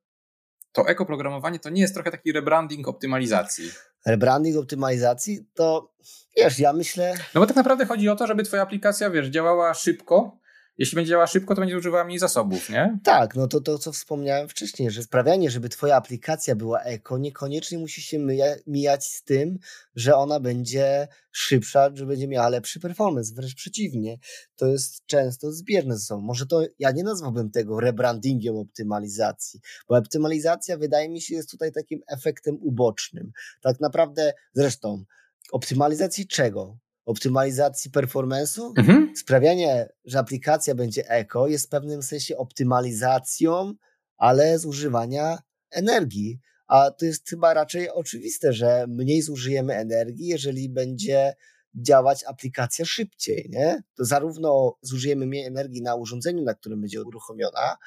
to 0.71 0.87
ekoprogramowanie 0.87 1.59
to 1.59 1.69
nie 1.69 1.81
jest 1.81 1.93
trochę 1.93 2.11
taki 2.11 2.31
rebranding 2.31 2.87
optymalizacji? 2.87 3.71
Rebranding 4.05 4.57
optymalizacji 4.57 5.45
to, 5.53 5.93
wiesz, 6.37 6.59
ja 6.59 6.73
myślę... 6.73 7.13
No 7.35 7.41
bo 7.41 7.47
tak 7.47 7.55
naprawdę 7.55 7.85
chodzi 7.85 8.09
o 8.09 8.15
to, 8.15 8.27
żeby 8.27 8.43
twoja 8.43 8.61
aplikacja, 8.61 9.09
wiesz, 9.09 9.27
działała 9.27 9.73
szybko, 9.73 10.38
jeśli 10.79 10.95
będzie 10.95 11.09
działała 11.09 11.27
szybko, 11.27 11.55
to 11.55 11.61
będzie 11.61 11.77
używała 11.77 12.03
mniej 12.03 12.19
zasobów, 12.19 12.69
nie? 12.69 12.99
Tak, 13.03 13.35
no 13.35 13.47
to 13.47 13.61
to, 13.61 13.77
co 13.77 13.91
wspomniałem 13.91 14.49
wcześniej, 14.49 14.91
że 14.91 15.03
sprawianie, 15.03 15.51
żeby 15.51 15.69
twoja 15.69 15.95
aplikacja 15.95 16.55
była 16.55 16.81
eko, 16.81 17.17
niekoniecznie 17.17 17.77
musi 17.77 18.01
się 18.01 18.19
mijać 18.67 19.05
z 19.05 19.23
tym, 19.23 19.59
że 19.95 20.15
ona 20.15 20.39
będzie 20.39 21.07
szybsza, 21.31 21.89
że 21.93 22.05
będzie 22.05 22.27
miała 22.27 22.49
lepszy 22.49 22.79
performance, 22.79 23.33
wręcz 23.33 23.55
przeciwnie. 23.55 24.17
To 24.55 24.67
jest 24.67 25.05
często 25.05 25.51
zbieżne 25.51 25.97
ze 25.97 26.05
sobą. 26.05 26.21
Może 26.21 26.45
to, 26.45 26.61
ja 26.79 26.91
nie 26.91 27.03
nazwałbym 27.03 27.51
tego 27.51 27.79
rebrandingiem 27.79 28.57
optymalizacji, 28.57 29.59
bo 29.89 29.97
optymalizacja 29.97 30.77
wydaje 30.77 31.09
mi 31.09 31.21
się 31.21 31.35
jest 31.35 31.51
tutaj 31.51 31.71
takim 31.71 32.01
efektem 32.07 32.57
ubocznym. 32.61 33.31
Tak 33.61 33.79
naprawdę, 33.79 34.33
zresztą, 34.53 35.03
optymalizacji 35.51 36.27
czego? 36.27 36.77
Optymalizacji 37.09 37.91
performance'u, 37.91 38.71
mhm. 38.77 39.13
sprawianie, 39.15 39.89
że 40.05 40.19
aplikacja 40.19 40.75
będzie 40.75 41.09
eko, 41.09 41.47
jest 41.47 41.65
w 41.65 41.69
pewnym 41.69 42.03
sensie 42.03 42.37
optymalizacją, 42.37 43.73
ale 44.17 44.59
zużywania 44.59 45.37
energii. 45.71 46.39
A 46.67 46.91
to 46.91 47.05
jest 47.05 47.29
chyba 47.29 47.53
raczej 47.53 47.89
oczywiste, 47.89 48.53
że 48.53 48.85
mniej 48.87 49.21
zużyjemy 49.21 49.75
energii, 49.75 50.27
jeżeli 50.27 50.69
będzie 50.69 51.33
działać 51.75 52.23
aplikacja 52.23 52.85
szybciej, 52.85 53.49
nie? 53.49 53.83
To 53.97 54.05
zarówno 54.05 54.77
zużyjemy 54.81 55.27
mniej 55.27 55.45
energii 55.45 55.81
na 55.81 55.95
urządzeniu, 55.95 56.43
na 56.43 56.53
którym 56.53 56.81
będzie 56.81 57.03
uruchomiona, 57.03 57.77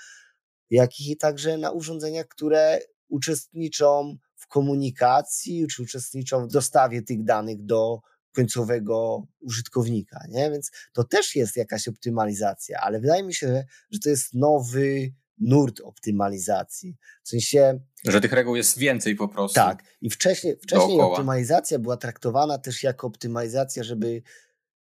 jak 0.71 1.01
i 1.01 1.17
także 1.17 1.59
na 1.59 1.71
urządzeniach, 1.71 2.29
które 2.29 2.81
uczestniczą 3.09 4.17
w 4.37 4.47
komunikacji, 4.47 5.67
czy 5.67 5.83
uczestniczą 5.83 6.47
w 6.47 6.53
dostawie 6.53 7.03
tych 7.03 7.25
danych 7.25 7.65
do 7.65 8.01
końcowego 8.33 9.27
użytkownika, 9.41 10.21
nie? 10.29 10.51
Więc 10.51 10.71
to 10.93 11.05
też 11.05 11.37
jest 11.37 11.57
jakaś 11.57 11.89
optymalizacja, 11.89 12.81
ale 12.81 13.01
wydaje 13.01 13.23
mi 13.23 13.35
się, 13.35 13.65
że 13.91 13.99
to 13.99 14.11
jest 14.11 14.35
nowy 14.35 15.13
nurt 15.39 15.81
optymalizacji. 15.81 16.97
W 17.25 17.29
sensie. 17.29 17.81
Że 18.05 18.21
tych 18.21 18.33
reguł 18.33 18.57
jest 18.57 18.79
więcej 18.79 19.17
po 19.17 19.29
prostu. 19.29 19.55
Tak. 19.55 19.83
I 20.01 20.11
wcześniej, 20.11 20.57
wcześniej 20.63 21.01
optymalizacja 21.01 21.79
była 21.79 21.97
traktowana 21.97 22.59
też 22.59 22.83
jako 22.83 23.07
optymalizacja, 23.07 23.85
żeby 23.85 24.23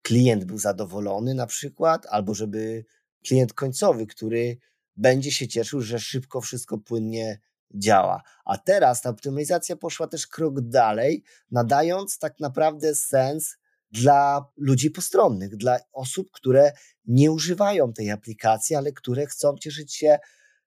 klient 0.03 0.45
był 0.45 0.59
zadowolony 0.59 1.34
na 1.34 1.47
przykład, 1.47 2.07
albo 2.11 2.34
żeby 2.34 2.84
klient 3.24 3.53
końcowy, 3.53 4.07
który 4.07 4.59
będzie 4.97 5.32
się 5.32 5.49
cieszył, 5.49 5.80
że 5.80 5.99
szybko 5.99 6.41
wszystko 6.41 6.78
płynnie 6.78 7.41
działa. 7.75 8.23
A 8.45 8.59
teraz 8.59 9.03
ta 9.03 9.11
optymalizacja 9.11 9.77
poszła 9.77 10.07
też 10.07 10.27
krok 10.27 10.61
dalej, 10.61 11.23
nadając 11.51 12.19
tak 12.19 12.41
naprawdę 12.41 12.95
sens 12.95 13.57
dla 13.91 14.45
ludzi 14.57 14.91
postronnych, 14.91 15.57
dla 15.57 15.79
osób, 15.93 16.31
które 16.33 16.73
nie 17.05 17.33
używają 17.33 17.93
tej 17.93 18.11
aplikacji, 18.11 18.77
ale 18.77 18.93
które 18.93 19.27
chcą 19.27 19.57
cieszyć 19.59 19.95
się 19.95 20.19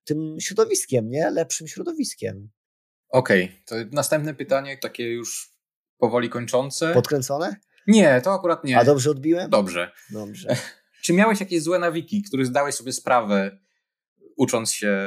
tym 0.04 0.36
środowiskiem, 0.40 1.10
nie? 1.10 1.30
Lepszym 1.30 1.68
środowiskiem. 1.68 2.50
Okej, 3.10 3.44
okay. 3.44 3.62
to 3.66 3.76
następne 3.96 4.34
pytanie, 4.34 4.78
takie 4.78 5.14
już 5.14 5.54
powoli 5.98 6.30
kończące. 6.30 6.94
Podkręcone? 6.94 7.56
Nie, 7.88 8.22
to 8.22 8.34
akurat 8.34 8.64
nie. 8.64 8.80
A 8.80 8.84
dobrze 8.84 9.12
odbiłem? 9.12 9.50
Dobrze. 9.50 9.92
Dobrze. 10.10 10.56
Czy 11.04 11.14
miałeś 11.14 11.40
jakieś 11.40 11.64
złe 11.64 11.80
nawiki, 11.80 12.24
których 12.24 12.46
zdałeś 12.46 12.76
sobie 12.76 12.94
sprawę, 12.94 13.60
ucząc 14.40 14.74
się 14.74 14.98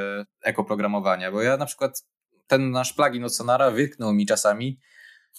ekoprogramowania? 0.43 1.31
Bo 1.31 1.41
ja 1.41 1.57
na 1.57 1.65
przykład 1.65 2.05
ten 2.47 2.71
nasz 2.71 2.93
plugin 2.93 3.23
od 3.23 3.35
Sonara 3.35 3.71
wyknął 3.71 4.13
mi 4.13 4.25
czasami, 4.25 4.79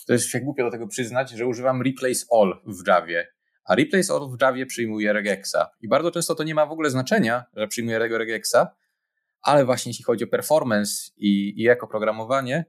to 0.06 0.12
jest 0.12 0.26
się 0.26 0.40
głupio 0.40 0.64
do 0.64 0.70
tego 0.70 0.88
przyznać, 0.88 1.30
że 1.30 1.46
używam 1.46 1.82
replace 1.82 2.24
all 2.32 2.62
w 2.66 2.88
Javie. 2.88 3.26
A 3.64 3.74
replace 3.74 4.14
all 4.14 4.28
w 4.38 4.42
Javie 4.42 4.66
przyjmuje 4.66 5.12
regexa. 5.12 5.56
I 5.80 5.88
bardzo 5.88 6.10
często 6.10 6.34
to 6.34 6.44
nie 6.44 6.54
ma 6.54 6.66
w 6.66 6.72
ogóle 6.72 6.90
znaczenia, 6.90 7.44
że 7.56 7.68
przyjmuje 7.68 7.98
regexa, 7.98 8.66
ale 9.40 9.64
właśnie 9.64 9.90
jeśli 9.90 10.04
chodzi 10.04 10.24
o 10.24 10.26
performance 10.26 11.10
i, 11.16 11.62
i 11.62 11.68
ekoprogramowanie, 11.68 12.64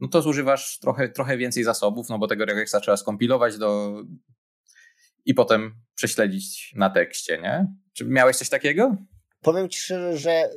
no 0.00 0.08
to 0.08 0.22
zużywasz 0.22 0.78
trochę, 0.78 1.08
trochę 1.08 1.36
więcej 1.36 1.64
zasobów, 1.64 2.08
no 2.08 2.18
bo 2.18 2.26
tego 2.26 2.44
regexa 2.44 2.76
trzeba 2.82 2.96
skompilować 2.96 3.58
do, 3.58 4.02
i 5.24 5.34
potem 5.34 5.74
prześledzić 5.94 6.72
na 6.76 6.90
tekście, 6.90 7.38
nie? 7.38 7.66
Czy 7.92 8.04
miałeś 8.04 8.36
coś 8.36 8.48
takiego? 8.48 8.96
Powiem 9.40 9.68
ci 9.68 9.80
szczerze, 9.80 10.18
że 10.18 10.50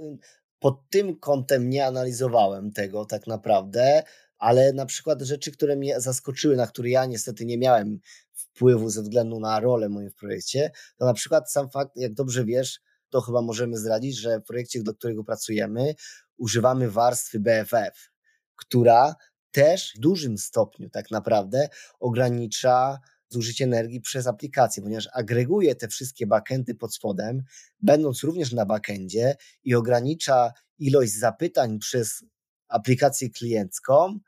pod 0.59 0.89
tym 0.89 1.19
kątem 1.19 1.69
nie 1.69 1.86
analizowałem 1.86 2.71
tego 2.71 3.05
tak 3.05 3.27
naprawdę, 3.27 4.03
ale 4.38 4.73
na 4.73 4.86
przykład 4.86 5.21
rzeczy, 5.21 5.51
które 5.51 5.75
mnie 5.75 6.01
zaskoczyły, 6.01 6.55
na 6.55 6.67
które 6.67 6.89
ja 6.89 7.05
niestety 7.05 7.45
nie 7.45 7.57
miałem 7.57 7.99
wpływu 8.34 8.89
ze 8.89 9.01
względu 9.01 9.39
na 9.39 9.59
rolę 9.59 9.89
moim 9.89 10.09
w 10.09 10.15
projekcie, 10.15 10.71
to 10.97 11.05
na 11.05 11.13
przykład 11.13 11.51
sam 11.51 11.69
fakt, 11.69 11.91
jak 11.95 12.13
dobrze 12.13 12.45
wiesz, 12.45 12.79
to 13.09 13.21
chyba 13.21 13.41
możemy 13.41 13.77
zdradzić, 13.77 14.17
że 14.17 14.39
w 14.39 14.43
projekcie, 14.43 14.84
do 14.84 14.93
którego 14.93 15.23
pracujemy, 15.23 15.95
używamy 16.38 16.91
warstwy 16.91 17.39
BFF, 17.39 18.11
która 18.55 19.15
też 19.51 19.93
w 19.95 19.99
dużym 19.99 20.38
stopniu 20.38 20.89
tak 20.89 21.11
naprawdę 21.11 21.69
ogranicza 21.99 22.99
zużycie 23.34 23.63
energii 23.63 24.01
przez 24.01 24.27
aplikację, 24.27 24.84
ponieważ 24.84 25.09
agreguje 25.13 25.75
te 25.75 25.88
wszystkie 25.88 26.27
backendy 26.27 26.75
pod 26.75 26.95
spodem, 26.95 27.43
będąc 27.81 28.23
również 28.23 28.51
na 28.51 28.65
backendzie 28.65 29.36
i 29.63 29.75
ogranicza 29.75 30.51
ilość 30.79 31.13
zapytań 31.13 31.79
przez 31.79 32.23
aplikację 32.67 33.29
kliencką 33.29 34.19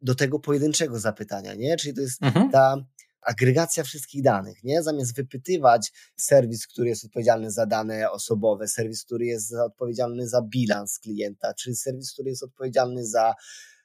do 0.00 0.14
tego 0.14 0.38
pojedynczego 0.38 1.00
zapytania, 1.00 1.54
nie? 1.54 1.76
Czyli 1.76 1.94
to 1.94 2.00
jest 2.00 2.22
mhm. 2.22 2.50
ta 2.50 2.76
agregacja 3.22 3.84
wszystkich 3.84 4.22
danych, 4.22 4.64
nie? 4.64 4.82
Zamiast 4.82 5.16
wypytywać 5.16 5.92
serwis, 6.16 6.66
który 6.66 6.88
jest 6.88 7.04
odpowiedzialny 7.04 7.50
za 7.50 7.66
dane 7.66 8.10
osobowe, 8.10 8.68
serwis, 8.68 9.04
który 9.04 9.26
jest 9.26 9.54
odpowiedzialny 9.54 10.28
za 10.28 10.42
bilans 10.42 10.98
klienta, 10.98 11.54
czy 11.54 11.74
serwis, 11.74 12.12
który 12.12 12.30
jest 12.30 12.42
odpowiedzialny 12.42 13.06
za 13.06 13.34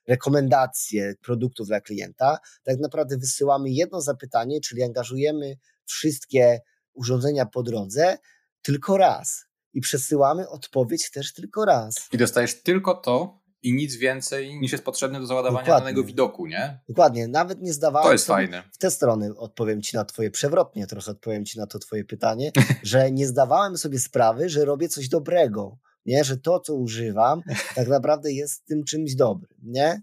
rekomendacje 0.10 1.16
produktów 1.22 1.68
dla 1.68 1.82
klienta, 1.82 2.38
tak 2.64 2.80
naprawdę 2.80 3.18
wysyłamy 3.18 3.70
jedno 3.70 4.02
zapytanie, 4.02 4.62
czyli 4.62 4.84
angażujemy 4.84 5.56
wszystkie 5.86 6.62
urządzenia 6.94 7.46
po 7.46 7.64
drodze 7.64 8.18
tylko 8.62 8.98
raz 8.98 9.46
i 9.74 9.82
przesyłamy 9.82 10.50
odpowiedź 10.50 11.12
też 11.12 11.34
tylko 11.34 11.66
raz. 11.66 12.08
I 12.12 12.18
dostajesz 12.18 12.64
tylko 12.64 12.96
to 12.96 13.40
i 13.64 13.74
nic 13.74 13.96
więcej 13.96 14.60
niż 14.60 14.72
jest 14.72 14.84
potrzebne 14.84 15.20
do 15.20 15.26
załadowania 15.26 15.66
Dokładnie. 15.66 15.86
danego 15.86 16.04
widoku, 16.04 16.46
nie? 16.46 16.80
Dokładnie, 16.90 17.28
nawet 17.28 17.62
nie 17.62 17.74
zdawałem 17.74 18.08
To 18.08 18.12
jest 18.12 18.28
fajne. 18.28 18.64
W 18.72 18.78
tę 18.78 18.92
stronę 18.92 19.30
odpowiem 19.38 19.82
ci 19.82 19.96
na 19.96 20.06
twoje, 20.06 20.32
przewrotnie 20.32 20.88
trochę 20.88 21.12
odpowiem 21.12 21.46
ci 21.46 21.60
na 21.60 21.68
to 21.68 21.80
twoje 21.80 22.06
pytanie, 22.06 22.52
że 22.84 23.12
nie 23.12 23.28
zdawałem 23.28 23.78
sobie 23.78 24.00
sprawy, 24.00 24.50
że 24.50 24.66
robię 24.66 24.90
coś 24.90 25.10
dobrego 25.10 25.78
nie? 26.10 26.24
Że 26.24 26.38
to, 26.38 26.60
co 26.60 26.76
używam, 26.76 27.42
tak 27.76 27.88
naprawdę 27.88 28.32
jest 28.32 28.66
tym 28.66 28.84
czymś 28.84 29.16
dobrym, 29.16 29.58
nie? 29.64 30.02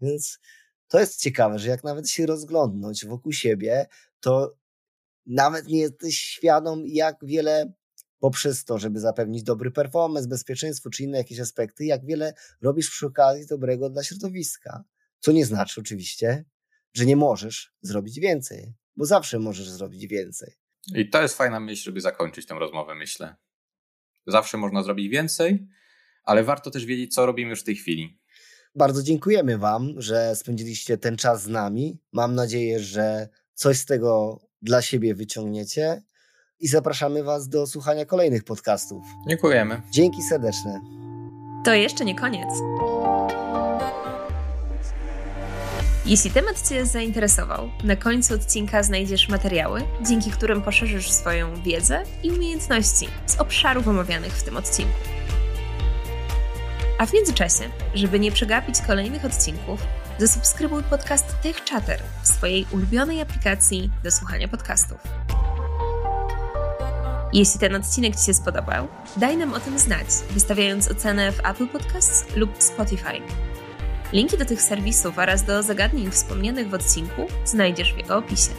Więc 0.00 0.38
to 0.88 1.00
jest 1.00 1.20
ciekawe, 1.20 1.58
że 1.58 1.68
jak 1.68 1.84
nawet 1.84 2.10
się 2.10 2.26
rozglądnąć 2.26 3.04
wokół 3.04 3.32
siebie, 3.32 3.86
to 4.20 4.56
nawet 5.26 5.66
nie 5.66 5.78
jesteś 5.78 6.18
świadom, 6.18 6.82
jak 6.86 7.16
wiele 7.22 7.72
poprzez 8.18 8.64
to, 8.64 8.78
żeby 8.78 9.00
zapewnić 9.00 9.42
dobry 9.42 9.70
performance, 9.70 10.28
bezpieczeństwo 10.28 10.90
czy 10.90 11.02
inne 11.02 11.18
jakieś 11.18 11.40
aspekty, 11.40 11.84
jak 11.84 12.06
wiele 12.06 12.34
robisz 12.62 12.90
przy 12.90 13.06
okazji 13.06 13.46
dobrego 13.46 13.90
dla 13.90 14.04
środowiska. 14.04 14.84
Co 15.20 15.32
nie 15.32 15.46
znaczy 15.46 15.80
oczywiście, 15.80 16.44
że 16.94 17.06
nie 17.06 17.16
możesz 17.16 17.72
zrobić 17.82 18.20
więcej, 18.20 18.74
bo 18.96 19.04
zawsze 19.04 19.38
możesz 19.38 19.70
zrobić 19.70 20.06
więcej. 20.06 20.54
I 20.94 21.10
to 21.10 21.22
jest 21.22 21.36
fajna 21.36 21.60
myśl, 21.60 21.82
żeby 21.82 22.00
zakończyć 22.00 22.46
tę 22.46 22.54
rozmowę, 22.54 22.94
myślę. 22.94 23.36
Zawsze 24.26 24.58
można 24.58 24.82
zrobić 24.82 25.08
więcej, 25.08 25.68
ale 26.24 26.44
warto 26.44 26.70
też 26.70 26.86
wiedzieć, 26.86 27.14
co 27.14 27.26
robimy 27.26 27.50
już 27.50 27.60
w 27.60 27.64
tej 27.64 27.76
chwili. 27.76 28.18
Bardzo 28.74 29.02
dziękujemy 29.02 29.58
Wam, 29.58 29.94
że 29.96 30.36
spędziliście 30.36 30.98
ten 30.98 31.16
czas 31.16 31.42
z 31.42 31.48
nami. 31.48 31.98
Mam 32.12 32.34
nadzieję, 32.34 32.80
że 32.80 33.28
coś 33.54 33.76
z 33.76 33.86
tego 33.86 34.40
dla 34.62 34.82
siebie 34.82 35.14
wyciągniecie 35.14 36.02
i 36.60 36.68
zapraszamy 36.68 37.22
Was 37.22 37.48
do 37.48 37.66
słuchania 37.66 38.04
kolejnych 38.04 38.44
podcastów. 38.44 39.04
Dziękujemy. 39.28 39.82
Dzięki 39.90 40.22
serdeczne. 40.22 40.80
To 41.64 41.74
jeszcze 41.74 42.04
nie 42.04 42.14
koniec. 42.14 42.48
Jeśli 46.06 46.30
temat 46.30 46.68
Cię 46.68 46.86
zainteresował, 46.86 47.70
na 47.84 47.96
końcu 47.96 48.34
odcinka 48.34 48.82
znajdziesz 48.82 49.28
materiały, 49.28 49.82
dzięki 50.02 50.30
którym 50.30 50.62
poszerzysz 50.62 51.10
swoją 51.10 51.62
wiedzę 51.62 52.02
i 52.22 52.30
umiejętności 52.30 53.08
z 53.26 53.36
obszarów 53.36 53.88
omawianych 53.88 54.32
w 54.32 54.42
tym 54.42 54.56
odcinku. 54.56 54.94
A 56.98 57.06
w 57.06 57.12
międzyczasie, 57.12 57.64
żeby 57.94 58.20
nie 58.20 58.32
przegapić 58.32 58.80
kolejnych 58.86 59.24
odcinków, 59.24 59.80
zasubskrybuj 60.18 60.82
podcast 60.82 61.40
Tech 61.42 61.64
Chatter 61.70 62.02
w 62.22 62.28
swojej 62.28 62.66
ulubionej 62.70 63.20
aplikacji 63.20 63.90
do 64.04 64.10
słuchania 64.10 64.48
podcastów. 64.48 64.98
Jeśli 67.32 67.60
ten 67.60 67.74
odcinek 67.74 68.16
Ci 68.16 68.26
się 68.26 68.34
spodobał, 68.34 68.88
daj 69.16 69.36
nam 69.36 69.54
o 69.54 69.60
tym 69.60 69.78
znać, 69.78 70.06
wystawiając 70.30 70.90
ocenę 70.90 71.32
w 71.32 71.40
Apple 71.46 71.68
Podcasts 71.68 72.36
lub 72.36 72.50
Spotify. 72.58 73.20
Linki 74.12 74.38
do 74.38 74.44
tych 74.44 74.62
serwisów 74.62 75.18
oraz 75.18 75.44
do 75.44 75.62
zagadnień 75.62 76.10
wspomnianych 76.10 76.68
w 76.68 76.74
odcinku 76.74 77.26
znajdziesz 77.44 77.94
w 77.94 77.98
jego 77.98 78.16
opisie. 78.16 78.50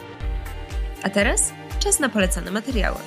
A 1.04 1.10
teraz 1.10 1.54
czas 1.80 2.00
na 2.00 2.10
polecane 2.10 2.52
materiały. 2.52 2.98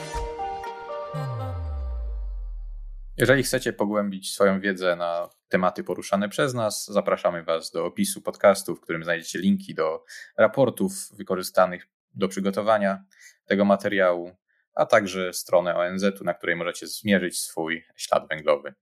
Jeżeli 3.16 3.42
chcecie 3.42 3.72
pogłębić 3.72 4.34
swoją 4.34 4.60
wiedzę 4.60 4.96
na 4.96 5.28
tematy 5.48 5.84
poruszane 5.84 6.28
przez 6.28 6.54
nas, 6.54 6.86
zapraszamy 6.86 7.42
Was 7.42 7.70
do 7.70 7.86
opisu 7.86 8.22
podcastu, 8.22 8.76
w 8.76 8.80
którym 8.80 9.04
znajdziecie 9.04 9.38
linki 9.38 9.74
do 9.74 10.04
raportów 10.36 10.92
wykorzystanych 11.16 11.88
do 12.14 12.28
przygotowania 12.28 13.04
tego 13.46 13.64
materiału, 13.64 14.36
a 14.74 14.86
także 14.86 15.32
stronę 15.32 15.76
ONZ-u, 15.76 16.24
na 16.24 16.34
której 16.34 16.56
możecie 16.56 16.86
zmierzyć 16.86 17.40
swój 17.40 17.84
ślad 17.96 18.28
węglowy. 18.28 18.74